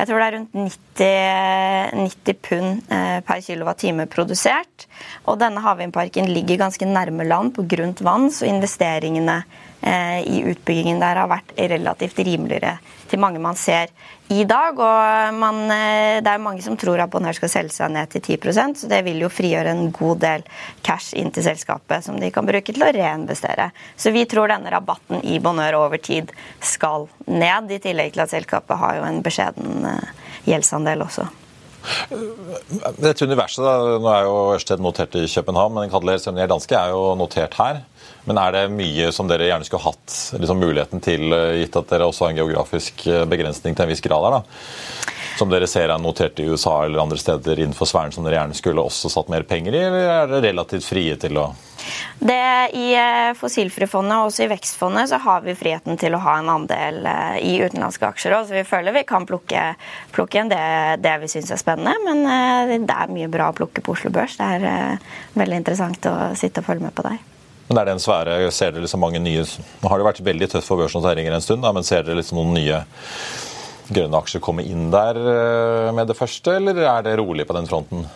jeg 0.00 0.08
tror 0.08 0.22
det 0.22 0.26
er 0.26 0.34
rundt 0.38 0.54
90, 0.56 1.98
90 2.24 2.36
pund 2.46 2.92
eh, 2.94 3.18
per 3.26 3.42
kWt 3.44 4.06
produsert. 4.08 4.86
Og 5.28 5.36
denne 5.42 5.60
havvindparken 5.60 6.30
ligger 6.32 6.62
ganske 6.62 6.88
nærme 6.88 7.26
land 7.28 7.52
på 7.52 7.66
grunt 7.68 8.00
vann, 8.06 8.30
så 8.32 8.48
investeringene 8.48 9.42
Eh, 9.42 9.69
i 9.80 10.42
utbyggingen 10.50 11.00
der 11.00 11.22
har 11.22 11.28
vært 11.30 11.54
relativt 11.56 12.18
rimeligere 12.24 12.78
til 13.10 13.20
mange 13.22 13.40
man 13.42 13.56
ser 13.58 13.88
i 14.30 14.44
dag. 14.44 14.78
Og 14.78 15.34
man, 15.34 15.62
eh, 15.72 16.20
det 16.22 16.30
er 16.30 16.42
mange 16.42 16.62
som 16.62 16.76
tror 16.78 17.00
at 17.02 17.10
Bonheur 17.10 17.36
skal 17.36 17.52
selge 17.52 17.74
seg 17.74 17.92
ned 17.94 18.12
til 18.12 18.22
10% 18.36 18.82
så 18.82 18.90
det 18.90 19.00
vil 19.06 19.10
vil 19.10 19.26
jo 19.26 19.30
frigjøre 19.32 19.74
en 19.74 19.90
god 19.94 20.22
del 20.22 20.46
cash 20.86 21.14
inn 21.18 21.32
til 21.34 21.46
selskapet 21.46 22.06
som 22.06 22.18
de 22.20 22.30
kan 22.34 22.48
bruke 22.48 22.72
til 22.72 22.84
å 22.84 22.92
reinvestere. 22.94 23.70
Så 23.96 24.14
vi 24.14 24.26
tror 24.30 24.50
denne 24.52 24.72
rabatten 24.72 25.22
i 25.24 25.38
Bonheur 25.42 25.80
over 25.82 26.00
tid 26.02 26.32
skal 26.60 27.08
ned, 27.26 27.70
i 27.70 27.82
tillegg 27.82 28.14
til 28.14 28.24
at 28.24 28.32
selskapet 28.32 28.80
har 28.80 28.98
jo 29.00 29.06
en 29.08 29.22
beskjeden 29.24 29.86
eh, 29.90 30.10
gjeldsandel 30.48 31.06
også. 31.06 31.28
Dette 33.00 33.26
universet, 33.26 33.62
da, 33.64 33.98
Nå 34.00 34.10
er 34.12 34.26
jo 34.26 34.34
Ørsted 34.54 34.82
notert 34.82 35.16
i 35.18 35.26
København, 35.30 35.76
men 35.76 35.92
Kadler 35.92 36.20
er 36.20 36.50
Danske 36.50 36.76
er 36.76 36.92
jo 36.94 37.14
notert 37.18 37.56
her. 37.60 37.82
Men 38.28 38.38
er 38.38 38.52
det 38.52 38.64
mye 38.74 39.08
som 39.16 39.28
dere 39.30 39.48
gjerne 39.48 39.66
skulle 39.66 39.86
hatt 39.86 40.16
liksom 40.36 40.60
muligheten 40.60 41.00
til, 41.04 41.32
eh, 41.32 41.62
gitt 41.62 41.78
at 41.80 41.88
dere 41.88 42.08
også 42.10 42.26
har 42.26 42.34
en 42.34 42.40
geografisk 42.42 43.06
eh, 43.08 43.24
begrensning 43.24 43.76
til 43.76 43.86
en 43.86 43.92
viss 43.92 44.04
grad 44.04 44.26
her? 44.28 44.40
da? 44.40 45.19
Som 45.38 45.50
dere 45.52 45.68
ser 45.70 45.92
er 45.92 46.02
notert 46.02 46.38
i 46.40 46.48
USA 46.50 46.84
eller 46.84 47.02
andre 47.02 47.18
steder 47.20 47.62
innenfor 47.62 47.88
sfæren 47.88 48.12
som 48.14 48.26
dere 48.26 48.40
gjerne 48.40 48.56
skulle 48.58 48.84
også 48.84 49.10
satt 49.12 49.30
mer 49.32 49.46
penger 49.48 49.76
i, 49.76 49.82
eller 49.88 50.06
er 50.06 50.30
dere 50.30 50.46
relativt 50.50 50.86
frie 50.88 51.16
til 51.20 51.40
å 51.40 51.50
det, 52.20 52.70
I 52.76 52.90
eh, 52.92 53.30
Fossilfrifondet 53.38 54.12
og 54.18 54.28
også 54.28 54.44
i 54.44 54.50
Vekstfondet 54.50 55.08
så 55.08 55.16
har 55.24 55.40
vi 55.46 55.54
friheten 55.56 55.96
til 55.98 56.12
å 56.12 56.20
ha 56.20 56.34
en 56.38 56.50
andel 56.52 57.00
i 57.40 57.54
utenlandske 57.62 58.10
aksjer 58.10 58.36
Også. 58.36 58.52
vi 58.52 58.66
føler 58.68 58.94
vi 58.94 59.06
kan 59.08 59.24
plukke, 59.26 59.62
plukke 60.12 60.36
igjen 60.36 60.52
det, 60.52 60.60
det, 61.00 61.16
vi 61.22 61.30
syns 61.32 61.54
er 61.54 61.62
spennende. 61.62 61.96
Men 62.04 62.84
det 62.84 62.98
er 62.98 63.16
mye 63.16 63.32
bra 63.32 63.48
å 63.48 63.56
plukke 63.56 63.80
på 63.80 63.96
Oslo 63.96 64.12
Børs. 64.12 64.36
Det 64.36 64.52
er 64.60 65.00
veldig 65.40 65.62
interessant 65.62 66.12
å 66.12 66.16
sitte 66.36 66.60
og 66.60 66.68
følge 66.68 66.90
med 66.90 66.96
på 66.98 67.08
der. 67.08 67.18
Men 67.70 67.78
er 67.78 67.86
det 67.86 67.92
en 67.94 68.02
sfære, 68.02 68.36
ser 68.50 68.72
dere 68.74 68.82
liksom 68.82 68.98
mange 68.98 69.20
nye 69.22 69.44
Nå 69.80 69.90
har 69.92 70.00
det 70.00 70.06
vært 70.08 70.24
veldig 70.26 70.48
tøft 70.50 70.66
for 70.66 70.80
børsnoteringer 70.80 71.36
en 71.36 71.44
stund, 71.44 71.62
da, 71.62 71.70
men 71.70 71.86
ser 71.86 72.02
dere 72.02 72.18
liksom 72.18 72.40
noen 72.40 72.56
nye 72.56 72.80
grønne 73.90 74.20
aksjer 74.22 74.42
komme 74.44 74.64
inn 74.66 74.88
der 74.92 75.18
eh, 75.20 75.92
med 75.96 76.10
det 76.10 76.18
første, 76.18 76.56
eller 76.60 76.78
er 76.82 77.06
det 77.06 77.18
rolig 77.20 77.46
på 77.48 77.56
den 77.56 77.68
fronten? 77.70 78.06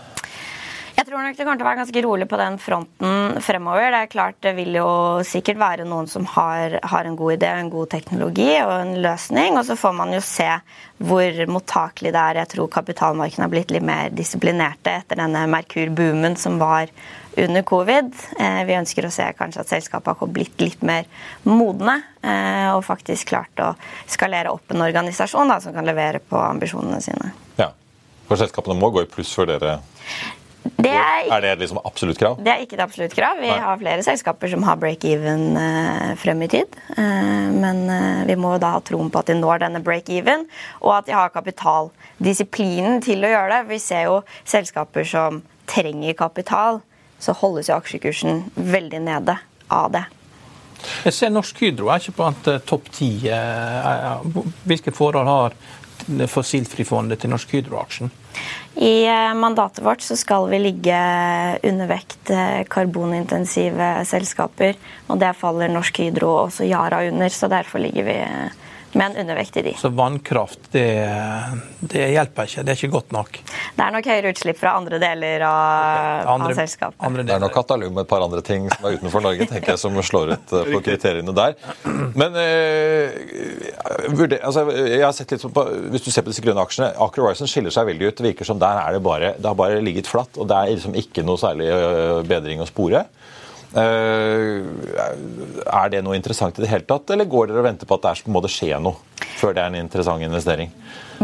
Jeg 0.94 1.08
tror 1.08 1.24
nok 1.24 1.34
det 1.34 1.42
kommer 1.42 1.58
til 1.58 1.64
å 1.64 1.66
være 1.66 1.80
ganske 1.80 2.02
rolig 2.04 2.26
på 2.30 2.38
den 2.38 2.56
fronten 2.62 3.40
fremover. 3.42 3.88
Det 3.90 4.00
er 4.04 4.10
klart 4.12 4.36
det 4.46 4.52
vil 4.54 4.76
jo 4.78 4.88
sikkert 5.26 5.58
være 5.58 5.86
noen 5.88 6.06
som 6.10 6.22
har, 6.36 6.76
har 6.86 7.08
en 7.08 7.16
god 7.18 7.34
idé, 7.34 7.48
en 7.50 7.70
god 7.72 7.90
teknologi 7.90 8.52
og 8.60 8.70
en 8.76 8.92
løsning. 9.02 9.58
Og 9.58 9.66
så 9.66 9.74
får 9.78 9.96
man 9.98 10.14
jo 10.14 10.20
se 10.22 10.46
hvor 11.02 11.40
mottakelig 11.50 12.12
det 12.14 12.20
er. 12.22 12.40
Jeg 12.44 12.50
tror 12.52 12.70
kapitalmarkedene 12.76 13.46
har 13.48 13.52
blitt 13.52 13.74
litt 13.74 13.86
mer 13.86 14.14
disiplinerte 14.14 14.92
etter 15.00 15.18
denne 15.18 15.42
Merkur-boomen 15.50 16.38
som 16.38 16.60
var 16.62 16.92
under 17.42 17.66
covid. 17.66 18.14
Eh, 18.38 18.62
vi 18.68 18.78
ønsker 18.78 19.08
å 19.08 19.12
se 19.12 19.26
kanskje 19.34 19.64
at 19.64 19.72
selskapet 19.74 20.22
har 20.22 20.30
blitt 20.30 20.62
litt 20.62 20.86
mer 20.86 21.10
modne 21.42 21.96
eh, 22.22 22.70
og 22.70 22.84
faktisk 22.86 23.32
klart 23.32 23.64
å 23.64 23.72
skalere 24.06 24.54
opp 24.54 24.70
en 24.70 24.86
organisasjon 24.86 25.50
da, 25.50 25.58
som 25.58 25.74
kan 25.74 25.90
levere 25.90 26.22
på 26.22 26.38
ambisjonene 26.38 27.02
sine. 27.02 27.34
Ja, 27.58 27.72
For 28.30 28.38
selskapene 28.38 28.78
må 28.78 28.94
gå 28.94 29.02
i 29.02 29.10
pluss 29.10 29.34
før 29.34 29.50
dere 29.56 29.76
det 30.64 30.90
er, 30.90 31.26
er, 31.28 31.42
det 31.44 31.52
liksom 31.60 31.78
absolutt 31.84 32.18
krav? 32.18 32.38
Det 32.40 32.48
er 32.48 32.62
ikke 32.64 32.78
et 32.78 32.82
absolutt 32.84 33.14
krav. 33.16 33.36
Vi 33.40 33.50
Nei. 33.50 33.58
har 33.60 33.76
flere 33.80 34.04
selskaper 34.06 34.48
som 34.48 34.64
har 34.64 34.78
break-even 34.80 35.58
eh, 35.60 36.14
frem 36.20 36.40
i 36.46 36.48
tid. 36.54 36.78
Eh, 36.96 37.50
men 37.52 37.82
eh, 37.92 38.22
vi 38.30 38.36
må 38.40 38.54
da 38.62 38.74
ha 38.78 38.80
troen 38.84 39.10
på 39.12 39.20
at 39.20 39.28
de 39.28 39.36
når 39.36 39.60
denne 39.66 39.82
break-even, 39.84 40.46
og 40.80 40.96
at 40.96 41.10
de 41.10 41.16
har 41.16 41.34
kapitaldisiplinen 41.34 43.04
til 43.04 43.26
å 43.26 43.34
gjøre 43.34 43.58
det. 43.58 43.70
Vi 43.74 43.80
ser 43.84 44.08
jo 44.08 44.18
selskaper 44.48 45.04
som 45.08 45.42
trenger 45.68 46.16
kapital, 46.16 46.80
så 47.20 47.36
holdes 47.36 47.68
jo 47.68 47.76
aksjekursen 47.76 48.46
veldig 48.56 49.04
nede 49.04 49.36
av 49.72 49.92
det. 49.92 50.06
Jeg 51.04 51.16
ser 51.16 51.32
Norsk 51.32 51.60
Hydro 51.60 51.88
er 51.92 52.00
ikke 52.00 52.16
på 52.18 52.56
topp 52.68 52.90
ti. 52.92 53.10
Hvilke 54.68 54.92
forhold 54.92 55.28
har 55.28 55.56
Fossilfrifondet 56.28 57.22
til 57.22 57.32
Norsk 57.32 57.54
Hydro-aksjen? 57.56 58.12
I 58.74 59.06
eh, 59.06 59.30
mandatet 59.38 59.84
vårt 59.84 60.02
så 60.02 60.16
skal 60.18 60.48
vi 60.50 60.58
ligge 60.58 60.98
undervekt 61.62 62.32
eh, 62.34 62.64
karbonintensive 62.70 63.90
selskaper. 64.08 64.78
Og 65.08 65.20
det 65.22 65.34
faller 65.38 65.72
Norsk 65.72 66.02
Hydro 66.02 66.32
og 66.32 66.40
også 66.48 66.66
Yara 66.66 67.04
under, 67.08 67.30
så 67.30 67.48
derfor 67.52 67.84
ligger 67.84 68.08
vi 68.08 68.18
eh, 68.94 68.98
med 68.98 69.10
en 69.10 69.16
undervekt 69.24 69.56
i 69.60 69.64
de. 69.66 69.74
Så 69.80 69.90
vannkraft, 69.94 70.60
det, 70.72 70.86
det, 71.80 72.06
hjelper 72.14 72.48
ikke? 72.48 72.64
Det 72.64 72.74
er 72.74 72.80
ikke 72.80 72.92
godt 72.94 73.14
nok? 73.16 73.40
Det 73.76 73.84
er 73.84 73.94
nok 73.96 74.08
høyere 74.10 74.32
utslipp 74.34 74.60
fra 74.60 74.74
andre 74.78 75.00
deler 75.02 75.44
av, 75.48 76.30
andre, 76.36 76.52
av 76.52 76.60
selskapet. 76.62 77.20
Det 77.20 77.36
er 77.36 77.42
nok 77.42 77.54
Katalum 77.54 77.98
og 77.98 78.04
et 78.04 78.10
par 78.10 78.24
andre 78.26 78.42
ting 78.46 78.68
som 78.72 78.88
er 78.88 78.98
utenfor 78.98 79.24
Norge, 79.26 79.48
tenker 79.50 79.74
jeg, 79.74 79.82
som 79.82 79.98
slår 80.10 80.34
ut 80.34 80.54
på 80.72 80.82
kriteriene 80.86 81.34
der. 81.36 81.58
Men 82.14 82.38
eh, 82.40 83.18
altså, 84.40 84.66
jeg 84.78 85.02
har 85.04 85.14
sett 85.16 85.34
litt 85.34 85.48
på, 85.54 85.66
hvis 85.94 86.06
du 86.06 86.10
ser 86.14 86.26
på 86.26 86.32
disse 86.32 86.44
grønne 86.44 86.64
aksjene, 86.64 86.92
Aker 87.04 87.26
Horizon 87.26 87.50
skiller 87.50 87.74
seg 87.74 87.90
veldig 87.90 88.10
ut. 88.10 88.16
Det 88.18 88.30
virker 88.30 88.48
som 88.48 88.62
der 88.62 88.80
er 88.84 88.96
det 88.96 89.04
bare, 89.04 89.34
det 89.38 89.50
har 89.50 89.58
bare 89.58 89.82
ligget 89.84 90.10
flatt, 90.10 90.38
og 90.38 90.48
det 90.50 90.58
er 90.58 90.74
liksom 90.76 90.96
ikke 90.98 91.26
noe 91.26 91.40
særlig 91.40 91.70
bedring 92.28 92.62
å 92.62 92.70
spore. 92.70 93.06
Eh, 93.74 94.62
er 95.66 95.88
det 95.90 96.02
noe 96.06 96.14
interessant 96.14 96.58
i 96.58 96.62
det 96.62 96.70
hele 96.70 96.86
tatt, 96.86 97.10
eller 97.10 97.26
går 97.30 97.50
dere 97.50 97.62
og 97.62 97.66
venter 97.66 97.88
på 97.90 97.98
at 97.98 98.06
det 98.06 98.30
må 98.30 98.42
det 98.44 98.52
skje 98.54 98.78
noe 98.82 98.94
før 99.34 99.54
det 99.56 99.64
er 99.64 99.72
en 99.72 99.80
interessant 99.80 100.22
investering? 100.22 100.70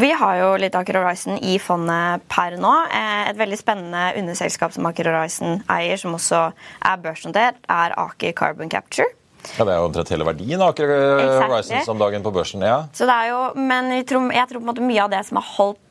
Vi 0.01 0.11
har 0.15 0.37
jo 0.39 0.51
litt 0.59 0.75
Aker 0.79 0.99
Horizon 1.01 1.39
i 1.43 1.57
fondet 1.63 2.25
per 2.31 2.57
nå. 2.61 2.73
Eh, 2.91 3.31
et 3.31 3.39
veldig 3.39 3.59
spennende 3.59 4.11
underselskap 4.19 4.75
som 4.75 4.87
Aker 4.91 5.11
Horizon 5.13 5.63
eier, 5.71 5.99
som 6.01 6.15
også 6.19 6.49
er 6.51 7.03
børsnotert, 7.05 7.63
er 7.71 7.95
Aker 7.99 8.35
Carbon 8.39 8.71
Capture. 8.71 9.09
Ja, 9.57 9.65
Det 9.65 9.73
er 9.73 9.79
jo 9.79 9.87
omtrent 9.89 10.11
hele 10.13 10.27
verdien 10.29 10.61
av 10.61 10.75
Aker 10.75 10.91
Horizon 11.41 11.85
som 11.87 11.99
dagen 11.99 12.23
på 12.23 12.33
børsen. 12.35 12.61
ja. 12.67 12.83
Så 12.93 13.07
det 13.07 13.15
er 13.15 13.31
jo, 13.31 13.55
Men 13.57 13.91
jeg 13.95 14.07
tror, 14.07 14.33
jeg 14.33 14.49
tror 14.49 14.61
på 14.61 14.67
en 14.67 14.75
måte 14.75 14.85
mye 14.85 15.03
av 15.05 15.11
det 15.11 15.25
som 15.27 15.37
har 15.41 15.47
holdt 15.57 15.79
eh, 15.79 15.90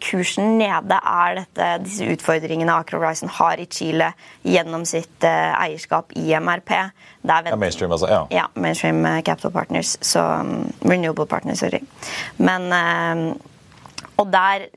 kursen 0.00 0.56
nede 0.56 0.96
er 0.96 1.34
dette, 1.42 1.68
disse 1.84 2.06
utfordringene 2.14 2.72
Aker 2.80 2.96
Horizon 2.96 3.30
har 3.38 3.60
i 3.60 3.66
Chile 3.68 4.12
gjennom 4.46 4.86
sitt 4.88 5.26
eh, 5.26 5.52
eierskap 5.52 6.14
i 6.16 6.32
MRP. 6.32 6.72
ja, 7.52 7.56
mainstream, 7.56 7.92
altså. 7.92 8.08
Ja. 8.08 8.22
ja 8.32 8.46
mainstream 8.54 9.04
eh, 9.06 9.20
Capital 9.22 9.52
Partners. 9.52 9.96
Så 10.00 10.22
um, 10.22 10.70
Renewable 10.80 11.26
Partners, 11.26 11.60
sorry. 11.60 11.82
Men 12.36 12.72
eh, 12.72 13.34
Og 14.16 14.32
der 14.32 14.68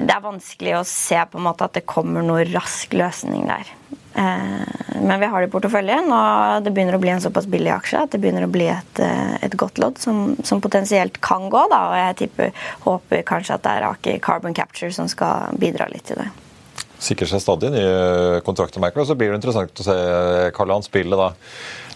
det 0.00 0.14
er 0.14 0.22
vanskelig 0.24 0.78
å 0.78 0.86
se 0.86 1.18
på 1.28 1.36
en 1.36 1.44
måte 1.44 1.66
at 1.66 1.74
det 1.76 1.82
kommer 1.88 2.24
noe 2.24 2.46
rask 2.48 2.94
løsning 2.96 3.44
der. 3.50 3.68
Eh, 4.14 5.00
men 5.02 5.20
vi 5.20 5.26
har 5.26 5.40
det 5.40 5.48
i 5.48 5.52
porteføljen, 5.52 6.10
og 6.10 6.64
det 6.64 6.72
begynner 6.74 6.96
å 6.98 7.02
bli 7.02 7.12
en 7.14 7.22
såpass 7.22 7.46
billig 7.50 7.70
aksje 7.76 8.02
at 8.02 8.12
det 8.14 8.20
begynner 8.22 8.46
å 8.46 8.50
bli 8.50 8.66
et, 8.72 9.02
eh, 9.04 9.36
et 9.46 9.54
godt 9.58 9.78
lodd 9.78 10.00
som, 10.02 10.34
som, 10.44 10.60
potensielt 10.60 11.20
kan 11.24 11.48
gå. 11.52 11.64
Da, 11.70 11.80
og 11.92 11.98
jeg 12.00 12.18
tipper, 12.24 12.54
håper 12.86 13.24
kanskje 13.28 13.56
at 13.56 13.66
det 13.66 13.74
er 13.76 13.88
Aker 13.90 14.22
Carbon 14.24 14.56
Capture 14.56 14.92
som 14.94 15.08
skal 15.10 15.54
bidra 15.60 15.88
litt 15.92 16.08
til 16.10 16.20
det. 16.20 16.30
Sikrer 17.00 17.30
seg 17.30 17.40
stadig 17.40 17.70
nye 17.72 18.40
kontrakter, 18.44 18.82
og 18.84 19.06
så 19.08 19.16
blir 19.16 19.30
det 19.30 19.40
interessant 19.40 19.80
å 19.80 19.86
se 19.86 19.94
Karl 20.56 20.74
Hans 20.74 20.90
spille 20.90 21.16
da 21.16 21.30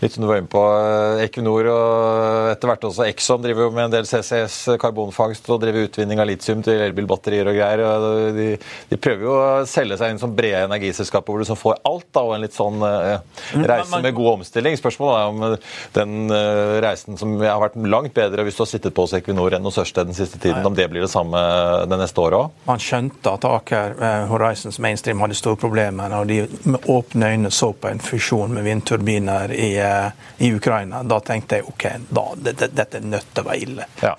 litt 0.05 0.13
som 0.13 0.23
du 0.23 0.29
var 0.29 0.37
inne 0.41 0.51
på, 0.51 0.61
eh, 0.61 1.25
Equinor 1.25 1.69
og 1.73 2.51
etter 2.53 2.69
hvert 2.69 2.87
også 2.91 3.07
Exxon 3.09 3.43
driver 3.45 3.67
jo 3.67 3.73
med 3.75 3.87
en 3.87 3.95
del 3.95 4.09
CCS, 4.09 4.77
karbonfangst, 4.81 5.49
og 5.53 5.63
driver 5.63 5.89
utvinning 5.89 6.21
av 6.21 6.29
litium 6.29 6.63
til 6.65 6.83
elbilbatterier 6.85 7.49
og 7.49 7.57
greier. 7.57 7.83
og 7.85 8.37
de, 8.37 8.49
de, 8.91 8.99
prøver 9.01 9.25
jo 9.25 9.35
å 9.35 9.47
selge 9.69 9.99
seg 10.01 10.13
inn 10.13 10.21
som 10.21 10.35
brede 10.37 10.65
energiselskaper 10.69 11.33
hvor 11.33 11.41
du 11.43 11.49
som 11.49 11.59
får 11.59 11.81
alt, 11.89 12.07
da, 12.13 12.25
og 12.25 12.35
en 12.37 12.45
litt 12.45 12.57
sånn 12.57 12.85
uh, 12.85 13.19
reise 13.55 14.01
med 14.05 14.17
god 14.17 14.31
omstilling. 14.39 14.77
Spørsmålet 14.81 15.17
er 15.21 15.33
om 15.33 15.57
den 15.97 16.33
uh, 16.33 16.79
reisen 16.85 17.19
som 17.21 17.35
har 17.41 17.63
vært 17.63 17.79
langt 17.81 18.15
bedre 18.17 18.45
hvis 18.45 18.59
du 18.59 18.65
har 18.65 18.71
sittet 18.71 18.97
på 18.97 19.07
hos 19.07 19.17
Equinor 19.17 19.57
enn 19.57 19.65
hos 19.67 19.81
Ørsted 19.81 20.11
den 20.11 20.17
siste 20.17 20.39
tiden, 20.39 20.61
Nei. 20.61 20.69
om 20.69 20.77
det 20.77 20.89
blir 20.93 21.07
det 21.07 21.13
samme 21.13 21.41
det 21.89 22.01
neste 22.01 22.21
året 22.21 22.39
òg? 22.43 22.63
Man 22.69 22.83
skjønte 22.83 23.35
at 23.39 23.49
Aker 23.49 23.97
Horizons 24.31 24.81
Mainstream 24.83 25.23
hadde 25.25 25.39
store 25.39 25.61
problemer 25.61 26.13
og 26.19 26.29
de 26.29 26.43
med 26.69 26.91
åpne 26.93 27.33
øyne 27.35 27.53
så 27.55 27.73
på 27.73 27.91
en 27.91 28.03
fusjon 28.03 28.53
med 28.55 28.67
vindturbiner 28.67 29.53
i 29.55 29.73
i 30.39 30.51
Ukraina, 30.55 31.03
da 31.03 31.21
tenkte 31.25 31.61
jeg 31.61 31.69
OK, 31.71 31.87
da, 32.09 32.25
dette, 32.49 32.71
dette 32.73 33.01
er 33.01 33.07
nødt 33.07 33.31
til 33.33 33.45
å 33.45 33.49
være 33.49 33.67
ille. 33.67 33.87
Ja. 34.03 34.15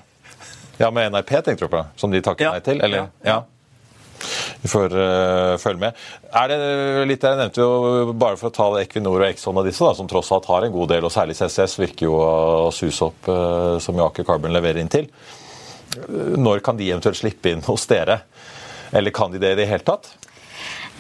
ja, 0.80 0.92
med 0.92 1.12
NRP 1.14 1.36
tenkte 1.46 1.68
du 1.68 1.74
på, 1.74 1.84
som 2.00 2.14
de 2.14 2.24
takket 2.26 2.52
nei 2.52 2.64
til? 2.66 2.82
Eller? 2.86 3.12
ja. 3.26 3.44
Vi 4.62 4.70
får 4.72 4.94
uh, 4.98 5.58
følge 5.62 5.82
med. 5.84 6.04
Er 6.34 6.50
det 6.50 6.58
litt, 7.10 7.22
der 7.22 7.36
Jeg 7.36 7.42
nevnte 7.44 7.62
jo 7.62 8.14
bare 8.18 8.40
for 8.40 8.50
å 8.50 8.56
ta 8.56 8.68
Equinor 8.80 9.20
og 9.20 9.28
Exxon 9.28 9.60
og 9.60 9.68
disse, 9.68 9.84
da, 9.86 9.94
som 9.98 10.10
tross 10.10 10.32
alt 10.34 10.48
har 10.50 10.66
en 10.66 10.74
god 10.74 10.94
del, 10.96 11.06
og 11.06 11.14
særlig 11.14 11.38
CCS 11.38 11.78
virker 11.84 12.08
jo 12.08 12.16
å 12.18 12.72
suse 12.74 13.10
opp, 13.10 13.30
uh, 13.30 13.76
som 13.84 14.00
Aker 14.08 14.26
Carbon 14.28 14.56
leverer 14.56 14.82
inn 14.82 14.92
til. 14.92 15.10
Når 16.36 16.64
kan 16.66 16.80
de 16.80 16.90
eventuelt 16.90 17.20
slippe 17.20 17.52
inn 17.54 17.64
hos 17.68 17.86
dere? 17.88 18.24
Eller 18.96 19.14
kan 19.16 19.32
de 19.32 19.40
det 19.42 19.54
i 19.54 19.60
det 19.62 19.70
hele 19.70 19.86
tatt? 19.86 20.10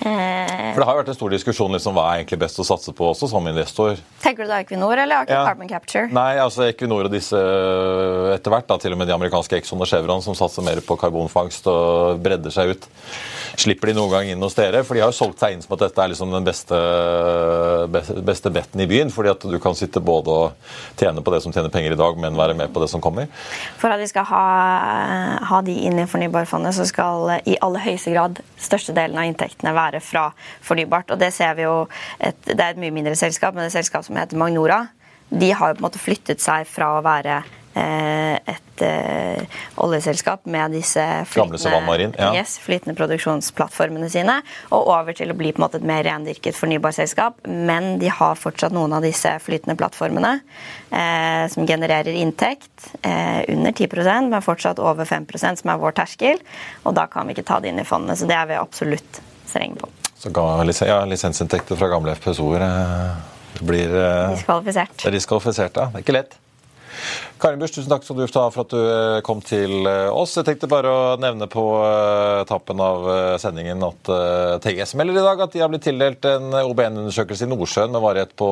Eh, 0.01 0.73
For 0.75 0.81
Det 0.81 0.85
har 0.89 0.95
jo 0.97 1.01
vært 1.01 1.09
en 1.13 1.17
stor 1.17 1.29
diskusjon 1.31 1.71
liksom, 1.71 1.95
hva 1.95 2.03
er 2.11 2.19
egentlig 2.23 2.39
best 2.41 2.59
å 2.59 2.65
satse 2.67 2.91
på 2.93 3.07
også 3.13 3.29
som 3.31 3.45
investor. 3.47 3.95
tenker 4.21 4.43
du 4.43 4.49
da 4.51 4.59
Equinor 4.63 4.97
eller 4.97 5.23
Aker 5.23 5.33
Ja. 5.33 5.45
Carbon 5.45 5.69
Capture? 5.69 6.07
Nei, 6.11 6.35
altså 6.37 6.65
Equinor 6.67 7.05
og 7.05 7.11
disse 7.11 7.37
etter 8.35 8.51
hvert, 8.51 8.67
da, 8.67 8.77
til 8.77 8.91
og 8.91 8.97
med 8.99 9.07
de 9.07 9.13
amerikanske 9.15 9.55
Exxon 9.61 9.79
og 9.81 9.87
Chevron 9.87 10.21
som 10.21 10.35
satser 10.35 10.65
mer 10.65 10.81
på 10.81 10.97
karbonfangst 10.99 11.67
og 11.71 12.19
bredder 12.25 12.51
seg 12.51 12.75
ut. 12.75 12.87
Slipper 13.55 13.87
de 13.87 13.93
noen 13.95 14.11
gang 14.11 14.27
inn 14.33 14.41
hos 14.43 14.53
dere? 14.57 14.83
For 14.83 14.95
de 14.97 15.01
har 15.05 15.13
jo 15.13 15.15
solgt 15.15 15.39
seg 15.39 15.53
inn 15.55 15.61
som 15.63 15.77
at 15.77 15.85
dette 15.85 16.01
er 16.03 16.09
liksom 16.11 16.31
den 16.33 16.43
beste, 16.43 16.75
beste, 17.93 18.15
beste 18.25 18.51
betten 18.51 18.81
i 18.83 18.87
byen. 18.89 19.11
Fordi 19.15 19.29
at 19.31 19.39
du 19.47 19.57
kan 19.63 19.77
sitte 19.79 20.01
både 20.03 20.27
og 20.27 20.53
tjene 20.99 21.23
på 21.23 21.31
det 21.31 21.41
som 21.45 21.53
tjener 21.55 21.69
penger 21.71 21.93
i 21.95 21.99
dag, 21.99 22.17
men 22.19 22.35
være 22.35 22.53
med 22.57 22.73
på 22.75 22.81
det 22.83 22.89
som 22.91 22.99
kommer. 22.99 23.29
For 23.79 23.87
at 23.93 23.99
vi 24.01 24.09
skal 24.11 24.25
ha, 24.27 24.43
ha 25.51 25.61
de 25.65 25.71
inn 25.87 25.99
i 26.03 26.07
fornybarfondet, 26.09 26.75
så 26.75 26.85
skal 26.89 27.37
i 27.45 27.55
aller 27.63 27.79
høyeste 27.85 28.11
grad 28.11 28.41
størstedelen 28.59 29.17
av 29.21 29.29
inntektene 29.29 29.71
være 29.71 29.84
fra 30.03 30.29
fornybart. 30.65 31.11
Og 31.11 31.21
det 31.21 31.31
ser 31.35 31.55
vi 31.57 31.67
jo 31.67 31.87
et, 32.19 32.37
Det 32.45 32.59
er 32.59 32.73
et 32.73 32.81
mye 32.81 32.93
mindre 32.95 33.15
selskap, 33.15 33.55
men 33.55 33.65
et 33.65 33.75
selskap 33.75 34.05
som 34.05 34.17
heter 34.17 34.37
Magnora. 34.37 34.87
De 35.29 35.51
har 35.51 35.71
jo 35.71 35.77
på 35.77 35.83
en 35.83 35.87
måte 35.89 36.01
flyttet 36.01 36.41
seg 36.43 36.67
fra 36.69 36.95
å 36.97 37.03
være 37.05 37.39
eh, 37.75 38.35
et 38.35 38.83
eh, 38.85 39.59
oljeselskap 39.81 40.45
med 40.51 40.75
disse 40.75 41.03
flytende, 41.29 42.11
ja. 42.17 42.31
yes, 42.37 42.57
flytende 42.63 42.95
produksjonsplattformene 42.97 44.09
sine, 44.11 44.37
og 44.69 44.89
over 44.91 45.15
til 45.17 45.31
å 45.31 45.37
bli 45.37 45.51
på 45.53 45.59
en 45.59 45.65
måte 45.65 45.79
et 45.81 45.87
mer 45.87 46.03
rendyrket 46.07 46.57
fornybarselskap. 46.57 47.43
Men 47.47 47.97
de 48.01 48.11
har 48.11 48.39
fortsatt 48.39 48.75
noen 48.75 48.95
av 48.95 49.05
disse 49.05 49.31
flytende 49.43 49.77
plattformene 49.79 50.33
eh, 50.89 51.45
som 51.51 51.67
genererer 51.67 52.15
inntekt 52.15 52.91
eh, 53.01 53.43
under 53.51 53.75
10% 53.75 54.31
men 54.31 54.43
fortsatt 54.45 54.81
over 54.81 55.07
5% 55.07 55.63
som 55.63 55.71
er 55.71 55.81
vår 55.81 55.99
terskel. 55.99 56.41
Og 56.85 56.97
da 56.97 57.09
kan 57.11 57.27
vi 57.27 57.35
ikke 57.35 57.47
ta 57.49 57.61
det 57.61 57.73
inn 57.73 57.81
i 57.81 57.87
fondet. 57.87 58.19
Så 58.19 58.29
det 58.29 58.37
er 58.37 58.51
vi 58.51 58.59
absolutt 58.59 59.23
strenge 59.55 59.79
på. 59.81 59.89
Så 60.19 60.31
ga- 60.35 60.87
ja, 60.87 60.99
Lisensinntekter 61.09 61.79
fra 61.79 61.89
gamle 61.91 62.13
FPSO-er 62.19 62.63
eh, 62.67 63.61
blir 63.65 63.93
eh, 63.95 64.33
Diskvalifisert. 64.35 64.97
Det 65.01 65.09
er 65.11 65.15
diskvalifisert, 65.17 65.77
ja. 65.79 65.89
Det 65.93 66.01
er 66.01 66.05
ikke 66.05 66.19
lett. 66.19 66.35
Karin 67.45 67.59
Busch, 67.61 67.75
tusen 67.75 67.91
takk 67.91 68.01
skal 68.01 68.17
du 68.17 68.23
ta 68.33 68.43
for 68.49 68.65
at 68.65 68.71
du 68.73 68.79
eh, 68.81 69.19
kom 69.21 69.37
til 69.45 69.85
eh, 69.85 70.07
oss. 70.09 70.31
Jeg 70.33 70.47
tenkte 70.47 70.65
bare 70.65 70.89
å 70.89 71.01
nevne 71.21 71.45
på 71.45 71.61
eh, 71.77 72.39
tappen 72.49 72.79
av 72.81 73.03
sendingen 73.37 73.83
at 73.85 74.09
TGS 74.63 74.95
melder 74.97 75.19
i 75.19 75.25
dag 75.27 75.43
at 75.45 75.53
de 75.53 75.61
har 75.61 75.69
blitt 75.69 75.83
tildelt 75.85 76.25
en 76.25 76.55
OBN-undersøkelse 76.57 77.45
i 77.45 77.49
Nordsjøen 77.51 77.93
med 77.93 78.01
varighet 78.01 78.33
på 78.39 78.47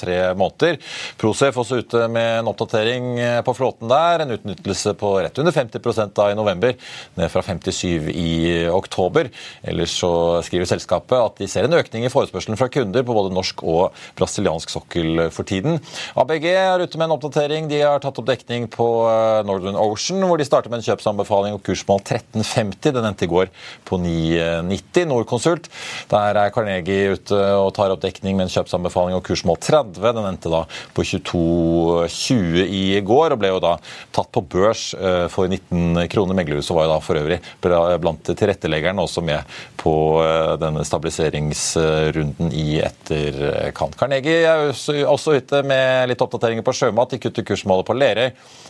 tre 0.00 0.16
måneder. 0.32 0.78
Prosef 1.20 1.58
også 1.60 1.82
ute 1.82 2.06
med 2.08 2.38
en 2.38 2.48
oppdatering 2.48 3.10
på 3.44 3.54
flåten 3.58 3.92
der. 3.92 4.24
En 4.24 4.32
utnyttelse 4.38 4.96
på 4.96 5.12
rett 5.18 5.42
under 5.42 5.52
50 5.52 6.16
da 6.16 6.30
i 6.32 6.38
november, 6.38 6.72
ned 7.20 7.28
fra 7.34 7.44
57 7.44 8.08
i 8.14 8.32
oktober. 8.72 9.28
Ellers 9.60 9.98
så 10.00 10.12
skriver 10.46 10.72
selskapet 10.72 11.18
at 11.18 11.36
de 11.42 11.50
ser 11.52 11.68
en 11.68 11.76
økning 11.76 12.08
i 12.08 12.12
forespørselen 12.14 12.56
fra 12.56 12.70
kunder 12.72 13.04
på 13.04 13.18
både 13.20 13.34
norsk 13.36 13.60
og 13.68 14.00
brasiliansk 14.16 14.72
sokkel 14.72 15.26
for 15.36 15.44
tiden. 15.44 15.82
ABG 16.16 16.48
er 16.54 16.86
ute 16.86 16.96
med 16.96 17.10
en 17.10 17.18
oppdatering. 17.18 17.68
De 17.68 17.84
har 17.84 18.00
tatt 18.00 18.16
opp 18.16 18.24
dekning 18.30 18.37
på 18.46 18.86
eh, 19.08 19.46
Northern 19.46 19.76
Ocean, 19.76 20.22
hvor 20.28 20.38
de 20.38 20.46
startet 20.46 20.70
med 20.70 20.80
en 20.80 20.86
kjøpsanbefaling 20.86 21.56
og 21.56 21.62
kursmål 21.66 22.02
1350. 22.02 22.92
Den 22.94 23.08
endte 23.08 23.26
i 23.26 23.30
går 23.30 23.50
på 23.88 23.98
990. 23.98 25.08
Norconsult, 25.08 25.68
der 26.10 26.36
er 26.36 26.52
Carnegie 26.54 27.14
ute 27.16 27.38
og 27.58 27.72
tar 27.76 27.90
opp 27.94 28.02
dekning 28.02 28.36
med 28.36 28.48
en 28.48 28.52
kjøpsanbefaling 28.52 29.16
og 29.16 29.24
kursmål 29.26 29.58
30. 29.64 30.00
Den 30.02 30.28
endte 30.28 30.52
da 30.52 30.64
på 30.94 31.06
22,20 31.06 32.66
i 32.68 32.84
går, 33.00 33.34
og 33.34 33.40
ble 33.40 33.52
jo 33.54 33.62
da 33.64 33.76
tatt 34.14 34.30
på 34.34 34.44
børs 34.44 34.92
eh, 34.98 35.26
for 35.32 35.48
19 35.48 36.04
kroner. 36.12 36.36
Meglerhuset 36.38 36.74
var 36.76 36.88
jo 36.88 36.94
da 36.94 37.00
for 37.04 37.20
øvrig 37.20 37.40
blant 37.62 38.28
tilretteleggerne 38.28 39.02
også 39.02 39.24
med 39.24 39.58
på 39.78 39.94
eh, 40.24 40.54
denne 40.60 40.84
stabiliseringsrunden 40.86 42.52
i 42.52 42.80
etterkant. 42.84 43.96
Carnegie 43.98 44.42
er 44.44 44.68
også 45.08 45.38
ute 45.38 45.62
med 45.66 46.10
litt 46.10 46.22
oppdateringer 46.24 46.66
på 46.66 46.74
sjømat. 46.76 47.14
De 47.14 47.22
kutter 47.22 47.46
kursmålet 47.46 47.86
på 47.88 47.96
Lerøy 47.96 48.17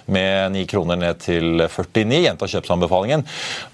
med 0.08 0.52
9 0.52 0.66
kroner 0.66 0.96
ned 0.96 1.20
til 1.20 1.62
49, 1.68 2.20
gjenta 2.24 2.48
kjøpsanbefalingen. 2.48 3.24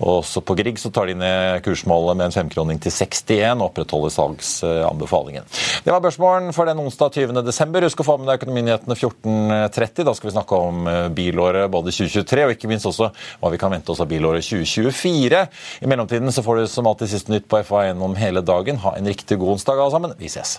Også 0.05 0.43
på 0.45 0.57
Grieg 0.59 0.81
så 0.83 0.91
tar 0.95 1.09
de 1.11 1.16
ned 1.18 1.62
kursmålet 1.64 2.18
med 2.18 2.29
en 2.29 2.35
femkroning 2.35 2.81
til 2.83 2.93
61 2.93 3.61
og 3.61 3.68
opprettholder 3.68 4.14
salgsanbefalingen. 4.14 5.47
Det 5.87 5.95
var 5.95 6.03
børsmålen 6.05 6.51
for 6.57 6.68
den 6.68 6.83
onsdag 6.83 7.14
20. 7.20 7.43
desember. 7.47 7.87
Husk 7.87 8.03
å 8.03 8.09
få 8.09 8.18
med 8.18 8.31
deg 8.31 8.43
Økonominyhetene 8.43 8.99
14.30. 8.99 10.07
Da 10.09 10.16
skal 10.16 10.31
vi 10.31 10.35
snakke 10.35 10.62
om 10.68 10.89
eh, 10.91 11.03
bilåret 11.14 11.70
både 11.72 11.95
2023 11.95 12.49
og 12.49 12.55
ikke 12.57 12.70
minst 12.72 12.89
også 12.91 13.11
hva 13.14 13.53
vi 13.53 13.61
kan 13.61 13.72
vente 13.75 13.95
oss 13.95 14.03
av 14.03 14.11
bilåret 14.11 14.45
2024. 14.47 15.45
I 15.85 15.91
mellomtiden 15.91 16.35
så 16.35 16.43
får 16.45 16.64
du 16.64 16.72
som 16.72 16.91
alltid 16.91 17.14
siste 17.14 17.35
nytt 17.35 17.47
på 17.51 17.62
FA1 17.62 18.03
om 18.03 18.18
hele 18.18 18.43
dagen. 18.43 18.83
Ha 18.83 18.97
en 18.99 19.12
riktig 19.12 19.39
god 19.39 19.57
onsdag 19.59 19.79
alle 19.79 19.95
sammen. 19.95 20.18
Vi 20.18 20.33
ses. 20.33 20.59